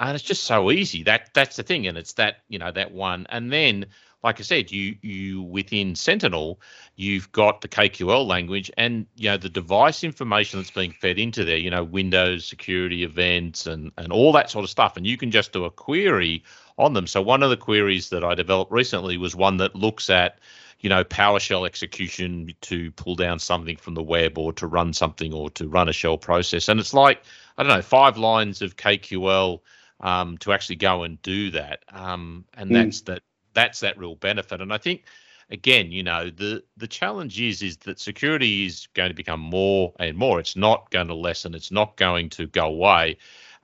and 0.00 0.14
it's 0.14 0.24
just 0.24 0.44
so 0.44 0.70
easy. 0.70 1.02
That 1.02 1.30
that's 1.34 1.56
the 1.56 1.62
thing, 1.62 1.86
and 1.86 1.98
it's 1.98 2.14
that 2.14 2.38
you 2.48 2.58
know 2.58 2.72
that 2.72 2.92
one. 2.92 3.26
And 3.28 3.52
then, 3.52 3.84
like 4.24 4.40
I 4.40 4.42
said, 4.42 4.72
you 4.72 4.96
you 5.02 5.42
within 5.42 5.94
Sentinel, 5.94 6.58
you've 6.96 7.30
got 7.32 7.60
the 7.60 7.68
KQL 7.68 8.26
language 8.26 8.70
and 8.78 9.06
you 9.16 9.28
know 9.28 9.36
the 9.36 9.50
device 9.50 10.02
information 10.02 10.58
that's 10.58 10.70
being 10.70 10.92
fed 10.92 11.18
into 11.18 11.44
there. 11.44 11.58
You 11.58 11.70
know 11.70 11.84
Windows 11.84 12.46
security 12.46 13.04
events 13.04 13.66
and 13.66 13.92
and 13.98 14.10
all 14.10 14.32
that 14.32 14.50
sort 14.50 14.64
of 14.64 14.70
stuff, 14.70 14.96
and 14.96 15.06
you 15.06 15.18
can 15.18 15.30
just 15.30 15.52
do 15.52 15.66
a 15.66 15.70
query 15.70 16.42
on 16.80 16.94
them. 16.94 17.06
So 17.06 17.22
one 17.22 17.42
of 17.42 17.50
the 17.50 17.56
queries 17.56 18.08
that 18.10 18.24
I 18.24 18.34
developed 18.34 18.72
recently 18.72 19.16
was 19.16 19.36
one 19.36 19.58
that 19.58 19.76
looks 19.76 20.10
at, 20.10 20.38
you 20.80 20.88
know, 20.88 21.04
PowerShell 21.04 21.66
execution 21.66 22.52
to 22.62 22.90
pull 22.92 23.14
down 23.14 23.38
something 23.38 23.76
from 23.76 23.94
the 23.94 24.02
web 24.02 24.38
or 24.38 24.52
to 24.54 24.66
run 24.66 24.92
something 24.92 25.32
or 25.32 25.50
to 25.50 25.68
run 25.68 25.88
a 25.88 25.92
shell 25.92 26.18
process. 26.18 26.68
And 26.68 26.80
it's 26.80 26.94
like, 26.94 27.22
I 27.58 27.62
don't 27.62 27.72
know, 27.72 27.82
five 27.82 28.16
lines 28.16 28.62
of 28.62 28.76
KQL 28.76 29.60
um, 30.00 30.38
to 30.38 30.52
actually 30.52 30.76
go 30.76 31.02
and 31.02 31.20
do 31.22 31.50
that. 31.50 31.84
Um, 31.92 32.44
and 32.54 32.70
mm. 32.70 32.74
that's 32.74 33.02
that 33.02 33.22
that's 33.52 33.80
that 33.80 33.98
real 33.98 34.14
benefit. 34.14 34.60
And 34.60 34.72
I 34.72 34.78
think 34.78 35.04
again, 35.50 35.92
you 35.92 36.02
know, 36.02 36.30
the 36.30 36.62
the 36.76 36.86
challenge 36.86 37.40
is 37.40 37.62
is 37.62 37.76
that 37.78 38.00
security 38.00 38.66
is 38.66 38.88
going 38.94 39.10
to 39.10 39.14
become 39.14 39.40
more 39.40 39.92
and 39.98 40.16
more. 40.16 40.40
It's 40.40 40.56
not 40.56 40.90
going 40.90 41.08
to 41.08 41.14
lessen. 41.14 41.54
It's 41.54 41.70
not 41.70 41.96
going 41.96 42.30
to 42.30 42.46
go 42.46 42.66
away. 42.66 43.18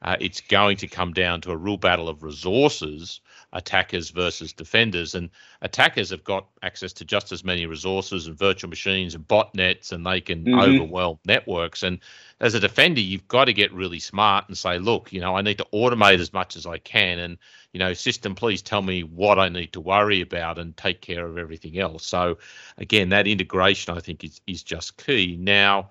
Uh, 0.06 0.16
it's 0.20 0.40
going 0.40 0.76
to 0.78 0.86
come 0.86 1.12
down 1.12 1.40
to 1.42 1.50
a 1.50 1.56
real 1.56 1.76
battle 1.76 2.08
of 2.08 2.22
resources 2.22 3.20
attackers 3.52 4.10
versus 4.10 4.52
defenders. 4.52 5.14
And 5.14 5.30
attackers 5.62 6.10
have 6.10 6.24
got 6.24 6.46
access 6.62 6.92
to 6.94 7.04
just 7.04 7.32
as 7.32 7.44
many 7.44 7.66
resources 7.66 8.26
and 8.26 8.38
virtual 8.38 8.70
machines 8.70 9.14
and 9.14 9.26
botnets, 9.26 9.92
and 9.92 10.06
they 10.06 10.20
can 10.20 10.44
Mhm. 10.44 10.58
overwhelm 10.58 11.18
networks. 11.24 11.82
And 11.82 12.00
as 12.40 12.54
a 12.54 12.60
defender, 12.60 13.00
you've 13.00 13.28
got 13.28 13.46
to 13.46 13.52
get 13.52 13.72
really 13.72 13.98
smart 13.98 14.46
and 14.48 14.56
say, 14.58 14.78
look, 14.78 15.12
you 15.12 15.20
know, 15.20 15.36
I 15.36 15.42
need 15.42 15.58
to 15.58 15.66
automate 15.72 16.20
as 16.20 16.32
much 16.32 16.56
as 16.56 16.66
I 16.66 16.78
can. 16.78 17.18
And, 17.18 17.38
you 17.72 17.78
know, 17.78 17.94
system, 17.94 18.34
please 18.34 18.62
tell 18.62 18.82
me 18.82 19.02
what 19.02 19.38
I 19.38 19.48
need 19.48 19.72
to 19.72 19.80
worry 19.80 20.20
about 20.20 20.58
and 20.58 20.76
take 20.76 21.00
care 21.00 21.26
of 21.26 21.38
everything 21.38 21.78
else. 21.78 22.04
So, 22.06 22.38
again, 22.76 23.08
that 23.10 23.26
integration, 23.26 23.96
I 23.96 24.00
think, 24.00 24.22
is, 24.22 24.40
is 24.46 24.62
just 24.62 24.98
key. 25.04 25.36
Now, 25.38 25.90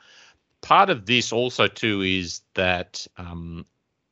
part 0.61 0.89
of 0.89 1.05
this 1.05 1.31
also, 1.31 1.67
too, 1.67 2.01
is 2.01 2.41
that 2.53 3.07
um, 3.17 3.65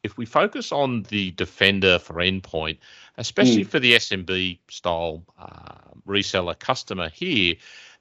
if 0.03 0.17
we 0.17 0.25
focus 0.25 0.71
on 0.71 1.03
the 1.03 1.31
defender 1.31 1.97
for 1.97 2.15
endpoint, 2.15 2.77
especially 3.17 3.63
for 3.63 3.79
the 3.79 3.93
SMB 3.93 4.59
style 4.69 5.23
uh, 5.39 5.75
reseller 6.05 6.59
customer 6.59 7.09
here, 7.09 7.55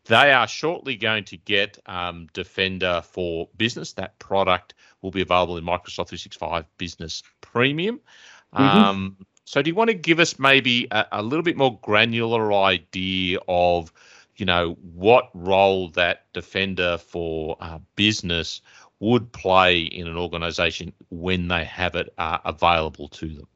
they 0.07 0.33
are 0.33 0.49
shortly 0.49 0.97
going 0.97 1.25
to 1.25 1.37
get 1.37 1.79
um, 1.87 2.27
Defender 2.33 3.03
for 3.05 3.49
Business. 3.57 3.93
That 3.93 4.19
product 4.19 4.75
will 5.01 5.13
be 5.13 5.23
available 5.23 5.57
in 5.57 5.65
Microsoft 5.65 6.09
365 6.09 6.65
Business 6.77 7.23
Premium. 7.41 8.01
Um, 8.53 9.17
so, 9.45 9.63
do 9.63 9.71
you 9.71 9.75
want 9.75 9.89
to 9.89 9.95
give 9.95 10.19
us 10.19 10.39
maybe 10.39 10.89
a, 10.91 11.07
a 11.13 11.23
little 11.23 11.45
bit 11.45 11.57
more 11.57 11.79
granular 11.83 12.53
idea 12.53 13.39
of, 13.47 13.93
you 14.37 14.45
know, 14.45 14.77
what 14.95 15.31
role 15.35 15.89
that 15.91 16.27
Defender 16.33 16.99
for 16.99 17.57
uh, 17.61 17.79
Business 17.95 18.61
would 19.03 19.33
play 19.33 19.81
in 19.81 20.07
an 20.07 20.17
organization 20.17 20.93
when 21.11 21.49
they 21.49 21.65
have 21.65 21.97
it 21.97 22.15
uh, 22.19 22.39
available 22.45 23.09
to 23.09 23.35
them? 23.35 23.49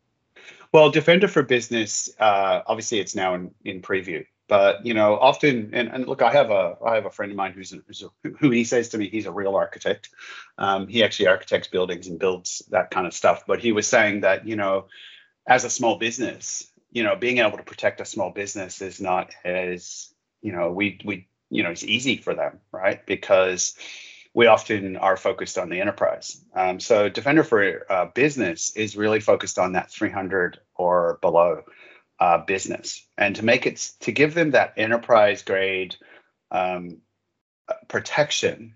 Well, 0.73 0.91
Defender 0.91 1.29
for 1.29 1.45
Business, 1.45 2.11
uh, 2.19 2.63
obviously, 2.67 2.99
it's 2.99 3.15
now 3.15 3.35
in, 3.35 3.55
in 3.65 3.81
preview. 3.81 4.27
But 4.49 4.85
you 4.85 4.93
know, 4.93 5.17
often, 5.17 5.71
and, 5.73 5.89
and 5.89 6.07
look, 6.07 6.21
I 6.21 6.33
have 6.33 6.51
a 6.51 6.77
I 6.85 6.97
have 6.97 7.07
a 7.07 7.11
friend 7.11 7.31
of 7.31 7.37
mine 7.37 7.53
who's, 7.53 7.73
a, 7.73 7.77
who's 7.87 8.03
a, 8.03 8.29
who 8.39 8.51
he 8.51 8.65
says 8.65 8.89
to 8.91 8.99
me 8.99 9.09
he's 9.09 9.27
a 9.27 9.33
real 9.33 9.55
architect. 9.55 10.11
Um, 10.59 10.89
he 10.89 11.03
actually 11.05 11.29
architects 11.29 11.69
buildings 11.69 12.09
and 12.09 12.19
builds 12.19 12.63
that 12.71 12.91
kind 12.91 13.07
of 13.07 13.15
stuff. 13.15 13.45
But 13.47 13.61
he 13.61 13.73
was 13.73 13.87
saying 13.87 14.21
that 14.21 14.47
you 14.47 14.57
know, 14.57 14.87
as 15.47 15.65
a 15.65 15.71
small 15.71 15.99
business, 15.99 16.71
you 16.93 17.03
know, 17.03 17.17
being 17.17 17.39
able 17.39 17.57
to 17.57 17.65
protect 17.65 18.01
a 18.01 18.05
small 18.05 18.31
business 18.31 18.83
is 18.83 19.01
not 19.01 19.33
as 19.45 20.13
you 20.43 20.53
know 20.53 20.71
we 20.73 21.01
we 21.05 21.29
you 21.51 21.63
know 21.63 21.71
it's 21.71 21.85
easy 21.85 22.17
for 22.17 22.35
them, 22.35 22.61
right? 22.73 23.05
Because 23.07 23.77
we 24.37 24.49
often 24.49 24.99
are 24.99 25.17
focused 25.17 25.57
on 25.57 25.71
the 25.71 25.81
enterprise. 25.81 26.45
Um, 26.55 26.79
so 26.79 27.09
Defender 27.09 27.43
for 27.43 27.91
uh, 27.91 28.05
Business 28.15 28.77
is 28.77 28.95
really 28.95 29.19
focused 29.19 29.59
on 29.59 29.73
that 29.73 29.91
300 29.91 30.61
or 30.75 31.19
below 31.23 31.63
uh, 32.21 32.45
business, 32.45 33.07
and 33.17 33.35
to 33.37 33.45
make 33.45 33.65
it 33.65 33.91
to 34.01 34.13
give 34.13 34.35
them 34.35 34.51
that 34.51 34.75
enterprise 34.77 35.43
grade 35.43 35.97
um, 36.51 36.99
protection 37.89 38.75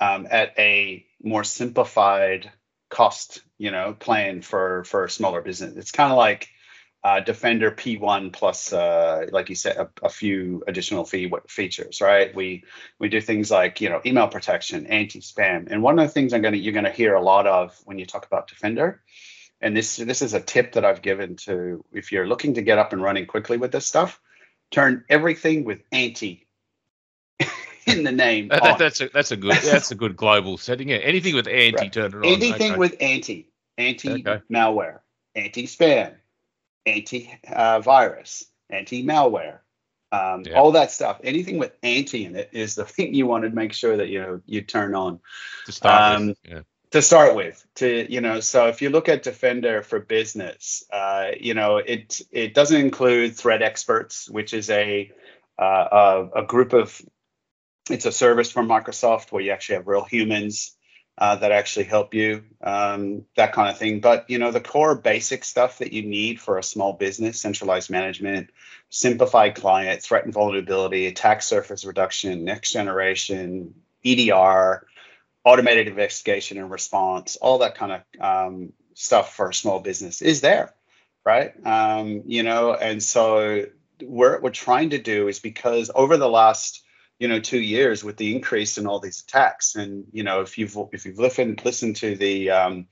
um, 0.00 0.26
at 0.30 0.58
a 0.58 1.04
more 1.22 1.44
simplified 1.44 2.50
cost, 2.88 3.42
you 3.58 3.70
know, 3.70 3.92
plan 3.92 4.40
for 4.40 4.84
for 4.84 5.04
a 5.04 5.10
smaller 5.10 5.42
business. 5.42 5.76
It's 5.76 5.92
kind 5.92 6.10
of 6.10 6.16
like 6.16 6.48
uh, 7.02 7.20
Defender 7.20 7.70
P1 7.70 8.32
plus, 8.32 8.72
uh, 8.72 9.26
like 9.32 9.48
you 9.48 9.54
said, 9.54 9.76
a, 9.76 9.88
a 10.02 10.08
few 10.08 10.62
additional 10.66 11.04
fee 11.04 11.32
features, 11.48 12.00
right? 12.00 12.34
We 12.34 12.64
we 12.98 13.08
do 13.08 13.20
things 13.20 13.50
like 13.50 13.80
you 13.80 13.88
know 13.88 14.00
email 14.04 14.28
protection, 14.28 14.86
anti-spam, 14.86 15.68
and 15.70 15.82
one 15.82 15.98
of 15.98 16.06
the 16.06 16.12
things 16.12 16.32
I'm 16.34 16.42
gonna 16.42 16.58
you're 16.58 16.74
gonna 16.74 16.90
hear 16.90 17.14
a 17.14 17.22
lot 17.22 17.46
of 17.46 17.78
when 17.84 17.98
you 17.98 18.04
talk 18.04 18.26
about 18.26 18.48
Defender, 18.48 19.02
and 19.62 19.74
this 19.74 19.96
this 19.96 20.20
is 20.20 20.34
a 20.34 20.40
tip 20.40 20.72
that 20.72 20.84
I've 20.84 21.00
given 21.00 21.36
to 21.36 21.84
if 21.92 22.12
you're 22.12 22.26
looking 22.26 22.54
to 22.54 22.62
get 22.62 22.78
up 22.78 22.92
and 22.92 23.02
running 23.02 23.26
quickly 23.26 23.56
with 23.56 23.72
this 23.72 23.86
stuff, 23.86 24.20
turn 24.70 25.04
everything 25.08 25.64
with 25.64 25.80
anti 25.90 26.46
in 27.86 28.04
the 28.04 28.12
name. 28.12 28.48
That, 28.48 28.62
that, 28.62 28.78
that's 28.78 29.00
a 29.00 29.08
that's 29.08 29.30
a 29.30 29.38
good 29.38 29.56
that's 29.64 29.90
a 29.90 29.94
good 29.94 30.16
global 30.16 30.58
setting. 30.58 30.90
Yeah, 30.90 30.96
anything 30.96 31.34
with 31.34 31.48
anti, 31.48 31.84
Right. 31.84 31.92
turn 31.92 32.12
it 32.12 32.14
on. 32.14 32.24
anything 32.24 32.72
Okay. 32.72 32.78
with 32.78 32.96
anti 33.00 33.48
anti 33.78 34.10
Okay. 34.20 34.42
malware 34.52 35.00
anti 35.34 35.66
spam 35.66 36.16
anti 36.86 37.30
uh, 37.50 37.80
virus 37.80 38.44
anti 38.68 39.04
malware 39.04 39.58
um, 40.12 40.42
Yeah. 40.44 40.58
all 40.58 40.72
that 40.72 40.90
stuff 40.90 41.20
anything 41.22 41.58
with 41.58 41.72
anti 41.82 42.24
in 42.24 42.36
it 42.36 42.50
is 42.52 42.74
the 42.74 42.84
thing 42.94 43.14
you 43.14 43.26
want 43.26 43.44
to 43.44 43.50
make 43.50 43.72
sure 43.72 43.96
that 43.96 44.08
you 44.08 44.20
know 44.20 44.40
you 44.46 44.62
turn 44.62 44.94
on 44.94 45.20
to 45.66 45.72
start 45.72 46.18
um, 46.18 46.28
with. 46.28 46.38
Yeah. 46.44 46.60
to 46.90 47.02
start 47.02 47.36
with 47.36 47.64
to 47.76 48.12
you 48.12 48.20
know 48.20 48.40
so 48.40 48.68
if 48.68 48.82
you 48.82 48.90
look 48.90 49.08
at 49.08 49.22
defender 49.22 49.82
for 49.82 50.00
business 50.00 50.84
uh, 50.92 51.30
you 51.38 51.54
know 51.54 51.76
it 51.76 52.20
it 52.30 52.54
doesn't 52.54 52.80
include 52.80 53.36
threat 53.36 53.62
experts 53.62 54.28
which 54.28 54.54
is 54.54 54.70
a 54.70 55.10
uh, 55.58 56.28
a, 56.34 56.40
a 56.40 56.46
group 56.46 56.72
of 56.72 57.00
it's 57.90 58.06
a 58.06 58.12
service 58.12 58.50
from 58.50 58.68
microsoft 58.68 59.30
where 59.30 59.42
you 59.42 59.50
actually 59.50 59.76
have 59.76 59.86
real 59.86 60.04
humans 60.04 60.76
uh, 61.20 61.36
that 61.36 61.52
actually 61.52 61.84
help 61.84 62.14
you 62.14 62.42
um, 62.62 63.24
that 63.36 63.52
kind 63.52 63.68
of 63.68 63.78
thing 63.78 64.00
but 64.00 64.28
you 64.28 64.38
know 64.38 64.50
the 64.50 64.60
core 64.60 64.94
basic 64.94 65.44
stuff 65.44 65.78
that 65.78 65.92
you 65.92 66.02
need 66.02 66.40
for 66.40 66.58
a 66.58 66.62
small 66.62 66.92
business 66.92 67.40
centralized 67.40 67.90
management 67.90 68.50
simplified 68.88 69.54
client 69.54 70.02
threat 70.02 70.24
and 70.24 70.34
vulnerability 70.34 71.06
attack 71.06 71.42
surface 71.42 71.84
reduction 71.84 72.44
next 72.44 72.72
generation 72.72 73.74
edr 74.04 74.80
automated 75.44 75.88
investigation 75.88 76.58
and 76.58 76.70
response, 76.70 77.36
all 77.36 77.58
that 77.58 77.74
kind 77.74 77.92
of 77.92 78.20
um, 78.20 78.72
stuff 78.94 79.34
for 79.34 79.50
a 79.50 79.54
small 79.54 79.80
business 79.80 80.22
is 80.22 80.40
there, 80.40 80.74
right? 81.24 81.54
Um, 81.64 82.22
you 82.26 82.42
know, 82.42 82.74
and 82.74 83.02
so 83.02 83.66
what 84.02 84.42
we're 84.42 84.50
trying 84.50 84.90
to 84.90 84.98
do 84.98 85.28
is 85.28 85.38
because 85.38 85.90
over 85.94 86.16
the 86.16 86.28
last 86.28 86.82
you 87.20 87.28
know 87.28 87.38
two 87.38 87.60
years 87.60 88.02
with 88.02 88.16
the 88.16 88.34
increase 88.34 88.78
in 88.78 88.86
all 88.86 88.98
these 88.98 89.20
attacks, 89.20 89.76
and 89.76 90.06
you 90.10 90.24
know 90.24 90.40
if 90.40 90.58
you've 90.58 90.76
if 90.92 91.04
you've 91.06 91.18
listened 91.18 91.64
listened 91.64 91.96
to 91.96 92.16
the 92.16 92.50
um, 92.50 92.86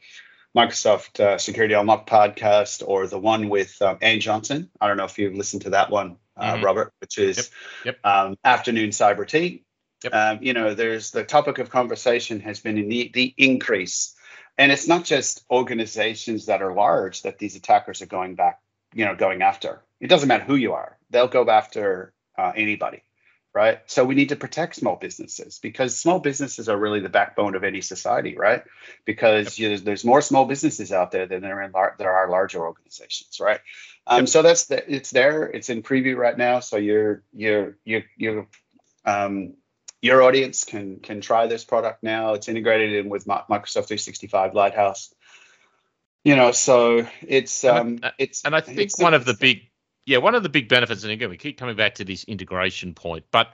Microsoft 0.57 1.19
uh, 1.19 1.39
Security 1.39 1.75
Unlocked 1.75 2.09
podcast 2.09 2.83
or 2.87 3.07
the 3.07 3.19
one 3.19 3.49
with 3.49 3.81
um, 3.83 3.99
Ann 4.03 4.21
Johnson, 4.21 4.71
I 4.81 4.87
don't 4.87 4.99
know 4.99 5.05
if 5.05 5.19
you've 5.19 5.35
listened 5.35 5.63
to 5.63 5.71
that 5.71 5.91
one, 5.91 6.17
uh, 6.37 6.55
Mhm. 6.55 6.63
Robert, 6.63 6.93
which 7.01 7.19
is 7.19 7.51
Yep, 7.85 7.99
Um, 8.05 8.37
afternoon 8.45 8.91
cyber 8.91 9.27
tea. 9.27 9.65
Yep. 10.05 10.15
Um, 10.15 10.39
you 10.43 10.53
know, 10.53 10.75
there's 10.75 11.11
the 11.11 11.25
topic 11.25 11.59
of 11.59 11.71
conversation 11.71 12.41
has 12.41 12.61
been 12.61 12.79
in 12.79 12.89
the, 12.89 13.11
the 13.13 13.35
increase, 13.37 14.15
and 14.57 14.71
it's 14.71 14.87
not 14.87 15.05
just 15.05 15.45
organizations 15.51 16.47
that 16.47 16.63
are 16.63 16.73
large 16.73 17.23
that 17.23 17.39
these 17.39 17.57
attackers 17.57 18.01
are 18.03 18.07
going 18.07 18.35
back, 18.37 18.61
you 18.95 19.05
know, 19.05 19.17
going 19.17 19.43
after. 19.43 19.83
It 20.01 20.09
doesn't 20.09 20.29
matter 20.29 20.45
who 20.45 20.55
you 20.55 20.75
are; 20.75 20.99
they'll 21.11 21.29
go 21.29 21.49
after 21.51 22.13
uh, 22.37 22.53
anybody, 22.55 23.03
right? 23.59 23.81
So 23.87 24.05
we 24.05 24.15
need 24.15 24.29
to 24.29 24.37
protect 24.37 24.77
small 24.77 24.95
businesses 24.95 25.59
because 25.59 25.99
small 25.99 26.21
businesses 26.21 26.69
are 26.69 26.79
really 26.79 27.01
the 27.01 27.09
backbone 27.09 27.57
of 27.57 27.65
any 27.65 27.81
society, 27.81 28.37
right? 28.37 28.63
Because 29.05 29.59
you, 29.59 29.77
there's 29.79 30.05
more 30.05 30.23
small 30.23 30.45
businesses 30.45 30.93
out 30.93 31.11
there 31.11 31.27
than 31.27 31.43
there, 31.43 31.61
in 31.63 31.73
lar- 31.73 31.97
there 31.99 32.13
are 32.13 32.31
larger 32.31 32.65
organizations, 32.65 33.41
right? 33.41 33.59
Um, 34.07 34.29
So 34.29 34.43
that's 34.43 34.67
the, 34.67 34.79
it's 34.89 35.11
there. 35.11 35.43
It's 35.43 35.71
in 35.71 35.83
preview 35.83 36.17
right 36.17 36.39
now. 36.39 36.61
So 36.61 36.77
you're 36.77 37.25
you're 37.33 37.77
you're 37.85 38.05
you're 38.17 38.47
um, 39.05 39.55
your 40.03 40.23
audience 40.23 40.63
can 40.63 41.01
can 41.01 41.21
try 41.21 41.49
this 41.49 41.65
product 41.65 42.05
now. 42.05 42.35
It's 42.35 42.49
integrated 42.49 42.93
in 42.93 43.11
with 43.11 43.27
Microsoft 43.27 43.89
365 43.89 44.55
Lighthouse. 44.55 45.13
You 46.23 46.37
know, 46.37 46.53
so 46.53 47.09
it's 47.27 47.65
And 47.65 48.05
um, 48.05 48.11
it's 48.19 48.45
And 48.45 48.55
I 48.55 48.61
think 48.61 48.97
one 49.01 49.15
of 49.15 49.25
the 49.25 49.35
big, 49.35 49.63
yeah, 50.09 50.17
one 50.17 50.35
of 50.35 50.43
the 50.43 50.49
big 50.49 50.71
benefits, 50.71 51.03
and 51.03 51.13
again, 51.13 51.29
we 51.29 51.37
keep 51.37 51.59
coming 51.59 51.77
back 51.77 51.95
to 51.97 52.05
this 52.05 52.25
integration 52.25 52.95
point, 52.95 53.27
but 53.31 53.49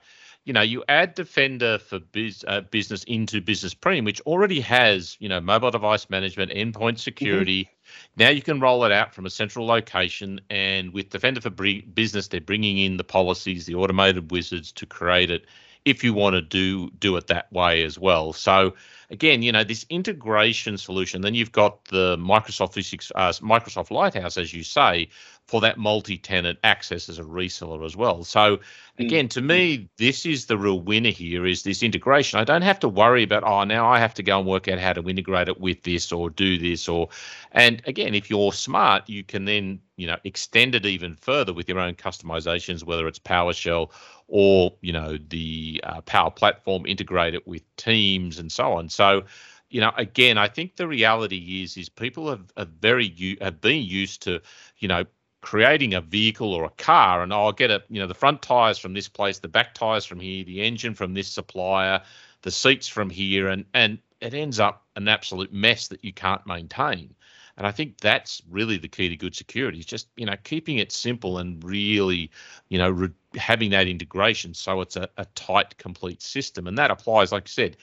you 0.44 0.52
know, 0.52 0.61
you 0.61 0.84
add 0.88 1.14
Defender 1.14 1.78
for 1.78 1.98
biz, 1.98 2.44
uh, 2.46 2.61
business 2.61 3.02
into 3.05 3.40
Business 3.40 3.74
Premium, 3.74 4.05
which 4.05 4.20
already 4.20 4.61
has, 4.61 5.16
you 5.18 5.28
know, 5.28 5.40
mobile 5.40 5.72
device 5.72 6.09
management, 6.11 6.52
endpoint 6.52 6.98
security. 6.98 7.68
Now 8.16 8.28
you 8.28 8.40
can 8.42 8.61
roll 8.61 8.84
it 8.84 8.92
out 8.92 9.14
from 9.14 9.26
a 9.26 9.30
central 9.30 9.66
location, 9.66 10.40
and 10.48 10.92
with 10.92 11.11
Defender 11.11 11.40
for 11.40 11.50
Business, 11.50 12.28
they're 12.28 12.40
bringing 12.40 12.78
in 12.78 12.98
the 12.98 13.05
policies, 13.05 13.66
the 13.66 13.74
automated 13.74 14.30
wizards 14.30 14.70
to 14.72 14.86
create 14.86 15.30
it. 15.32 15.46
If 15.84 16.05
you 16.05 16.14
want 16.14 16.34
to 16.34 16.40
do 16.40 16.90
do 17.00 17.16
it 17.16 17.26
that 17.26 17.52
way 17.52 17.82
as 17.82 17.98
well, 17.98 18.32
so 18.32 18.74
again, 19.11 19.42
you 19.42 19.52
know, 19.52 19.64
this 19.64 19.86
integration 19.90 20.76
solution. 20.76 21.22
Then 21.22 21.34
you've 21.34 21.52
got 21.52 21.84
the 21.86 22.16
Microsoft 22.18 22.72
365, 22.72 23.12
uh, 23.14 23.32
Microsoft 23.46 23.90
Lighthouse, 23.90 24.36
as 24.36 24.52
you 24.52 24.62
say, 24.62 25.09
for 25.47 25.61
that 25.61 25.78
multi-tenant 25.78 26.59
access 26.64 27.09
as 27.09 27.18
a 27.18 27.22
reseller 27.22 27.84
as 27.84 27.95
well. 27.95 28.24
So 28.24 28.61
again, 28.99 29.28
to 29.28 29.42
me, 29.42 29.90
this 29.99 30.24
is 30.24 30.47
the 30.47 30.57
real 30.57 30.80
winner 30.80 31.11
here 31.11 31.45
is 31.45 31.62
this 31.62 31.82
integration. 31.82 32.38
I 32.38 32.45
don't 32.45 32.62
have 32.62 32.80
to 32.80 32.88
worry 32.88 33.22
about, 33.22 33.45
oh, 33.45 33.64
now 33.64 33.86
I 33.86 33.99
have 33.99 34.14
to 34.14 34.22
go 34.22 34.38
and 34.38 34.49
work 34.49 34.68
out 34.68 34.78
how 34.78 34.95
to 34.95 35.09
integrate 35.09 35.49
it 35.49 35.61
with 35.61 35.82
this 35.82 36.12
or 36.12 36.30
do 36.30 36.59
this 36.59 36.88
or 36.88 37.09
and 37.53 37.82
again, 37.86 38.14
if 38.14 38.30
you're 38.30 38.53
smart, 38.53 39.09
you 39.09 39.22
can 39.22 39.45
then, 39.45 39.80
you 39.97 40.07
know, 40.07 40.16
extend 40.24 40.74
it 40.74 40.86
even 40.86 41.14
further 41.16 41.53
with 41.53 41.68
your 41.68 41.78
own 41.78 41.95
customizations, 41.95 42.82
whether 42.82 43.07
it's 43.07 43.18
PowerShell 43.18 43.90
or, 44.28 44.74
you 44.80 44.92
know, 44.92 45.18
the 45.28 45.80
uh, 45.84 46.01
Power 46.03 46.30
Platform, 46.30 46.86
integrate 46.86 47.34
it 47.34 47.47
with 47.47 47.62
Teams 47.76 48.38
and 48.38 48.51
so 48.51 48.72
on. 48.72 48.88
So 48.88 49.24
you 49.70 49.80
know, 49.80 49.90
again, 49.97 50.38
I 50.38 50.47
think 50.47 50.76
the 50.76 50.86
reality 50.86 51.62
is 51.64 51.76
is 51.76 51.88
people 51.88 52.30
have, 52.30 52.53
have 52.57 52.68
very 52.68 53.36
have 53.40 53.61
been 53.61 53.82
used 53.82 54.22
to, 54.22 54.40
you 54.78 54.86
know, 54.86 55.05
creating 55.45 55.92
a 55.92 56.01
vehicle 56.01 56.55
or 56.55 56.64
a 56.64 56.70
car, 56.70 57.22
and 57.22 57.30
I'll 57.30 57.53
get 57.53 57.70
a 57.70 57.82
you 57.90 58.01
know 58.01 58.07
the 58.07 58.14
front 58.14 58.40
tires 58.40 58.78
from 58.78 58.95
this 58.95 59.09
place, 59.09 59.38
the 59.38 59.49
back 59.49 59.74
tires 59.74 60.07
from 60.07 60.18
here, 60.18 60.42
the 60.42 60.62
engine 60.62 60.95
from 60.95 61.12
this 61.12 61.28
supplier, 61.28 62.01
the 62.40 62.51
seats 62.51 62.88
from 62.88 63.11
here, 63.11 63.49
and 63.49 63.66
and 63.74 63.99
it 64.22 64.32
ends 64.32 64.59
up 64.59 64.86
an 64.97 65.07
absolute 65.07 65.53
mess 65.53 65.88
that 65.88 66.03
you 66.03 66.14
can't 66.14 66.47
maintain. 66.47 67.14
And 67.59 67.66
I 67.66 67.72
think 67.72 68.01
that's 68.01 68.42
really 68.51 68.78
the 68.78 68.88
key 68.88 69.11
to 69.11 69.16
good 69.16 69.36
security 69.36 69.78
is 69.78 69.86
just, 69.86 70.09
you 70.16 70.26
know, 70.26 70.34
keeping 70.42 70.78
it 70.78 70.90
simple 70.90 71.38
and 71.38 71.62
really, 71.62 72.30
you 72.68 72.78
know, 72.78 72.90
re- 72.90 73.11
having 73.36 73.70
that 73.70 73.86
integration 73.86 74.55
so 74.55 74.80
it's 74.80 74.97
a, 74.97 75.09
a 75.18 75.26
tight, 75.36 75.76
complete 75.78 76.20
system. 76.20 76.66
And 76.66 76.76
that 76.78 76.90
applies, 76.90 77.30
like 77.30 77.45
I 77.45 77.51
said, 77.51 77.76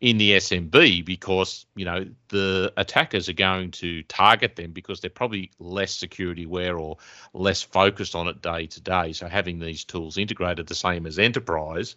in 0.00 0.16
the 0.16 0.32
SMB 0.32 1.04
because, 1.04 1.66
you 1.74 1.84
know, 1.84 2.06
the 2.28 2.72
attackers 2.76 3.28
are 3.28 3.34
going 3.34 3.70
to 3.72 4.02
target 4.04 4.54
them 4.54 4.70
because 4.72 5.00
they're 5.00 5.10
probably 5.10 5.50
less 5.58 5.92
security 5.92 6.44
aware 6.44 6.78
or 6.78 6.96
less 7.34 7.62
focused 7.62 8.14
on 8.14 8.28
it 8.28 8.40
day 8.40 8.66
to 8.66 8.80
day. 8.80 9.12
So 9.12 9.26
having 9.26 9.58
these 9.58 9.84
tools 9.84 10.16
integrated 10.16 10.68
the 10.68 10.74
same 10.76 11.04
as 11.04 11.18
enterprise 11.18 11.96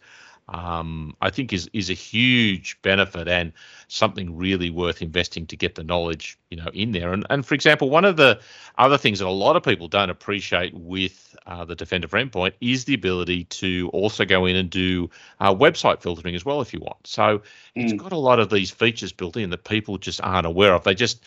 um, 0.52 1.16
I 1.22 1.30
think 1.30 1.54
is 1.54 1.70
is 1.74 1.89
a 1.89 1.93
huge 1.93 2.80
benefit 2.82 3.28
and 3.28 3.54
something 3.88 4.36
really 4.36 4.70
worth 4.70 5.02
investing 5.02 5.47
to 5.47 5.56
get 5.56 5.76
the 5.76 5.84
knowledge, 5.84 6.38
you 6.49 6.58
know, 6.58 6.70
in 6.74 6.91
there. 6.91 7.14
And 7.14 7.26
and 7.30 7.45
for 7.45 7.56
example, 7.56 7.89
one 7.89 8.04
of 8.04 8.18
the 8.18 8.39
other 8.78 8.97
things 8.97 9.20
that 9.20 9.28
a 9.28 9.30
lot 9.30 9.56
of 9.56 9.64
people 9.64 9.88
don't 9.88 10.10
appreciate 10.10 10.74
with 10.74 11.36
uh, 11.45 11.64
the 11.64 11.76
Defender 11.76 12.08
for 12.08 12.20
Endpoint 12.20 12.54
is 12.60 12.84
the 12.84 12.93
ability 12.93 13.45
to 13.45 13.89
also 13.93 14.26
go 14.26 14.45
in 14.45 14.58
and 14.58 14.70
do 14.70 15.10
uh, 15.39 15.56
website 15.56 16.02
filtering 16.02 16.36
as 16.36 16.43
well 16.43 16.60
if 16.60 16.74
you 16.74 16.82
want. 16.82 17.08
So 17.08 17.39
mm. 17.39 17.41
it's 17.76 17.93
got 17.93 18.12
a 18.12 18.18
lot 18.18 18.39
of 18.39 18.49
these 18.49 18.72
features 18.72 19.14
built 19.14 19.38
in 19.38 19.49
that 19.52 19.64
people 19.64 19.97
just 19.97 20.20
aren't 20.22 20.47
aware 20.47 20.74
of. 20.74 20.84
They 20.84 20.95
just 20.95 21.24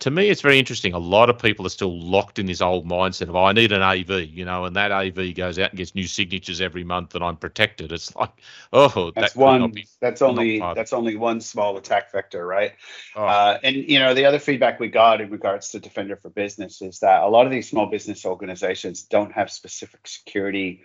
to 0.00 0.10
me, 0.10 0.28
it's 0.28 0.40
very 0.40 0.58
interesting. 0.58 0.92
A 0.92 0.98
lot 0.98 1.30
of 1.30 1.38
people 1.38 1.64
are 1.66 1.70
still 1.70 1.98
locked 1.98 2.38
in 2.38 2.46
this 2.46 2.60
old 2.60 2.86
mindset 2.86 3.28
of, 3.28 3.36
oh, 3.36 3.44
I 3.44 3.52
need 3.52 3.72
an 3.72 3.80
AV, 3.80 4.28
you 4.28 4.44
know, 4.44 4.64
and 4.64 4.76
that 4.76 4.92
AV 4.92 5.34
goes 5.34 5.58
out 5.58 5.70
and 5.70 5.78
gets 5.78 5.94
new 5.94 6.06
signatures 6.06 6.60
every 6.60 6.84
month, 6.84 7.14
and 7.14 7.24
I'm 7.24 7.36
protected. 7.36 7.92
It's 7.92 8.14
like, 8.14 8.30
oh, 8.72 9.12
that's 9.14 9.32
that 9.32 9.40
one. 9.40 9.70
Be, 9.70 9.86
that's 10.00 10.20
only 10.20 10.58
that's 10.58 10.92
only 10.92 11.16
one 11.16 11.40
small 11.40 11.76
attack 11.76 12.12
vector, 12.12 12.46
right? 12.46 12.72
Oh. 13.16 13.24
Uh, 13.24 13.58
and 13.62 13.76
you 13.76 13.98
know, 13.98 14.14
the 14.14 14.26
other 14.26 14.38
feedback 14.38 14.78
we 14.78 14.88
got 14.88 15.20
in 15.20 15.30
regards 15.30 15.70
to 15.70 15.80
Defender 15.80 16.16
for 16.16 16.28
Business 16.28 16.82
is 16.82 16.98
that 16.98 17.22
a 17.22 17.28
lot 17.28 17.46
of 17.46 17.52
these 17.52 17.68
small 17.68 17.86
business 17.86 18.26
organizations 18.26 19.04
don't 19.04 19.32
have 19.32 19.50
specific 19.50 20.06
security 20.06 20.82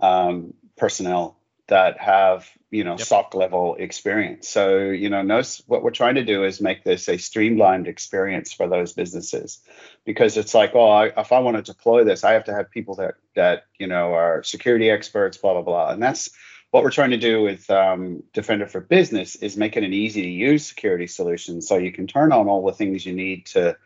um, 0.00 0.54
personnel 0.76 1.38
that 1.68 1.98
have 1.98 2.48
you 2.70 2.84
know 2.84 2.92
yep. 2.92 3.00
SOC 3.00 3.34
level 3.34 3.76
experience. 3.76 4.48
So 4.48 4.78
you 4.78 5.10
know, 5.10 5.22
notice 5.22 5.62
what 5.66 5.82
we're 5.82 5.90
trying 5.90 6.16
to 6.16 6.24
do 6.24 6.44
is 6.44 6.60
make 6.60 6.84
this 6.84 7.08
a 7.08 7.16
streamlined 7.16 7.88
experience 7.88 8.52
for 8.52 8.68
those 8.68 8.92
businesses, 8.92 9.60
because 10.04 10.36
it's 10.36 10.54
like, 10.54 10.74
oh, 10.74 10.88
I, 10.88 11.06
if 11.16 11.32
I 11.32 11.40
want 11.40 11.56
to 11.56 11.62
deploy 11.62 12.04
this, 12.04 12.24
I 12.24 12.32
have 12.32 12.44
to 12.44 12.54
have 12.54 12.70
people 12.70 12.96
that 12.96 13.14
that 13.34 13.64
you 13.78 13.86
know 13.86 14.14
are 14.14 14.42
security 14.42 14.90
experts, 14.90 15.38
blah 15.38 15.54
blah 15.54 15.62
blah, 15.62 15.90
and 15.90 16.02
that's 16.02 16.30
what 16.70 16.82
we're 16.82 16.90
trying 16.90 17.10
to 17.10 17.16
do 17.16 17.42
with 17.42 17.70
um, 17.70 18.22
Defender 18.32 18.66
for 18.66 18.80
Business 18.80 19.36
is 19.36 19.56
make 19.56 19.76
it 19.76 19.84
an 19.84 19.94
easy 19.94 20.22
to 20.22 20.28
use 20.28 20.66
security 20.66 21.06
solution, 21.06 21.62
so 21.62 21.78
you 21.78 21.92
can 21.92 22.06
turn 22.06 22.32
on 22.32 22.48
all 22.48 22.66
the 22.66 22.72
things 22.72 23.06
you 23.06 23.14
need 23.14 23.46
to. 23.46 23.76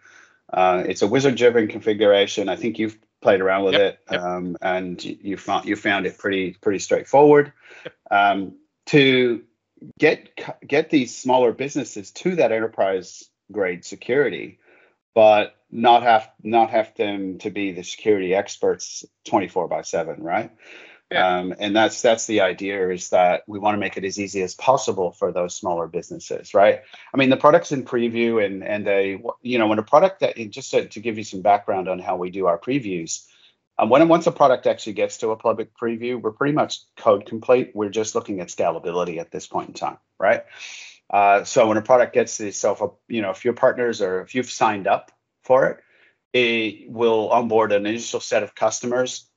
Uh, 0.53 0.83
it's 0.89 1.03
a 1.03 1.07
wizard-driven 1.07 1.69
configuration. 1.69 2.49
I 2.49 2.57
think 2.57 2.79
you've 2.79 2.99
played 3.21 3.41
around 3.41 3.65
with 3.65 3.75
yep, 3.75 3.83
it, 3.83 3.99
yep. 4.13 4.21
Um, 4.21 4.57
and 4.61 5.03
you 5.05 5.37
found 5.37 5.67
you 5.67 5.77
found 5.77 6.07
it 6.07 6.19
pretty 6.19 6.57
pretty 6.61 6.79
straightforward. 6.79 7.53
Yep. 7.85 7.95
Um, 8.11 8.57
to 8.87 9.43
get 9.99 10.31
get 10.67 10.91
these 10.91 11.17
smaller 11.17 11.53
businesses 11.53 12.11
to 12.13 12.37
that 12.37 12.53
enterprise 12.53 13.25
grade 13.53 13.85
security, 13.85 14.59
but 15.15 15.55
not 15.71 16.03
have 16.03 16.31
not 16.43 16.71
have 16.71 16.95
them 16.97 17.39
to 17.39 17.51
be 17.51 17.73
the 17.73 17.85
security 17.85 18.35
experts 18.35 19.05
24 19.27 19.69
by 19.69 19.83
7 19.83 20.23
right 20.23 20.51
yeah. 21.11 21.39
Um, 21.39 21.55
and 21.59 21.75
that's 21.75 22.03
that's 22.03 22.27
the 22.27 22.41
idea 22.41 22.91
is 22.91 23.11
that 23.11 23.43
we 23.49 23.59
want 23.59 23.75
to 23.75 23.81
make 23.81 23.97
it 23.97 24.05
as 24.05 24.21
easy 24.21 24.43
as 24.43 24.55
possible 24.55 25.11
for 25.11 25.33
those 25.33 25.57
smaller 25.57 25.89
businesses, 25.89 26.55
right? 26.55 26.83
I 27.13 27.17
mean, 27.17 27.31
the 27.31 27.37
product's 27.37 27.73
in 27.73 27.85
preview, 27.85 28.45
and 28.45 28.63
and 28.63 28.87
they, 28.87 29.21
you 29.43 29.59
know, 29.59 29.67
when 29.67 29.81
a 29.81 29.83
product 29.83 30.21
that 30.21 30.37
just 30.51 30.71
to, 30.71 30.87
to 30.87 31.01
give 31.01 31.19
you 31.19 31.25
some 31.25 31.43
background 31.43 31.89
on 31.89 31.99
how 31.99 32.17
we 32.17 32.31
do 32.31 32.47
our 32.47 32.59
previews, 32.59 33.27
um, 33.79 33.89
when 33.89 34.07
once 34.07 34.27
a 34.29 34.33
product 34.33 34.67
actually 34.69 34.93
gets 34.93 35.19
to 35.19 35.31
a 35.31 35.37
public 35.37 35.77
preview, 35.77 36.21
we're 36.21 36.31
pretty 36.31 36.55
much 36.55 36.81
code 36.97 37.27
complete. 37.27 37.73
We're 37.75 37.89
just 37.89 38.15
looking 38.15 38.41
at 38.41 38.49
scalability 38.49 39.19
at 39.19 39.33
this 39.33 39.49
point 39.49 39.69
in 39.69 39.75
time, 39.75 39.99
right? 40.19 40.45
Uh, 41.09 41.43
so 41.43 41.67
when 41.67 41.77
a 41.77 41.83
product 41.83 42.15
gets 42.15 42.37
to 42.37 42.47
itself, 42.47 42.81
you 43.09 43.21
know, 43.21 43.31
if 43.31 43.45
your 43.45 43.55
partners 43.55 44.01
or 44.01 44.21
if 44.21 44.35
you've 44.37 44.51
signed 44.51 44.87
up 44.87 45.11
for 45.43 45.67
it, 45.67 45.81
it 46.33 46.89
will 46.89 47.31
onboard 47.31 47.73
an 47.73 47.87
initial 47.87 48.21
set 48.21 48.45
of 48.45 48.55
customers 48.55 49.30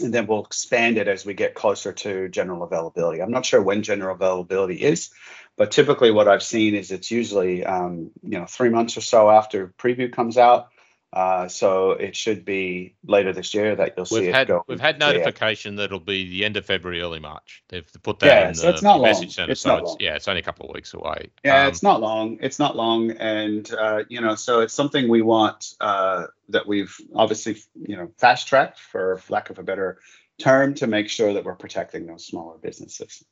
and 0.00 0.12
then 0.12 0.26
we'll 0.26 0.44
expand 0.44 0.98
it 0.98 1.08
as 1.08 1.24
we 1.24 1.34
get 1.34 1.54
closer 1.54 1.92
to 1.92 2.28
general 2.28 2.62
availability. 2.62 3.22
I'm 3.22 3.30
not 3.30 3.46
sure 3.46 3.62
when 3.62 3.82
general 3.82 4.14
availability 4.14 4.82
is, 4.82 5.10
but 5.56 5.70
typically 5.70 6.10
what 6.10 6.28
I've 6.28 6.42
seen 6.42 6.74
is 6.74 6.90
it's 6.90 7.10
usually 7.10 7.64
um, 7.64 8.10
you 8.22 8.38
know 8.38 8.46
three 8.46 8.70
months 8.70 8.96
or 8.96 9.02
so 9.02 9.30
after 9.30 9.68
preview 9.78 10.12
comes 10.12 10.36
out. 10.36 10.68
Uh, 11.14 11.46
so 11.46 11.92
it 11.92 12.16
should 12.16 12.44
be 12.44 12.92
later 13.06 13.32
this 13.32 13.54
year 13.54 13.76
that 13.76 13.94
you'll 13.96 14.06
we've 14.10 14.24
see 14.24 14.32
had, 14.32 14.42
it 14.42 14.48
go. 14.48 14.64
We've 14.66 14.80
had 14.80 14.98
notification 14.98 15.76
that 15.76 15.84
it'll 15.84 16.00
be 16.00 16.28
the 16.28 16.44
end 16.44 16.56
of 16.56 16.66
February, 16.66 17.00
early 17.00 17.20
March. 17.20 17.62
They've 17.68 17.86
put 18.02 18.18
that 18.18 18.26
yeah, 18.26 18.48
in 18.48 18.54
so 18.56 18.62
the, 18.62 18.72
it's 18.72 18.82
not 18.82 19.00
message 19.00 19.26
long. 19.26 19.30
center. 19.30 19.52
It's 19.52 19.60
so 19.60 19.76
it's, 19.76 19.88
long. 19.90 19.96
yeah, 20.00 20.16
it's 20.16 20.26
only 20.26 20.40
a 20.40 20.44
couple 20.44 20.68
of 20.68 20.74
weeks 20.74 20.92
away. 20.92 21.30
Yeah, 21.44 21.62
um, 21.62 21.68
it's 21.68 21.84
not 21.84 22.00
long. 22.00 22.38
It's 22.40 22.58
not 22.58 22.74
long, 22.74 23.12
and 23.12 23.72
uh, 23.72 24.02
you 24.08 24.20
know, 24.20 24.34
so 24.34 24.60
it's 24.60 24.74
something 24.74 25.08
we 25.08 25.22
want 25.22 25.74
uh, 25.80 26.26
that 26.48 26.66
we've 26.66 26.96
obviously 27.14 27.58
you 27.76 27.96
know 27.96 28.10
fast 28.18 28.48
tracked, 28.48 28.80
for 28.80 29.20
lack 29.28 29.50
of 29.50 29.60
a 29.60 29.62
better 29.62 30.00
term, 30.40 30.74
to 30.74 30.88
make 30.88 31.08
sure 31.08 31.32
that 31.32 31.44
we're 31.44 31.54
protecting 31.54 32.06
those 32.06 32.26
smaller 32.26 32.58
businesses. 32.58 33.24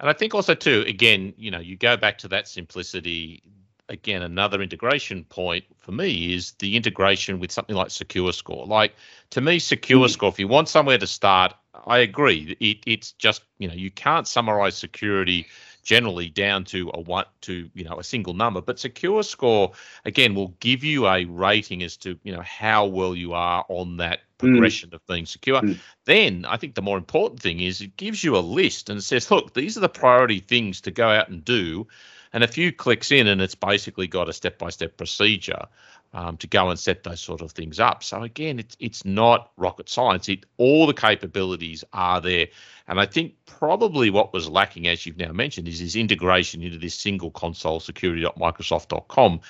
And 0.00 0.08
I 0.08 0.14
think 0.14 0.34
also 0.34 0.54
too, 0.54 0.84
again, 0.86 1.34
you 1.36 1.50
know, 1.50 1.60
you 1.60 1.76
go 1.76 1.98
back 1.98 2.16
to 2.18 2.28
that 2.28 2.48
simplicity 2.48 3.42
again, 3.88 4.22
another 4.22 4.62
integration 4.62 5.24
point 5.24 5.64
for 5.78 5.92
me 5.92 6.34
is 6.34 6.52
the 6.58 6.76
integration 6.76 7.38
with 7.38 7.52
something 7.52 7.76
like 7.76 7.90
Secure 7.90 8.32
Score. 8.32 8.66
Like 8.66 8.94
to 9.30 9.40
me, 9.40 9.58
Secure 9.58 10.06
mm. 10.06 10.10
Score, 10.10 10.28
if 10.28 10.38
you 10.38 10.48
want 10.48 10.68
somewhere 10.68 10.98
to 10.98 11.06
start, 11.06 11.54
I 11.86 11.98
agree. 11.98 12.56
It, 12.60 12.78
it's 12.86 13.12
just 13.12 13.42
you 13.58 13.68
know 13.68 13.74
you 13.74 13.90
can't 13.90 14.26
summarize 14.26 14.76
security 14.76 15.46
generally 15.86 16.28
down 16.28 16.64
to 16.64 16.90
a 16.94 17.00
one 17.00 17.24
to 17.40 17.70
you 17.72 17.84
know 17.84 18.00
a 18.00 18.02
single 18.02 18.34
number 18.34 18.60
but 18.60 18.76
secure 18.76 19.22
score 19.22 19.70
again 20.04 20.34
will 20.34 20.52
give 20.58 20.82
you 20.82 21.06
a 21.06 21.24
rating 21.26 21.80
as 21.84 21.96
to 21.96 22.18
you 22.24 22.32
know 22.32 22.42
how 22.42 22.84
well 22.84 23.14
you 23.14 23.32
are 23.34 23.64
on 23.68 23.96
that 23.96 24.18
hmm. 24.40 24.48
progression 24.48 24.90
mm. 24.90 24.94
of 24.94 25.06
being 25.06 25.24
secure 25.24 25.60
mm. 25.60 25.78
then 26.04 26.44
i 26.48 26.56
think 26.56 26.74
the 26.74 26.82
more 26.82 26.98
important 26.98 27.40
thing 27.40 27.60
is 27.60 27.80
it 27.80 27.96
gives 27.96 28.24
you 28.24 28.36
a 28.36 28.38
list 28.40 28.90
and 28.90 29.02
says 29.02 29.30
look 29.30 29.54
these 29.54 29.76
are 29.76 29.80
the 29.80 29.88
priority 29.88 30.40
things 30.40 30.80
to 30.80 30.90
go 30.90 31.08
out 31.08 31.28
and 31.28 31.44
do 31.44 31.86
and 32.32 32.44
a 32.44 32.48
few 32.48 32.72
clicks 32.72 33.12
in, 33.12 33.26
and 33.26 33.40
it's 33.40 33.54
basically 33.54 34.06
got 34.06 34.28
a 34.28 34.32
step 34.32 34.58
by 34.58 34.70
step 34.70 34.96
procedure 34.96 35.66
um, 36.12 36.36
to 36.38 36.46
go 36.46 36.70
and 36.70 36.78
set 36.78 37.02
those 37.02 37.20
sort 37.20 37.42
of 37.42 37.52
things 37.52 37.78
up. 37.78 38.02
So 38.02 38.22
again, 38.22 38.58
it's 38.58 38.76
it's 38.80 39.04
not 39.04 39.50
rocket 39.56 39.88
science. 39.88 40.28
It 40.28 40.46
all 40.56 40.86
the 40.86 40.94
capabilities 40.94 41.84
are 41.92 42.20
there, 42.20 42.48
and 42.88 43.00
I 43.00 43.06
think 43.06 43.34
probably 43.44 44.10
what 44.10 44.32
was 44.32 44.48
lacking, 44.48 44.88
as 44.88 45.04
you've 45.04 45.18
now 45.18 45.32
mentioned, 45.32 45.68
is 45.68 45.80
this 45.80 45.96
integration 45.96 46.62
into 46.62 46.78
this 46.78 46.94
single 46.94 47.30
console 47.30 47.80
security.microsoft.com. 47.80 49.40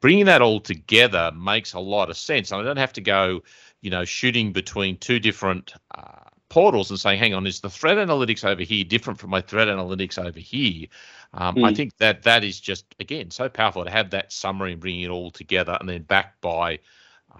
Bringing 0.00 0.26
that 0.26 0.42
all 0.42 0.60
together 0.60 1.32
makes 1.32 1.72
a 1.72 1.80
lot 1.80 2.10
of 2.10 2.16
sense, 2.16 2.50
and 2.50 2.60
I 2.60 2.64
don't 2.64 2.76
have 2.76 2.92
to 2.94 3.00
go, 3.00 3.42
you 3.80 3.90
know, 3.90 4.04
shooting 4.04 4.52
between 4.52 4.98
two 4.98 5.18
different. 5.18 5.72
Uh, 5.94 6.25
portals 6.48 6.90
and 6.90 7.00
saying, 7.00 7.18
hang 7.18 7.34
on, 7.34 7.46
is 7.46 7.60
the 7.60 7.70
threat 7.70 7.96
analytics 7.96 8.44
over 8.44 8.62
here 8.62 8.84
different 8.84 9.18
from 9.18 9.30
my 9.30 9.40
threat 9.40 9.68
analytics 9.68 10.18
over 10.18 10.38
here? 10.38 10.86
Um, 11.34 11.56
mm. 11.56 11.64
I 11.66 11.74
think 11.74 11.96
that 11.98 12.22
that 12.22 12.44
is 12.44 12.60
just, 12.60 12.84
again, 13.00 13.30
so 13.30 13.48
powerful 13.48 13.84
to 13.84 13.90
have 13.90 14.10
that 14.10 14.32
summary 14.32 14.72
and 14.72 14.80
bringing 14.80 15.02
it 15.02 15.10
all 15.10 15.30
together 15.30 15.76
and 15.80 15.88
then 15.88 16.02
backed 16.02 16.40
by 16.40 16.78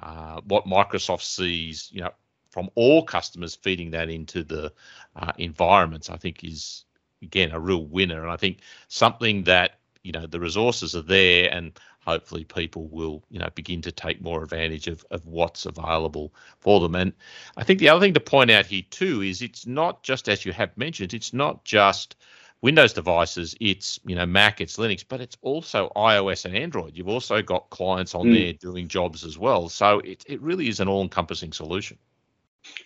uh, 0.01 0.41
what 0.47 0.67
Microsoft 0.67 1.23
sees, 1.23 1.89
you 1.93 2.01
know, 2.01 2.11
from 2.51 2.71
all 2.75 3.03
customers 3.03 3.55
feeding 3.55 3.91
that 3.91 4.09
into 4.09 4.43
the 4.43 4.73
uh, 5.15 5.33
environments, 5.39 6.11
I 6.11 6.17
think 6.17 6.43
is, 6.43 6.85
again, 7.23 7.53
a 7.53 7.61
real 7.61 7.85
winner. 7.85 8.23
And 8.23 8.31
I 8.31 8.37
think 8.37 8.59
something 8.89 9.45
that, 9.45 9.79
you 10.03 10.13
know, 10.13 10.27
the 10.27 10.41
resources 10.41 10.97
are 10.97 11.03
there 11.03 11.53
and 11.53 11.79
hopefully 12.07 12.45
people 12.45 12.87
will 12.87 13.23
you 13.31 13.39
know 13.39 13.49
begin 13.55 13.83
to 13.83 13.93
take 13.93 14.23
more 14.23 14.43
advantage 14.43 14.87
of, 14.87 15.05
of 15.11 15.27
what's 15.27 15.67
available 15.67 16.33
for 16.61 16.81
them 16.81 16.95
and 16.95 17.13
i 17.57 17.65
think 17.65 17.81
the 17.81 17.89
other 17.89 18.01
thing 18.01 18.15
to 18.15 18.21
point 18.21 18.51
out 18.51 18.67
here 18.67 18.83
too 18.91 19.23
is 19.23 19.43
it's 19.43 19.67
not 19.67 20.03
just 20.03 20.29
as 20.29 20.45
you 20.47 20.53
have 20.53 20.77
mentioned 20.77 21.13
it's 21.13 21.33
not 21.33 21.65
just 21.65 22.17
windows 22.63 22.93
devices 22.93 23.55
it's 23.61 23.99
you 24.05 24.15
know 24.15 24.25
mac 24.25 24.61
it's 24.61 24.77
linux 24.77 25.05
but 25.07 25.21
it's 25.21 25.37
also 25.43 25.91
ios 25.97 26.45
and 26.45 26.57
android 26.57 26.97
you've 26.97 27.09
also 27.09 27.43
got 27.43 27.69
clients 27.71 28.15
on 28.15 28.27
mm. 28.27 28.35
there 28.35 28.53
doing 28.53 28.89
jobs 28.89 29.25
as 29.25 29.37
well 29.37 29.69
so 29.69 29.99
it, 30.01 30.25
it 30.27 30.41
really 30.41 30.69
is 30.69 30.81
an 30.81 30.89
all-encompassing 30.89 31.53
solution 31.53 31.99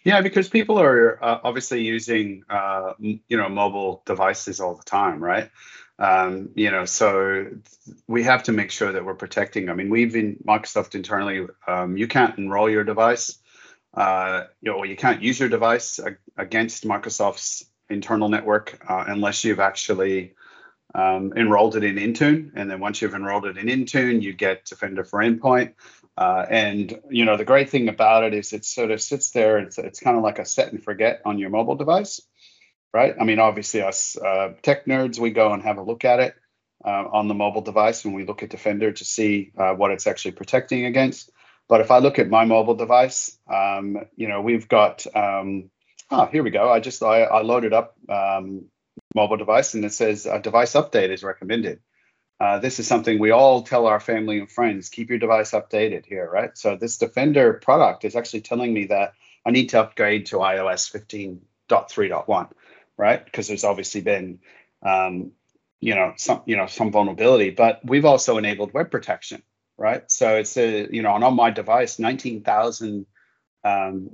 yeah, 0.04 0.20
because 0.20 0.48
people 0.48 0.78
are 0.78 1.22
uh, 1.22 1.40
obviously 1.42 1.82
using 1.82 2.44
uh, 2.50 2.92
you 2.98 3.20
know 3.30 3.48
mobile 3.48 4.02
devices 4.04 4.60
all 4.60 4.74
the 4.74 4.82
time, 4.82 5.22
right? 5.22 5.50
Um, 6.00 6.48
you 6.54 6.70
know, 6.70 6.86
so 6.86 7.46
we 8.08 8.22
have 8.22 8.44
to 8.44 8.52
make 8.52 8.70
sure 8.70 8.90
that 8.90 9.04
we're 9.04 9.14
protecting. 9.14 9.68
I 9.68 9.74
mean, 9.74 9.90
we've 9.90 10.16
in 10.16 10.36
Microsoft 10.46 10.94
internally, 10.94 11.46
um, 11.68 11.98
you 11.98 12.08
can't 12.08 12.38
enroll 12.38 12.70
your 12.70 12.84
device, 12.84 13.38
uh, 13.92 14.44
you 14.62 14.72
know, 14.72 14.78
or 14.78 14.86
you 14.86 14.96
can't 14.96 15.22
use 15.22 15.38
your 15.38 15.50
device 15.50 15.98
ag- 15.98 16.16
against 16.38 16.84
Microsoft's 16.84 17.66
internal 17.90 18.30
network 18.30 18.82
uh, 18.88 19.04
unless 19.08 19.44
you've 19.44 19.60
actually 19.60 20.32
um, 20.94 21.34
enrolled 21.36 21.76
it 21.76 21.84
in 21.84 21.96
Intune. 21.96 22.52
And 22.54 22.70
then 22.70 22.80
once 22.80 23.02
you've 23.02 23.14
enrolled 23.14 23.44
it 23.44 23.58
in 23.58 23.66
Intune, 23.66 24.22
you 24.22 24.32
get 24.32 24.64
Defender 24.64 25.04
for 25.04 25.20
Endpoint. 25.20 25.74
Uh, 26.16 26.46
and 26.48 26.98
you 27.10 27.26
know, 27.26 27.36
the 27.36 27.44
great 27.44 27.68
thing 27.68 27.90
about 27.90 28.24
it 28.24 28.32
is 28.32 28.54
it 28.54 28.64
sort 28.64 28.90
of 28.90 29.02
sits 29.02 29.30
there. 29.32 29.58
It's 29.58 29.76
it's 29.76 30.00
kind 30.00 30.16
of 30.16 30.22
like 30.22 30.38
a 30.38 30.46
set 30.46 30.72
and 30.72 30.82
forget 30.82 31.20
on 31.26 31.38
your 31.38 31.50
mobile 31.50 31.76
device 31.76 32.20
right? 32.92 33.14
I 33.20 33.24
mean, 33.24 33.38
obviously, 33.38 33.82
us 33.82 34.16
uh, 34.16 34.54
tech 34.62 34.86
nerds, 34.86 35.18
we 35.18 35.30
go 35.30 35.52
and 35.52 35.62
have 35.62 35.78
a 35.78 35.82
look 35.82 36.04
at 36.04 36.20
it 36.20 36.34
uh, 36.84 37.04
on 37.12 37.28
the 37.28 37.34
mobile 37.34 37.60
device 37.60 38.04
when 38.04 38.14
we 38.14 38.24
look 38.24 38.42
at 38.42 38.50
Defender 38.50 38.92
to 38.92 39.04
see 39.04 39.52
uh, 39.56 39.74
what 39.74 39.90
it's 39.90 40.06
actually 40.06 40.32
protecting 40.32 40.86
against. 40.86 41.30
But 41.68 41.80
if 41.80 41.90
I 41.90 41.98
look 41.98 42.18
at 42.18 42.28
my 42.28 42.44
mobile 42.44 42.74
device, 42.74 43.38
um, 43.48 43.98
you 44.16 44.28
know, 44.28 44.40
we've 44.40 44.68
got, 44.68 45.06
um, 45.14 45.70
oh, 46.10 46.26
here 46.26 46.42
we 46.42 46.50
go. 46.50 46.68
I 46.68 46.80
just, 46.80 47.02
I, 47.02 47.22
I 47.22 47.42
loaded 47.42 47.72
up 47.72 47.94
um, 48.08 48.64
mobile 49.14 49.36
device 49.36 49.74
and 49.74 49.84
it 49.84 49.92
says 49.92 50.26
a 50.26 50.40
device 50.40 50.72
update 50.72 51.10
is 51.10 51.22
recommended. 51.22 51.80
Uh, 52.40 52.58
this 52.58 52.80
is 52.80 52.88
something 52.88 53.18
we 53.18 53.30
all 53.30 53.62
tell 53.62 53.86
our 53.86 54.00
family 54.00 54.38
and 54.38 54.50
friends 54.50 54.88
keep 54.88 55.10
your 55.10 55.18
device 55.18 55.50
updated 55.50 56.06
here, 56.06 56.28
right? 56.28 56.56
So, 56.56 56.74
this 56.74 56.96
Defender 56.96 57.52
product 57.52 58.06
is 58.06 58.16
actually 58.16 58.40
telling 58.40 58.72
me 58.72 58.86
that 58.86 59.12
I 59.44 59.50
need 59.50 59.68
to 59.68 59.80
upgrade 59.80 60.26
to 60.26 60.36
iOS 60.36 60.90
15.3.1 60.90 62.48
right? 63.00 63.24
Because 63.24 63.48
there's 63.48 63.64
obviously 63.64 64.02
been, 64.02 64.40
um, 64.82 65.32
you 65.80 65.94
know, 65.94 66.12
some 66.16 66.42
you 66.44 66.56
know 66.56 66.66
some 66.66 66.92
vulnerability, 66.92 67.50
but 67.50 67.80
we've 67.82 68.04
also 68.04 68.36
enabled 68.36 68.74
web 68.74 68.90
protection, 68.90 69.42
right? 69.78 70.08
So 70.10 70.36
it's 70.36 70.56
a 70.58 70.86
you 70.90 71.02
know, 71.02 71.14
and 71.14 71.24
on 71.24 71.34
my 71.34 71.50
device, 71.50 71.98
nineteen 71.98 72.42
thousand 72.42 73.06
um, 73.64 74.10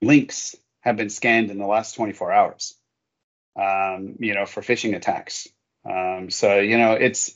links 0.00 0.54
have 0.80 0.96
been 0.96 1.10
scanned 1.10 1.50
in 1.50 1.58
the 1.58 1.66
last 1.66 1.96
24 1.96 2.32
hours, 2.32 2.76
um, 3.60 4.14
you 4.20 4.34
know, 4.34 4.46
for 4.46 4.60
phishing 4.60 4.94
attacks. 4.94 5.48
Um, 5.84 6.30
so 6.30 6.60
you 6.60 6.78
know, 6.78 6.92
it's 6.92 7.34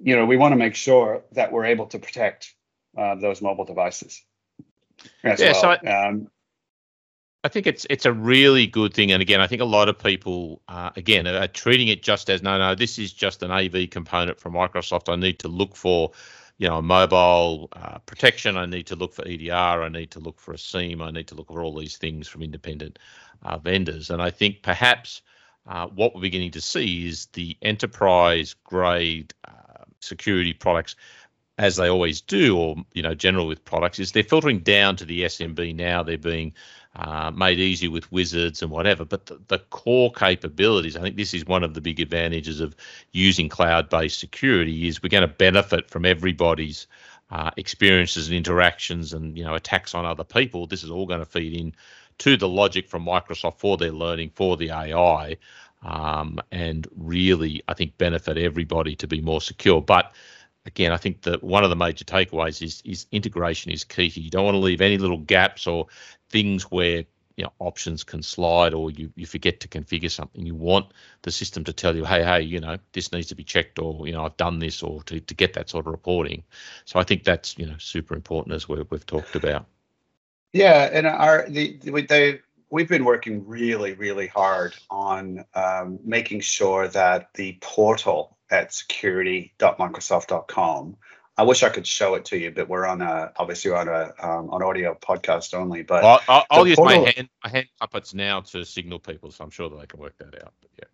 you 0.00 0.14
know, 0.14 0.24
we 0.24 0.36
want 0.36 0.52
to 0.52 0.56
make 0.56 0.76
sure 0.76 1.24
that 1.32 1.50
we're 1.50 1.66
able 1.66 1.86
to 1.86 1.98
protect 1.98 2.54
uh, 2.96 3.16
those 3.16 3.42
mobile 3.42 3.64
devices. 3.64 4.22
Yeah, 5.24 5.36
well. 5.40 5.54
so 5.54 5.70
I- 5.70 6.06
um, 6.06 6.30
I 7.48 7.50
think 7.50 7.66
it's 7.66 7.86
it's 7.88 8.04
a 8.04 8.12
really 8.12 8.66
good 8.66 8.92
thing, 8.92 9.10
and 9.10 9.22
again, 9.22 9.40
I 9.40 9.46
think 9.46 9.62
a 9.62 9.64
lot 9.78 9.88
of 9.88 9.98
people, 9.98 10.60
uh, 10.68 10.90
again, 10.96 11.26
are 11.26 11.48
treating 11.48 11.88
it 11.88 12.02
just 12.02 12.28
as 12.28 12.42
no, 12.42 12.58
no, 12.58 12.74
this 12.74 12.98
is 12.98 13.10
just 13.10 13.42
an 13.42 13.50
AV 13.50 13.88
component 13.88 14.38
from 14.38 14.52
Microsoft. 14.52 15.10
I 15.10 15.16
need 15.16 15.38
to 15.38 15.48
look 15.48 15.74
for, 15.74 16.10
you 16.58 16.68
know, 16.68 16.82
mobile 16.82 17.70
uh, 17.72 18.00
protection. 18.00 18.58
I 18.58 18.66
need 18.66 18.86
to 18.88 18.96
look 18.96 19.14
for 19.14 19.26
EDR. 19.26 19.82
I 19.82 19.88
need 19.88 20.10
to 20.10 20.20
look 20.20 20.38
for 20.38 20.52
a 20.52 20.58
SIEM. 20.58 21.00
I 21.00 21.10
need 21.10 21.26
to 21.28 21.36
look 21.36 21.46
for 21.46 21.62
all 21.62 21.74
these 21.74 21.96
things 21.96 22.28
from 22.28 22.42
independent 22.42 22.98
uh, 23.42 23.56
vendors. 23.56 24.10
And 24.10 24.20
I 24.20 24.28
think 24.28 24.62
perhaps 24.62 25.22
uh, 25.66 25.86
what 25.86 26.14
we're 26.14 26.20
beginning 26.20 26.50
to 26.50 26.60
see 26.60 27.08
is 27.08 27.28
the 27.32 27.56
enterprise 27.62 28.56
grade 28.62 29.32
uh, 29.48 29.84
security 30.00 30.52
products 30.52 30.96
as 31.56 31.76
they 31.76 31.88
always 31.88 32.20
do, 32.20 32.56
or 32.56 32.76
you 32.92 33.02
know, 33.02 33.14
general 33.14 33.46
with 33.46 33.64
products, 33.64 33.98
is 33.98 34.12
they're 34.12 34.22
filtering 34.22 34.60
down 34.60 34.96
to 34.96 35.04
the 35.04 35.22
SMB 35.22 35.74
now. 35.74 36.02
They're 36.02 36.16
being 36.16 36.52
uh, 36.98 37.30
made 37.30 37.60
easy 37.60 37.86
with 37.86 38.10
wizards 38.10 38.60
and 38.60 38.70
whatever. 38.70 39.04
But 39.04 39.26
the, 39.26 39.40
the 39.46 39.58
core 39.70 40.12
capabilities, 40.12 40.96
I 40.96 41.00
think 41.00 41.16
this 41.16 41.32
is 41.32 41.46
one 41.46 41.62
of 41.62 41.74
the 41.74 41.80
big 41.80 42.00
advantages 42.00 42.60
of 42.60 42.74
using 43.12 43.48
cloud-based 43.48 44.18
security, 44.18 44.88
is 44.88 45.02
we're 45.02 45.08
going 45.08 45.22
to 45.22 45.28
benefit 45.28 45.88
from 45.88 46.04
everybody's 46.04 46.86
uh, 47.30 47.50
experiences 47.56 48.28
and 48.28 48.36
interactions, 48.36 49.12
and 49.12 49.36
you 49.38 49.44
know, 49.44 49.54
attacks 49.54 49.94
on 49.94 50.04
other 50.04 50.24
people. 50.24 50.66
This 50.66 50.82
is 50.82 50.90
all 50.90 51.06
going 51.06 51.20
to 51.20 51.26
feed 51.26 51.54
in 51.54 51.72
to 52.18 52.36
the 52.36 52.48
logic 52.48 52.88
from 52.88 53.04
Microsoft 53.04 53.58
for 53.58 53.76
their 53.76 53.92
learning, 53.92 54.32
for 54.34 54.56
the 54.56 54.70
AI, 54.70 55.36
um, 55.82 56.40
and 56.50 56.88
really, 56.96 57.62
I 57.68 57.74
think 57.74 57.96
benefit 57.98 58.36
everybody 58.36 58.96
to 58.96 59.06
be 59.06 59.20
more 59.20 59.40
secure. 59.40 59.80
But 59.80 60.12
again, 60.68 60.92
I 60.92 60.98
think 60.98 61.22
that 61.22 61.42
one 61.42 61.64
of 61.64 61.70
the 61.70 61.76
major 61.76 62.04
takeaways 62.04 62.62
is 62.62 62.82
is 62.84 63.06
integration 63.10 63.72
is 63.72 63.82
key. 63.82 64.12
You 64.14 64.30
don't 64.30 64.44
want 64.44 64.54
to 64.54 64.60
leave 64.60 64.80
any 64.80 64.98
little 64.98 65.18
gaps 65.18 65.66
or 65.66 65.86
things 66.28 66.64
where 66.64 67.04
you 67.36 67.44
know 67.44 67.52
options 67.58 68.04
can 68.04 68.22
slide 68.22 68.74
or 68.74 68.90
you, 68.90 69.10
you 69.16 69.26
forget 69.26 69.60
to 69.60 69.68
configure 69.68 70.10
something. 70.10 70.44
You 70.46 70.54
want 70.54 70.92
the 71.22 71.32
system 71.32 71.64
to 71.64 71.72
tell 71.72 71.96
you, 71.96 72.04
hey, 72.04 72.22
hey, 72.22 72.42
you 72.42 72.60
know, 72.60 72.76
this 72.92 73.12
needs 73.12 73.28
to 73.28 73.34
be 73.34 73.44
checked 73.44 73.78
or 73.78 74.06
you 74.06 74.12
know, 74.12 74.24
I've 74.24 74.36
done 74.36 74.58
this 74.58 74.82
or 74.82 75.02
to, 75.04 75.18
to 75.18 75.34
get 75.34 75.54
that 75.54 75.70
sort 75.70 75.86
of 75.86 75.92
reporting. 75.92 76.44
So 76.84 77.00
I 77.00 77.02
think 77.02 77.24
that's 77.24 77.58
you 77.58 77.66
know 77.66 77.76
super 77.78 78.14
important 78.14 78.54
as 78.54 78.68
we, 78.68 78.82
we've 78.90 79.06
talked 79.06 79.34
about. 79.34 79.66
Yeah, 80.52 80.88
and 80.92 81.06
our 81.06 81.48
the 81.48 81.78
they 82.08 82.40
we've 82.70 82.88
been 82.88 83.04
working 83.04 83.46
really 83.46 83.94
really 83.94 84.28
hard 84.28 84.74
on 84.90 85.44
um, 85.54 85.98
making 86.04 86.40
sure 86.40 86.88
that 86.88 87.30
the 87.34 87.56
portal 87.60 88.37
at 88.50 88.72
security.microsoft.com. 88.72 90.96
I 91.36 91.42
wish 91.44 91.62
I 91.62 91.68
could 91.68 91.86
show 91.86 92.16
it 92.16 92.24
to 92.26 92.36
you, 92.36 92.50
but 92.50 92.68
we're 92.68 92.84
on 92.84 93.00
a 93.00 93.32
obviously 93.36 93.70
on 93.70 93.86
a 93.86 94.12
um, 94.20 94.50
on 94.50 94.60
audio 94.62 94.98
podcast 95.00 95.54
only. 95.54 95.84
But 95.84 96.02
I'll, 96.04 96.20
I'll, 96.28 96.44
I'll 96.50 96.66
use 96.66 96.74
portal- 96.76 97.04
my 97.04 97.12
hand 97.12 97.28
my 97.44 97.50
hand 97.50 97.68
puppets 97.78 98.12
now 98.12 98.40
to 98.40 98.64
signal 98.64 98.98
people, 98.98 99.30
so 99.30 99.44
I'm 99.44 99.50
sure 99.50 99.70
that 99.70 99.78
they 99.78 99.86
can 99.86 100.00
work 100.00 100.18
that 100.18 100.34
out. 100.42 100.52
But 100.60 100.70
yeah. 100.78 100.86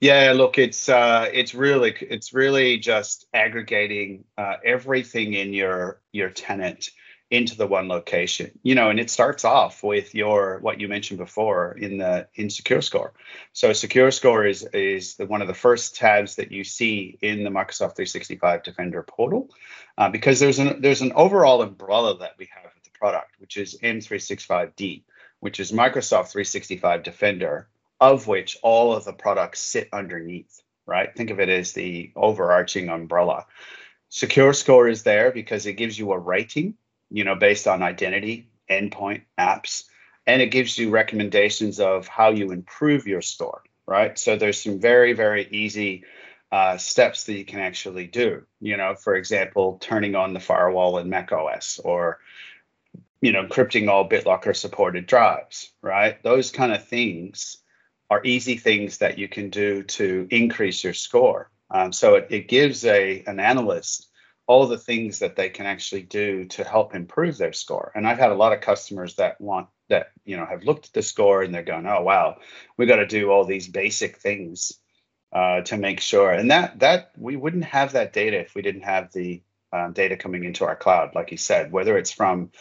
Yeah, 0.00 0.32
look, 0.32 0.58
it's 0.58 0.88
uh, 0.88 1.28
it's 1.32 1.54
really 1.54 1.94
it's 2.00 2.34
really 2.34 2.78
just 2.78 3.28
aggregating 3.32 4.24
uh, 4.36 4.56
everything 4.64 5.34
in 5.34 5.54
your 5.54 6.00
your 6.10 6.30
tenant 6.30 6.90
into 7.30 7.56
the 7.56 7.66
one 7.66 7.88
location. 7.88 8.58
You 8.62 8.74
know, 8.74 8.90
and 8.90 9.00
it 9.00 9.10
starts 9.10 9.44
off 9.44 9.82
with 9.82 10.14
your 10.14 10.58
what 10.60 10.80
you 10.80 10.88
mentioned 10.88 11.18
before 11.18 11.72
in 11.72 11.98
the 11.98 12.28
in 12.34 12.50
Secure 12.50 12.82
Score. 12.82 13.12
So 13.52 13.72
Secure 13.72 14.10
Score 14.10 14.46
is 14.46 14.62
is 14.72 15.16
the, 15.16 15.26
one 15.26 15.42
of 15.42 15.48
the 15.48 15.54
first 15.54 15.96
tabs 15.96 16.36
that 16.36 16.52
you 16.52 16.64
see 16.64 17.18
in 17.20 17.44
the 17.44 17.50
Microsoft 17.50 17.96
365 17.96 18.62
Defender 18.62 19.02
portal, 19.02 19.50
uh, 19.98 20.08
because 20.10 20.40
there's 20.40 20.58
an 20.58 20.80
there's 20.80 21.02
an 21.02 21.12
overall 21.12 21.62
umbrella 21.62 22.18
that 22.18 22.34
we 22.38 22.48
have 22.54 22.72
with 22.74 22.84
the 22.84 22.98
product, 22.98 23.34
which 23.38 23.56
is 23.56 23.78
M365D, 23.82 25.02
which 25.40 25.60
is 25.60 25.72
Microsoft 25.72 26.30
365 26.30 27.02
Defender 27.02 27.68
of 28.00 28.26
which 28.26 28.58
all 28.62 28.94
of 28.94 29.04
the 29.04 29.12
products 29.12 29.60
sit 29.60 29.88
underneath, 29.92 30.62
right? 30.86 31.14
Think 31.14 31.30
of 31.30 31.40
it 31.40 31.48
as 31.48 31.72
the 31.72 32.12
overarching 32.16 32.88
umbrella. 32.88 33.46
Secure 34.08 34.52
Score 34.52 34.88
is 34.88 35.02
there 35.02 35.32
because 35.32 35.66
it 35.66 35.74
gives 35.74 35.98
you 35.98 36.12
a 36.12 36.18
rating, 36.18 36.74
you 37.14 37.22
know, 37.22 37.36
based 37.36 37.68
on 37.68 37.80
identity, 37.80 38.48
endpoint, 38.68 39.22
apps, 39.38 39.84
and 40.26 40.42
it 40.42 40.48
gives 40.48 40.76
you 40.76 40.90
recommendations 40.90 41.78
of 41.78 42.08
how 42.08 42.30
you 42.30 42.50
improve 42.50 43.06
your 43.06 43.22
store, 43.22 43.62
right? 43.86 44.18
So 44.18 44.36
there's 44.36 44.60
some 44.60 44.80
very, 44.80 45.12
very 45.12 45.46
easy 45.48 46.02
uh, 46.50 46.76
steps 46.76 47.22
that 47.24 47.34
you 47.34 47.44
can 47.44 47.60
actually 47.60 48.08
do. 48.08 48.42
You 48.60 48.76
know, 48.76 48.96
for 48.96 49.14
example, 49.14 49.78
turning 49.80 50.16
on 50.16 50.34
the 50.34 50.40
firewall 50.40 50.98
in 50.98 51.08
Mac 51.08 51.30
OS 51.30 51.78
or 51.84 52.18
you 53.20 53.30
know, 53.30 53.46
encrypting 53.46 53.88
all 53.88 54.08
BitLocker 54.08 54.54
supported 54.54 55.06
drives, 55.06 55.72
right? 55.82 56.20
Those 56.24 56.50
kind 56.50 56.72
of 56.72 56.86
things 56.86 57.58
are 58.10 58.20
easy 58.24 58.56
things 58.56 58.98
that 58.98 59.18
you 59.18 59.28
can 59.28 59.50
do 59.50 59.84
to 59.84 60.26
increase 60.30 60.82
your 60.82 60.94
score. 60.94 61.48
Um, 61.70 61.92
so 61.92 62.16
it, 62.16 62.26
it 62.30 62.48
gives 62.48 62.84
a 62.84 63.22
an 63.28 63.38
analyst 63.38 64.08
all 64.46 64.66
the 64.66 64.78
things 64.78 65.20
that 65.20 65.36
they 65.36 65.48
can 65.48 65.66
actually 65.66 66.02
do 66.02 66.44
to 66.46 66.64
help 66.64 66.94
improve 66.94 67.38
their 67.38 67.52
score. 67.52 67.92
And 67.94 68.06
I've 68.06 68.18
had 68.18 68.30
a 68.30 68.36
lot 68.36 68.52
of 68.52 68.60
customers 68.60 69.16
that 69.16 69.40
want 69.40 69.68
that 69.88 70.12
you 70.24 70.36
know 70.36 70.46
have 70.46 70.64
looked 70.64 70.86
at 70.86 70.92
the 70.92 71.02
score 71.02 71.42
and 71.42 71.54
they're 71.54 71.62
going, 71.62 71.86
oh 71.86 72.02
wow, 72.02 72.38
we 72.76 72.86
got 72.86 72.96
to 72.96 73.06
do 73.06 73.30
all 73.30 73.44
these 73.44 73.68
basic 73.68 74.18
things 74.18 74.72
uh, 75.32 75.62
to 75.62 75.76
make 75.76 76.00
sure. 76.00 76.30
And 76.30 76.50
that 76.50 76.80
that 76.80 77.12
we 77.16 77.36
wouldn't 77.36 77.64
have 77.64 77.92
that 77.92 78.12
data 78.12 78.40
if 78.40 78.54
we 78.54 78.62
didn't 78.62 78.82
have 78.82 79.12
the 79.12 79.42
um, 79.72 79.92
data 79.92 80.16
coming 80.16 80.44
into 80.44 80.64
our 80.64 80.76
cloud, 80.76 81.14
like 81.14 81.30
you 81.30 81.36
said, 81.38 81.72
whether 81.72 81.98
it's 81.98 82.12
from 82.12 82.52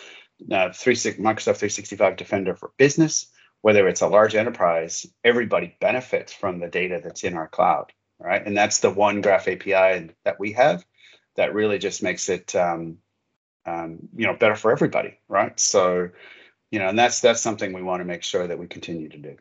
uh, 0.51 0.71
36, 0.71 1.19
Microsoft 1.19 1.57
365 1.57 2.15
Defender 2.15 2.55
for 2.55 2.71
Business 2.77 3.27
whether 3.63 3.87
it's 3.87 4.01
a 4.01 4.07
large 4.07 4.35
enterprise, 4.35 5.07
everybody 5.23 5.73
benefits 5.79 6.33
from 6.33 6.59
the 6.59 6.67
data 6.67 6.99
that's 7.01 7.23
in 7.23 7.33
our 7.33 7.47
cloud, 7.47 7.93
right? 8.19 8.45
And 8.45 8.57
that's 8.57 8.79
the 8.79 8.89
one 8.89 9.21
Graph 9.21 9.47
API 9.47 10.09
that 10.25 10.37
we 10.37 10.51
have 10.51 10.85
that 11.35 11.53
really 11.53 11.79
just 11.79 12.03
makes 12.03 12.29
it, 12.29 12.55
um, 12.55 12.97
um, 13.65 14.09
you 14.15 14.27
know, 14.27 14.35
better 14.35 14.55
for 14.55 14.71
everybody, 14.71 15.17
right? 15.27 15.59
So, 15.59 16.09
you 16.71 16.79
know, 16.79 16.89
and 16.89 16.97
that's 16.97 17.21
that's 17.21 17.41
something 17.41 17.73
we 17.73 17.83
want 17.83 18.01
to 18.01 18.05
make 18.05 18.23
sure 18.23 18.47
that 18.47 18.59
we 18.59 18.67
continue 18.67 19.09
to 19.09 19.17
do. 19.17 19.35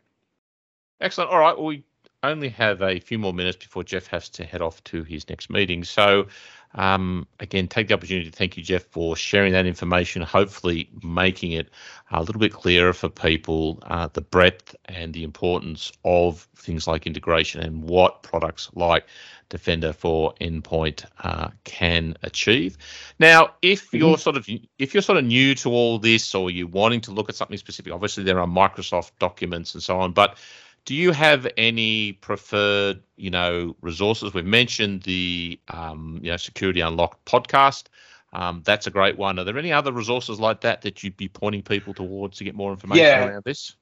Excellent. 1.01 1.31
All 1.31 1.39
right. 1.39 1.57
Well, 1.57 1.65
we 1.65 1.83
only 2.23 2.49
have 2.49 2.81
a 2.81 2.99
few 2.99 3.19
more 3.19 3.33
minutes 3.33 3.57
before 3.57 3.83
Jeff 3.83 4.07
has 4.07 4.29
to 4.29 4.45
head 4.45 4.61
off 4.61 4.83
to 4.85 5.03
his 5.03 5.27
next 5.29 5.49
meeting. 5.49 5.83
So, 5.83 6.27
um, 6.75 7.27
again, 7.39 7.67
take 7.67 7.87
the 7.89 7.93
opportunity 7.93 8.29
to 8.31 8.35
thank 8.35 8.57
you, 8.57 8.63
Jeff, 8.63 8.83
for 8.83 9.15
sharing 9.15 9.53
that 9.53 9.65
information, 9.65 10.21
hopefully 10.23 10.89
making 11.03 11.51
it 11.51 11.69
a 12.11 12.21
little 12.21 12.39
bit 12.39 12.53
clearer 12.53 12.93
for 12.93 13.09
people 13.09 13.79
uh, 13.83 14.07
the 14.13 14.21
breadth 14.21 14.75
and 14.85 15.13
the 15.13 15.23
importance 15.23 15.91
of 16.03 16.47
things 16.55 16.87
like 16.87 17.05
integration 17.05 17.61
and 17.61 17.83
what 17.83 18.23
products 18.23 18.69
like 18.73 19.05
Defender 19.49 19.93
for 19.93 20.33
Endpoint 20.41 21.05
uh, 21.19 21.49
can 21.63 22.15
achieve. 22.23 22.77
Now, 23.19 23.53
if 23.61 23.93
Mm-hmm. 23.93 23.99
you're 23.99 24.17
sort 24.17 24.35
of 24.37 24.49
if 24.79 24.93
you're 24.95 25.03
sort 25.03 25.19
of 25.19 25.25
new 25.25 25.53
to 25.55 25.69
all 25.69 25.99
this, 25.99 26.33
or 26.33 26.49
you're 26.49 26.67
wanting 26.67 27.01
to 27.01 27.11
look 27.11 27.29
at 27.29 27.35
something 27.35 27.57
specific, 27.57 27.93
obviously 27.93 28.23
there 28.23 28.39
are 28.39 28.47
Microsoft 28.47 29.11
documents 29.19 29.75
and 29.75 29.83
so 29.83 29.99
on, 29.99 30.13
but 30.13 30.37
do 30.85 30.95
you 30.95 31.11
have 31.11 31.47
any 31.57 32.13
preferred, 32.13 33.03
you 33.15 33.29
know, 33.29 33.75
resources? 33.81 34.33
We've 34.33 34.45
mentioned 34.45 35.03
the, 35.03 35.59
um, 35.69 36.19
you 36.21 36.31
know, 36.31 36.37
Security 36.37 36.81
Unlocked 36.81 37.23
podcast. 37.25 37.85
Um, 38.33 38.63
that's 38.65 38.87
a 38.87 38.91
great 38.91 39.17
one. 39.17 39.39
Are 39.39 39.43
there 39.43 39.57
any 39.57 39.71
other 39.71 39.91
resources 39.91 40.39
like 40.39 40.61
that 40.61 40.81
that 40.81 41.03
you'd 41.03 41.17
be 41.17 41.29
pointing 41.29 41.61
people 41.61 41.93
towards 41.93 42.39
to 42.39 42.43
get 42.43 42.55
more 42.55 42.71
information 42.71 43.05
Yeah. 43.05 43.27
around 43.27 43.43
this? 43.45 43.75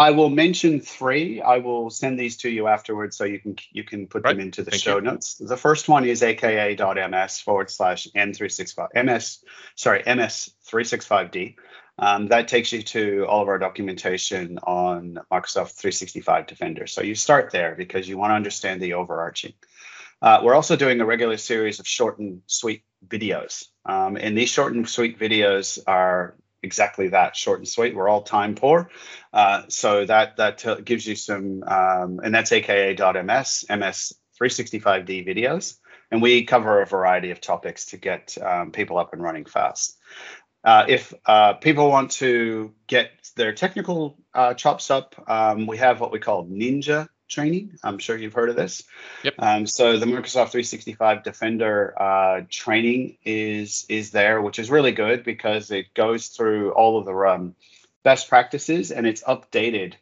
I 0.00 0.12
will 0.12 0.30
mention 0.30 0.80
three. 0.80 1.42
I 1.42 1.58
will 1.58 1.90
send 1.90 2.20
these 2.20 2.36
to 2.38 2.48
you 2.48 2.68
afterwards 2.68 3.16
so 3.16 3.24
you 3.24 3.40
can 3.40 3.56
you 3.72 3.82
can 3.82 4.06
put 4.06 4.22
them 4.22 4.38
into 4.38 4.62
the 4.62 4.70
Thank 4.70 4.82
show 4.82 4.96
you. 4.96 5.02
notes. 5.02 5.34
The 5.34 5.56
first 5.56 5.88
one 5.88 6.04
is 6.04 6.22
aka.ms 6.22 7.40
forward 7.40 7.68
slash 7.68 8.06
m365 8.14 9.04
ms 9.04 9.42
sorry 9.74 10.04
ms365d. 10.04 11.56
Um, 11.98 12.28
that 12.28 12.48
takes 12.48 12.72
you 12.72 12.82
to 12.82 13.26
all 13.28 13.42
of 13.42 13.48
our 13.48 13.58
documentation 13.58 14.58
on 14.62 15.18
Microsoft 15.32 15.72
365 15.72 16.46
Defender. 16.46 16.86
So 16.86 17.02
you 17.02 17.14
start 17.14 17.50
there 17.50 17.74
because 17.74 18.08
you 18.08 18.16
want 18.18 18.30
to 18.30 18.36
understand 18.36 18.80
the 18.80 18.94
overarching. 18.94 19.54
Uh, 20.20 20.40
we're 20.42 20.54
also 20.54 20.76
doing 20.76 21.00
a 21.00 21.06
regular 21.06 21.36
series 21.36 21.80
of 21.80 21.86
short 21.86 22.18
and 22.18 22.42
sweet 22.46 22.82
videos. 23.06 23.66
Um, 23.84 24.16
and 24.16 24.36
these 24.36 24.48
short 24.48 24.74
and 24.74 24.88
sweet 24.88 25.18
videos 25.18 25.78
are 25.86 26.36
exactly 26.62 27.08
that 27.08 27.36
short 27.36 27.60
and 27.60 27.68
sweet. 27.68 27.94
We're 27.94 28.08
all 28.08 28.22
time 28.22 28.54
poor. 28.54 28.90
Uh, 29.32 29.62
so 29.68 30.04
that 30.04 30.36
that 30.36 30.84
gives 30.84 31.06
you 31.06 31.14
some, 31.14 31.62
um, 31.62 32.20
and 32.22 32.34
that's 32.34 32.52
aka.ms, 32.52 33.64
MS365D 33.70 35.26
videos. 35.26 35.76
And 36.10 36.22
we 36.22 36.44
cover 36.44 36.80
a 36.80 36.86
variety 36.86 37.30
of 37.30 37.40
topics 37.40 37.86
to 37.86 37.98
get 37.98 38.36
um, 38.40 38.72
people 38.72 38.96
up 38.96 39.12
and 39.12 39.22
running 39.22 39.44
fast. 39.44 39.98
Uh, 40.68 40.84
if 40.86 41.14
uh, 41.24 41.54
people 41.54 41.88
want 41.88 42.10
to 42.10 42.74
get 42.86 43.10
their 43.36 43.54
technical 43.54 44.18
uh, 44.34 44.52
chops 44.52 44.90
up, 44.90 45.14
um, 45.26 45.66
we 45.66 45.78
have 45.78 45.98
what 45.98 46.12
we 46.12 46.18
call 46.18 46.44
Ninja 46.44 47.08
training. 47.26 47.78
I'm 47.82 47.96
sure 47.96 48.18
you've 48.18 48.34
heard 48.34 48.50
of 48.50 48.56
this. 48.56 48.82
Yep. 49.22 49.34
Um, 49.38 49.66
so 49.66 49.96
the 49.96 50.04
Microsoft 50.04 50.50
365 50.50 51.22
Defender 51.22 51.94
uh, 51.98 52.42
training 52.50 53.16
is 53.24 53.86
is 53.88 54.10
there, 54.10 54.42
which 54.42 54.58
is 54.58 54.70
really 54.70 54.92
good 54.92 55.24
because 55.24 55.70
it 55.70 55.94
goes 55.94 56.28
through 56.28 56.72
all 56.72 56.98
of 56.98 57.06
the 57.06 57.14
um, 57.14 57.54
best 58.04 58.28
practices 58.28 58.90
and 58.90 59.06
it's 59.06 59.22
updated 59.22 59.94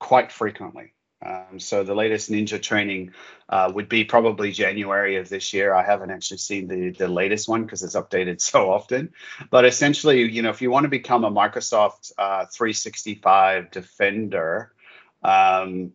quite 0.00 0.32
frequently. 0.32 0.94
Um, 1.24 1.58
so 1.58 1.82
the 1.82 1.94
latest 1.94 2.30
Ninja 2.30 2.60
training 2.60 3.12
uh, 3.48 3.72
would 3.74 3.88
be 3.88 4.04
probably 4.04 4.52
January 4.52 5.16
of 5.16 5.28
this 5.28 5.52
year. 5.52 5.74
I 5.74 5.82
haven't 5.82 6.10
actually 6.10 6.38
seen 6.38 6.68
the 6.68 6.90
the 6.90 7.08
latest 7.08 7.48
one 7.48 7.64
because 7.64 7.82
it's 7.82 7.96
updated 7.96 8.40
so 8.52 8.70
often. 8.70 9.12
But 9.50 9.64
essentially, 9.64 10.30
you 10.30 10.42
know, 10.42 10.50
if 10.50 10.60
you 10.60 10.70
want 10.70 10.84
to 10.84 10.90
become 10.90 11.24
a 11.24 11.30
Microsoft 11.30 12.12
uh, 12.18 12.46
365 12.52 13.70
Defender 13.70 14.72
um, 15.22 15.92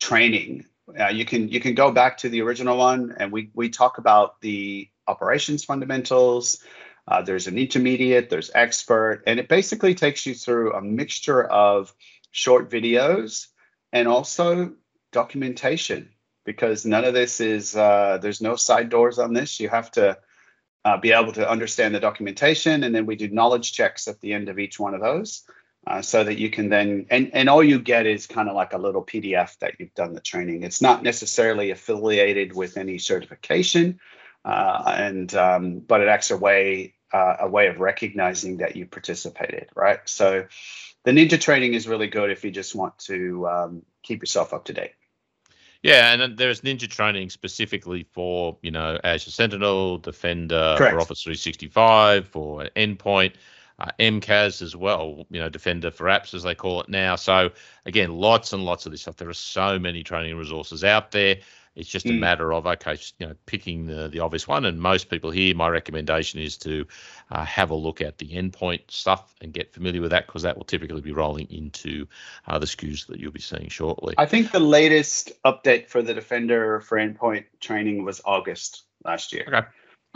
training, 0.00 0.66
uh, 0.98 1.08
you 1.08 1.24
can 1.24 1.48
you 1.48 1.60
can 1.60 1.74
go 1.74 1.90
back 1.90 2.18
to 2.18 2.28
the 2.28 2.42
original 2.42 2.76
one, 2.76 3.14
and 3.18 3.32
we 3.32 3.50
we 3.54 3.70
talk 3.70 3.98
about 3.98 4.40
the 4.42 4.88
operations 5.06 5.64
fundamentals. 5.64 6.62
Uh, 7.06 7.22
there's 7.22 7.46
an 7.46 7.56
intermediate, 7.56 8.28
there's 8.28 8.50
expert, 8.54 9.22
and 9.26 9.40
it 9.40 9.48
basically 9.48 9.94
takes 9.94 10.26
you 10.26 10.34
through 10.34 10.74
a 10.74 10.82
mixture 10.82 11.42
of 11.42 11.94
short 12.32 12.70
videos 12.70 13.46
and 13.92 14.08
also 14.08 14.72
documentation 15.12 16.10
because 16.44 16.86
none 16.86 17.04
of 17.04 17.14
this 17.14 17.40
is 17.40 17.76
uh, 17.76 18.18
there's 18.22 18.40
no 18.40 18.56
side 18.56 18.88
doors 18.88 19.18
on 19.18 19.34
this. 19.34 19.60
You 19.60 19.68
have 19.68 19.90
to 19.92 20.18
uh, 20.84 20.96
be 20.96 21.12
able 21.12 21.32
to 21.32 21.48
understand 21.48 21.94
the 21.94 22.00
documentation, 22.00 22.84
and 22.84 22.94
then 22.94 23.06
we 23.06 23.16
do 23.16 23.28
knowledge 23.28 23.72
checks 23.72 24.08
at 24.08 24.20
the 24.20 24.32
end 24.32 24.48
of 24.48 24.58
each 24.58 24.80
one 24.80 24.94
of 24.94 25.00
those. 25.00 25.44
Uh, 25.86 26.02
so 26.02 26.24
that 26.24 26.38
you 26.38 26.50
can 26.50 26.68
then 26.68 27.06
and 27.08 27.30
and 27.32 27.48
all 27.48 27.62
you 27.62 27.78
get 27.78 28.04
is 28.04 28.26
kind 28.26 28.48
of 28.48 28.54
like 28.54 28.72
a 28.72 28.78
little 28.78 29.02
PDF 29.02 29.58
that 29.58 29.74
you've 29.78 29.94
done 29.94 30.12
the 30.12 30.20
training. 30.20 30.62
It's 30.62 30.82
not 30.82 31.02
necessarily 31.02 31.70
affiliated 31.70 32.54
with 32.54 32.76
any 32.76 32.98
certification, 32.98 33.98
uh, 34.44 34.82
and 34.98 35.34
um, 35.34 35.78
but 35.78 36.00
it 36.00 36.08
acts 36.08 36.30
a 36.30 36.36
way 36.36 36.94
uh, 37.12 37.36
a 37.40 37.48
way 37.48 37.68
of 37.68 37.78
recognizing 37.78 38.58
that 38.58 38.76
you 38.76 38.86
participated, 38.86 39.70
right? 39.74 40.00
So 40.06 40.46
the 41.08 41.14
ninja 41.14 41.40
training 41.40 41.72
is 41.72 41.88
really 41.88 42.06
good 42.06 42.30
if 42.30 42.44
you 42.44 42.50
just 42.50 42.74
want 42.74 42.98
to 42.98 43.48
um, 43.48 43.82
keep 44.02 44.20
yourself 44.20 44.52
up 44.52 44.66
to 44.66 44.74
date. 44.74 44.92
Yeah, 45.82 46.12
and 46.12 46.36
there's 46.36 46.60
Ninja 46.60 46.86
training 46.86 47.30
specifically 47.30 48.02
for 48.12 48.58
you 48.60 48.70
know 48.70 48.98
Azure 49.02 49.30
Sentinel, 49.30 49.96
Defender, 49.96 50.74
Correct. 50.76 50.92
for 50.92 51.00
Office 51.00 51.22
365, 51.22 52.28
for 52.28 52.68
Endpoint, 52.76 53.36
uh, 53.78 53.90
MCAS 53.98 54.60
as 54.60 54.76
well. 54.76 55.24
You 55.30 55.40
know, 55.40 55.48
Defender 55.48 55.90
for 55.90 56.08
apps 56.08 56.34
as 56.34 56.42
they 56.42 56.54
call 56.54 56.82
it 56.82 56.90
now. 56.90 57.16
So 57.16 57.52
again, 57.86 58.12
lots 58.12 58.52
and 58.52 58.66
lots 58.66 58.84
of 58.84 58.92
this 58.92 59.00
stuff. 59.00 59.16
There 59.16 59.30
are 59.30 59.34
so 59.34 59.78
many 59.78 60.02
training 60.02 60.36
resources 60.36 60.84
out 60.84 61.10
there. 61.12 61.36
It's 61.78 61.88
just 61.88 62.06
a 62.06 62.10
Mm. 62.10 62.18
matter 62.18 62.52
of 62.52 62.66
okay, 62.66 62.98
you 63.18 63.28
know, 63.28 63.34
picking 63.46 63.86
the 63.86 64.08
the 64.08 64.20
obvious 64.20 64.48
one. 64.48 64.64
And 64.64 64.80
most 64.80 65.08
people 65.08 65.30
here, 65.30 65.54
my 65.54 65.68
recommendation 65.68 66.40
is 66.40 66.56
to 66.58 66.86
uh, 67.30 67.44
have 67.44 67.70
a 67.70 67.74
look 67.74 68.00
at 68.00 68.18
the 68.18 68.28
endpoint 68.30 68.90
stuff 68.90 69.34
and 69.40 69.52
get 69.52 69.72
familiar 69.72 70.00
with 70.00 70.10
that 70.10 70.26
because 70.26 70.42
that 70.42 70.56
will 70.56 70.64
typically 70.64 71.00
be 71.00 71.12
rolling 71.12 71.46
into 71.50 72.06
uh, 72.46 72.58
the 72.58 72.66
SKUs 72.66 73.06
that 73.06 73.20
you'll 73.20 73.32
be 73.32 73.40
seeing 73.40 73.68
shortly. 73.68 74.14
I 74.18 74.26
think 74.26 74.50
the 74.50 74.60
latest 74.60 75.32
update 75.44 75.88
for 75.88 76.02
the 76.02 76.14
Defender 76.14 76.80
for 76.80 76.98
Endpoint 76.98 77.44
training 77.60 78.04
was 78.04 78.20
August 78.24 78.82
last 79.04 79.32
year. 79.32 79.44
Okay. 79.46 79.66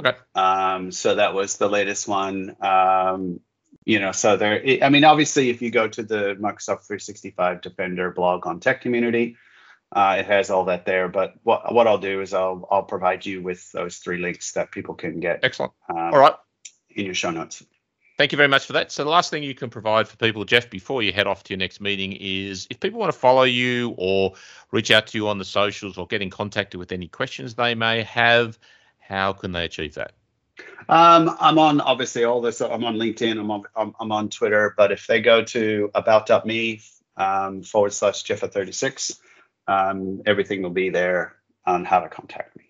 Okay. 0.00 0.18
Um, 0.34 0.90
so 0.90 1.14
that 1.14 1.34
was 1.34 1.58
the 1.58 1.68
latest 1.68 2.08
one. 2.08 2.56
Um, 2.60 3.40
you 3.84 3.98
know, 3.98 4.12
so 4.12 4.36
there. 4.36 4.62
I 4.82 4.88
mean, 4.88 5.04
obviously, 5.04 5.50
if 5.50 5.60
you 5.60 5.70
go 5.70 5.88
to 5.88 6.02
the 6.02 6.36
Microsoft 6.40 6.86
365 6.86 7.60
Defender 7.60 8.10
blog 8.10 8.46
on 8.46 8.60
Tech 8.60 8.80
Community, 8.80 9.36
uh, 9.92 10.16
it 10.18 10.26
has 10.26 10.50
all 10.50 10.64
that 10.64 10.84
there. 10.86 11.08
But 11.08 11.34
what 11.42 11.72
what 11.72 11.86
I'll 11.86 11.98
do 11.98 12.20
is 12.20 12.32
I'll 12.34 12.66
I'll 12.70 12.82
provide 12.82 13.24
you 13.26 13.42
with 13.42 13.70
those 13.72 13.98
three 13.98 14.18
links 14.18 14.52
that 14.52 14.70
people 14.70 14.94
can 14.94 15.20
get 15.20 15.40
Excellent. 15.42 15.72
um, 15.88 15.96
All 15.96 16.18
right. 16.18 16.34
in 16.90 17.04
your 17.04 17.14
show 17.14 17.30
notes. 17.30 17.64
Thank 18.18 18.30
you 18.30 18.36
very 18.36 18.48
much 18.48 18.66
for 18.66 18.74
that. 18.74 18.92
So 18.92 19.04
the 19.04 19.10
last 19.10 19.30
thing 19.30 19.42
you 19.42 19.54
can 19.54 19.70
provide 19.70 20.06
for 20.06 20.16
people, 20.16 20.44
Jeff, 20.44 20.68
before 20.70 21.02
you 21.02 21.12
head 21.12 21.26
off 21.26 21.42
to 21.44 21.52
your 21.54 21.58
next 21.58 21.80
meeting 21.80 22.16
is 22.20 22.66
if 22.70 22.78
people 22.78 23.00
want 23.00 23.12
to 23.12 23.18
follow 23.18 23.42
you 23.42 23.94
or 23.96 24.34
reach 24.70 24.90
out 24.90 25.06
to 25.08 25.18
you 25.18 25.28
on 25.28 25.38
the 25.38 25.44
socials 25.44 25.98
or 25.98 26.06
get 26.06 26.22
in 26.22 26.30
contact 26.30 26.74
with 26.74 26.92
any 26.92 27.08
questions 27.08 27.54
they 27.54 27.74
may 27.74 28.02
have, 28.02 28.58
how 28.98 29.32
can 29.32 29.52
they 29.52 29.64
achieve 29.64 29.94
that? 29.94 30.12
Um, 30.88 31.34
I'm 31.40 31.58
on 31.58 31.80
obviously 31.80 32.24
all 32.24 32.40
this. 32.40 32.60
I'm 32.60 32.84
on 32.84 32.96
LinkedIn. 32.96 33.40
I'm 33.40 33.50
on 33.50 33.64
I'm, 33.74 33.94
I'm 33.98 34.12
on 34.12 34.28
Twitter. 34.28 34.74
But 34.76 34.92
if 34.92 35.06
they 35.06 35.20
go 35.20 35.42
to 35.44 35.90
about.me 35.94 36.80
um, 37.16 37.62
forward 37.62 37.92
slash 37.92 38.22
Jeffa 38.22 38.48
36, 38.48 39.18
um, 39.66 40.22
everything 40.26 40.62
will 40.62 40.70
be 40.70 40.90
there 40.90 41.36
on 41.66 41.84
how 41.84 42.00
to 42.00 42.08
contact 42.08 42.56
me. 42.56 42.64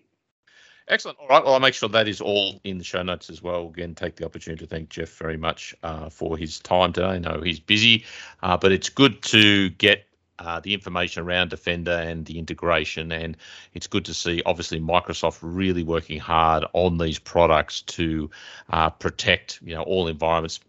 Excellent. 0.87 1.17
All 1.19 1.27
right. 1.27 1.43
Well, 1.43 1.53
I'll 1.53 1.59
make 1.61 1.73
sure 1.73 1.87
that 1.89 2.09
is 2.09 2.19
all 2.19 2.59
in 2.65 2.77
the 2.77 2.83
show 2.83 3.01
notes 3.03 3.29
as 3.29 3.41
well. 3.41 3.67
Again, 3.69 3.95
take 3.95 4.17
the 4.17 4.25
opportunity 4.25 4.65
to 4.65 4.69
thank 4.69 4.89
Jeff 4.89 5.09
very 5.09 5.37
much 5.37 5.73
uh, 5.81 6.09
for 6.09 6.37
his 6.37 6.59
time 6.59 6.91
today. 6.91 7.07
I 7.07 7.19
know 7.19 7.41
he's 7.41 7.59
busy, 7.59 8.05
uh, 8.41 8.57
but 8.57 8.73
it's 8.73 8.89
good 8.89 9.21
to 9.23 9.69
get 9.69 10.05
uh, 10.39 10.59
the 10.59 10.73
information 10.73 11.23
around 11.23 11.51
Defender 11.51 11.91
and 11.91 12.25
the 12.25 12.37
integration. 12.37 13.13
And 13.13 13.37
it's 13.73 13.87
good 13.87 14.03
to 14.05 14.13
see, 14.13 14.41
obviously, 14.45 14.81
Microsoft 14.81 15.39
really 15.41 15.83
working 15.83 16.19
hard 16.19 16.65
on 16.73 16.97
these 16.97 17.17
products 17.17 17.81
to 17.83 18.29
uh, 18.69 18.89
protect, 18.89 19.61
you 19.63 19.75
know, 19.75 19.83
all 19.83 20.09
environments 20.09 20.59